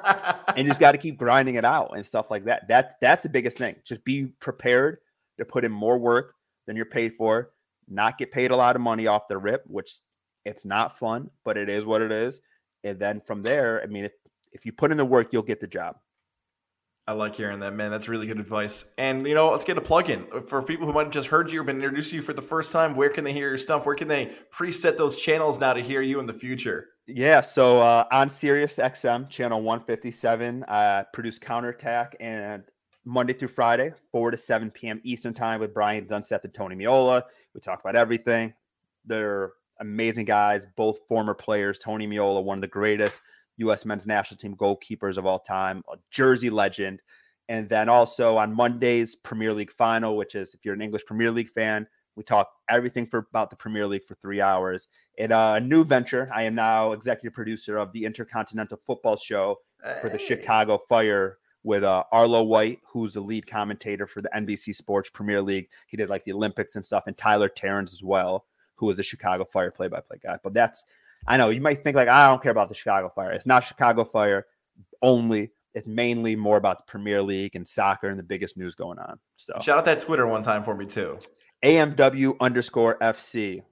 And 0.55 0.59
you 0.59 0.65
just 0.65 0.81
got 0.81 0.91
to 0.91 0.97
keep 0.97 1.17
grinding 1.17 1.55
it 1.55 1.63
out 1.65 1.91
and 1.95 2.05
stuff 2.05 2.29
like 2.29 2.45
that. 2.45 2.67
That's 2.67 2.93
that's 3.01 3.23
the 3.23 3.29
biggest 3.29 3.57
thing. 3.57 3.75
Just 3.85 4.03
be 4.03 4.25
prepared 4.39 4.99
to 5.37 5.45
put 5.45 5.63
in 5.65 5.71
more 5.71 5.97
work 5.97 6.35
than 6.67 6.75
you're 6.75 6.85
paid 6.85 7.13
for. 7.17 7.51
Not 7.87 8.17
get 8.17 8.31
paid 8.31 8.51
a 8.51 8.55
lot 8.55 8.75
of 8.75 8.81
money 8.81 9.07
off 9.07 9.27
the 9.27 9.37
rip, 9.37 9.63
which 9.67 9.99
it's 10.45 10.65
not 10.65 10.97
fun, 10.97 11.29
but 11.43 11.57
it 11.57 11.69
is 11.69 11.85
what 11.85 12.01
it 12.01 12.11
is. 12.11 12.39
And 12.85 12.99
then 12.99 13.19
from 13.19 13.41
there, 13.41 13.81
I 13.83 13.87
mean, 13.87 14.05
if 14.05 14.13
if 14.53 14.65
you 14.65 14.71
put 14.71 14.91
in 14.91 14.97
the 14.97 15.05
work, 15.05 15.33
you'll 15.33 15.43
get 15.43 15.59
the 15.59 15.67
job. 15.67 15.97
I 17.07 17.13
like 17.13 17.35
hearing 17.35 17.59
that, 17.59 17.73
man. 17.75 17.91
That's 17.91 18.07
really 18.07 18.25
good 18.25 18.39
advice. 18.39 18.85
And 18.97 19.27
you 19.27 19.35
know, 19.35 19.49
let's 19.49 19.65
get 19.65 19.77
a 19.77 19.81
plug 19.81 20.09
in 20.09 20.25
for 20.47 20.61
people 20.63 20.87
who 20.87 20.93
might 20.93 21.03
have 21.03 21.13
just 21.13 21.27
heard 21.27 21.51
you 21.51 21.61
or 21.61 21.63
been 21.63 21.75
introduced 21.75 22.11
to 22.11 22.15
you 22.15 22.21
for 22.21 22.33
the 22.33 22.41
first 22.41 22.71
time. 22.71 22.95
Where 22.95 23.09
can 23.09 23.23
they 23.23 23.33
hear 23.33 23.49
your 23.49 23.57
stuff? 23.57 23.85
Where 23.85 23.95
can 23.95 24.07
they 24.07 24.33
preset 24.51 24.97
those 24.97 25.15
channels 25.15 25.59
now 25.59 25.73
to 25.73 25.81
hear 25.81 26.01
you 26.01 26.19
in 26.19 26.25
the 26.25 26.33
future? 26.33 26.87
Yeah, 27.07 27.41
so 27.41 27.79
uh, 27.79 28.05
on 28.11 28.29
Sirius 28.29 28.77
XM 28.77 29.29
channel 29.29 29.61
157, 29.61 30.63
uh, 30.63 31.03
produce 31.13 31.37
Counterattack 31.37 32.15
and 32.19 32.63
Monday 33.03 33.33
through 33.33 33.49
Friday, 33.49 33.93
4 34.11 34.31
to 34.31 34.37
7 34.37 34.71
p.m. 34.71 34.99
Eastern 35.03 35.35
time 35.35 35.59
with 35.59 35.75
Brian 35.75 36.07
Dunseth 36.07 36.43
and 36.43 36.53
Tony 36.53 36.75
Meola. 36.75 37.21
We 37.53 37.61
talk 37.61 37.81
about 37.81 37.95
everything. 37.95 38.53
They're 39.05 39.51
amazing 39.79 40.25
guys, 40.25 40.65
both 40.75 40.99
former 41.07 41.33
players. 41.33 41.79
Tony 41.79 42.07
Meola, 42.07 42.43
one 42.43 42.57
of 42.57 42.61
the 42.61 42.67
greatest 42.67 43.21
U.S. 43.57 43.85
men's 43.85 44.07
national 44.07 44.37
team 44.37 44.55
goalkeepers 44.55 45.17
of 45.17 45.25
all 45.25 45.39
time, 45.39 45.83
a 45.91 45.97
Jersey 46.11 46.49
legend. 46.49 47.01
And 47.47 47.69
then 47.69 47.89
also 47.89 48.37
on 48.37 48.55
Mondays, 48.55 49.15
Premier 49.15 49.53
League 49.53 49.71
final, 49.71 50.17
which 50.17 50.35
is 50.35 50.53
if 50.53 50.65
you're 50.65 50.73
an 50.73 50.81
English 50.81 51.05
Premier 51.05 51.31
League 51.31 51.51
fan, 51.51 51.87
we 52.15 52.23
talk 52.23 52.49
everything 52.69 53.05
for 53.05 53.19
about 53.29 53.49
the 53.49 53.55
Premier 53.55 53.85
League 53.85 54.05
for 54.07 54.15
three 54.15 54.41
hours. 54.41 54.87
In 55.17 55.31
a 55.31 55.59
new 55.59 55.83
venture, 55.83 56.29
I 56.33 56.43
am 56.43 56.55
now 56.55 56.93
executive 56.93 57.33
producer 57.33 57.77
of 57.77 57.91
the 57.91 58.05
Intercontinental 58.05 58.79
Football 58.85 59.17
Show 59.17 59.57
for 60.01 60.09
the 60.09 60.17
Hey. 60.17 60.25
Chicago 60.25 60.79
Fire, 60.89 61.37
with 61.65 61.83
uh, 61.83 62.03
Arlo 62.11 62.43
White, 62.43 62.79
who's 62.87 63.15
the 63.15 63.21
lead 63.21 63.47
commentator 63.47 64.05
for 64.05 64.21
the 64.21 64.29
NBC 64.35 64.73
Sports 64.75 65.09
Premier 65.09 65.41
League. 65.41 65.67
He 65.87 65.97
did 65.97 66.09
like 66.09 66.23
the 66.23 66.31
Olympics 66.31 66.75
and 66.75 66.85
stuff, 66.85 67.05
and 67.07 67.17
Tyler 67.17 67.49
Terens 67.49 67.91
as 67.91 68.03
well, 68.03 68.45
who 68.75 68.85
was 68.85 68.97
the 68.97 69.03
Chicago 69.03 69.45
Fire 69.45 69.71
play-by-play 69.71 70.19
guy. 70.23 70.37
But 70.43 70.53
that's 70.53 70.85
I 71.27 71.37
know 71.37 71.49
you 71.49 71.61
might 71.61 71.83
think 71.83 71.95
like 71.95 72.07
I 72.07 72.27
don't 72.27 72.41
care 72.41 72.51
about 72.51 72.69
the 72.69 72.75
Chicago 72.75 73.11
Fire. 73.13 73.31
It's 73.31 73.47
not 73.47 73.63
Chicago 73.63 74.03
Fire 74.03 74.45
only. 75.01 75.51
It's 75.73 75.87
mainly 75.87 76.35
more 76.35 76.57
about 76.57 76.77
the 76.77 76.83
Premier 76.83 77.21
League 77.21 77.55
and 77.55 77.67
soccer 77.67 78.07
and 78.07 78.17
the 78.17 78.23
biggest 78.23 78.57
news 78.57 78.75
going 78.75 78.99
on. 78.99 79.19
So 79.35 79.53
Shout 79.61 79.77
out 79.77 79.85
that 79.85 79.99
Twitter 79.99 80.25
one 80.25 80.43
time 80.43 80.63
for 80.63 80.75
me 80.75 80.85
too. 80.85 81.19
AMW 81.63 82.37
underscore 82.39 82.97
FC. 82.99 83.63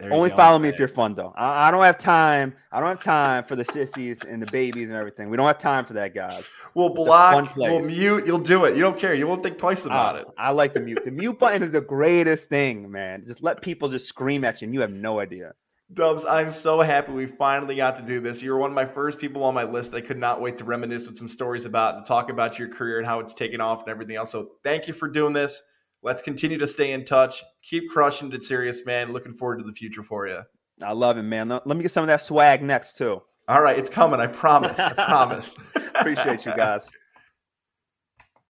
There 0.00 0.12
Only 0.12 0.30
follow 0.30 0.58
me 0.58 0.68
if 0.68 0.78
you're 0.78 0.88
fun 0.88 1.14
though. 1.14 1.32
I, 1.36 1.68
I 1.68 1.70
don't 1.70 1.82
have 1.82 1.98
time. 1.98 2.54
I 2.72 2.80
don't 2.80 2.88
have 2.88 3.02
time 3.02 3.44
for 3.44 3.54
the 3.54 3.64
sissies 3.66 4.16
and 4.26 4.40
the 4.40 4.50
babies 4.50 4.88
and 4.88 4.96
everything. 4.96 5.28
We 5.28 5.36
don't 5.36 5.46
have 5.46 5.58
time 5.58 5.84
for 5.84 5.92
that, 5.94 6.14
guys. 6.14 6.48
We'll 6.74 6.88
block, 6.88 7.54
we'll 7.56 7.80
mute. 7.80 8.26
You'll 8.26 8.38
do 8.38 8.64
it. 8.64 8.76
You 8.76 8.80
don't 8.80 8.98
care. 8.98 9.14
You 9.14 9.26
won't 9.26 9.42
think 9.42 9.58
twice 9.58 9.84
about 9.84 10.16
Ah, 10.16 10.18
it. 10.20 10.26
I 10.38 10.50
like 10.52 10.72
the 10.72 10.80
mute. 10.80 11.04
The 11.04 11.10
mute 11.10 11.38
button 11.38 11.62
is 11.62 11.72
the 11.72 11.80
greatest 11.80 12.46
thing, 12.46 12.90
man. 12.90 13.24
Just 13.26 13.42
let 13.42 13.60
people 13.60 13.88
just 13.88 14.06
scream 14.06 14.44
at 14.44 14.62
you, 14.62 14.66
and 14.66 14.74
you 14.74 14.80
have 14.80 14.92
no 14.92 15.20
idea. 15.20 15.52
Dubs, 15.92 16.24
I'm 16.24 16.52
so 16.52 16.80
happy 16.80 17.10
we 17.10 17.26
finally 17.26 17.74
got 17.74 17.96
to 17.96 18.02
do 18.02 18.20
this. 18.20 18.40
You 18.42 18.52
were 18.52 18.58
one 18.58 18.70
of 18.70 18.76
my 18.76 18.86
first 18.86 19.18
people 19.18 19.42
on 19.42 19.54
my 19.54 19.64
list. 19.64 19.92
I 19.92 20.00
could 20.00 20.18
not 20.18 20.40
wait 20.40 20.56
to 20.58 20.64
reminisce 20.64 21.08
with 21.08 21.18
some 21.18 21.26
stories 21.26 21.64
about 21.64 21.96
and 21.96 22.06
talk 22.06 22.30
about 22.30 22.60
your 22.60 22.68
career 22.68 22.98
and 22.98 23.06
how 23.06 23.18
it's 23.18 23.34
taken 23.34 23.60
off 23.60 23.80
and 23.80 23.88
everything 23.88 24.14
else. 24.14 24.30
So 24.30 24.52
thank 24.62 24.86
you 24.86 24.94
for 24.94 25.08
doing 25.08 25.32
this. 25.32 25.60
Let's 26.02 26.22
continue 26.22 26.58
to 26.58 26.66
stay 26.66 26.92
in 26.92 27.04
touch. 27.04 27.42
Keep 27.62 27.90
crushing 27.90 28.32
it, 28.32 28.42
serious 28.42 28.86
man. 28.86 29.12
Looking 29.12 29.34
forward 29.34 29.58
to 29.58 29.64
the 29.64 29.72
future 29.72 30.02
for 30.02 30.26
you. 30.26 30.42
I 30.82 30.92
love 30.92 31.18
it, 31.18 31.22
man. 31.22 31.48
Let 31.48 31.66
let 31.66 31.76
me 31.76 31.82
get 31.82 31.92
some 31.92 32.02
of 32.02 32.08
that 32.08 32.22
swag 32.22 32.62
next 32.62 32.96
too. 32.96 33.22
All 33.48 33.60
right, 33.60 33.78
it's 33.78 33.90
coming. 33.90 34.20
I 34.20 34.28
promise. 34.28 34.78
I 34.78 34.92
promise. 35.08 35.56
Appreciate 35.94 36.46
you 36.46 36.54
guys. 36.54 36.88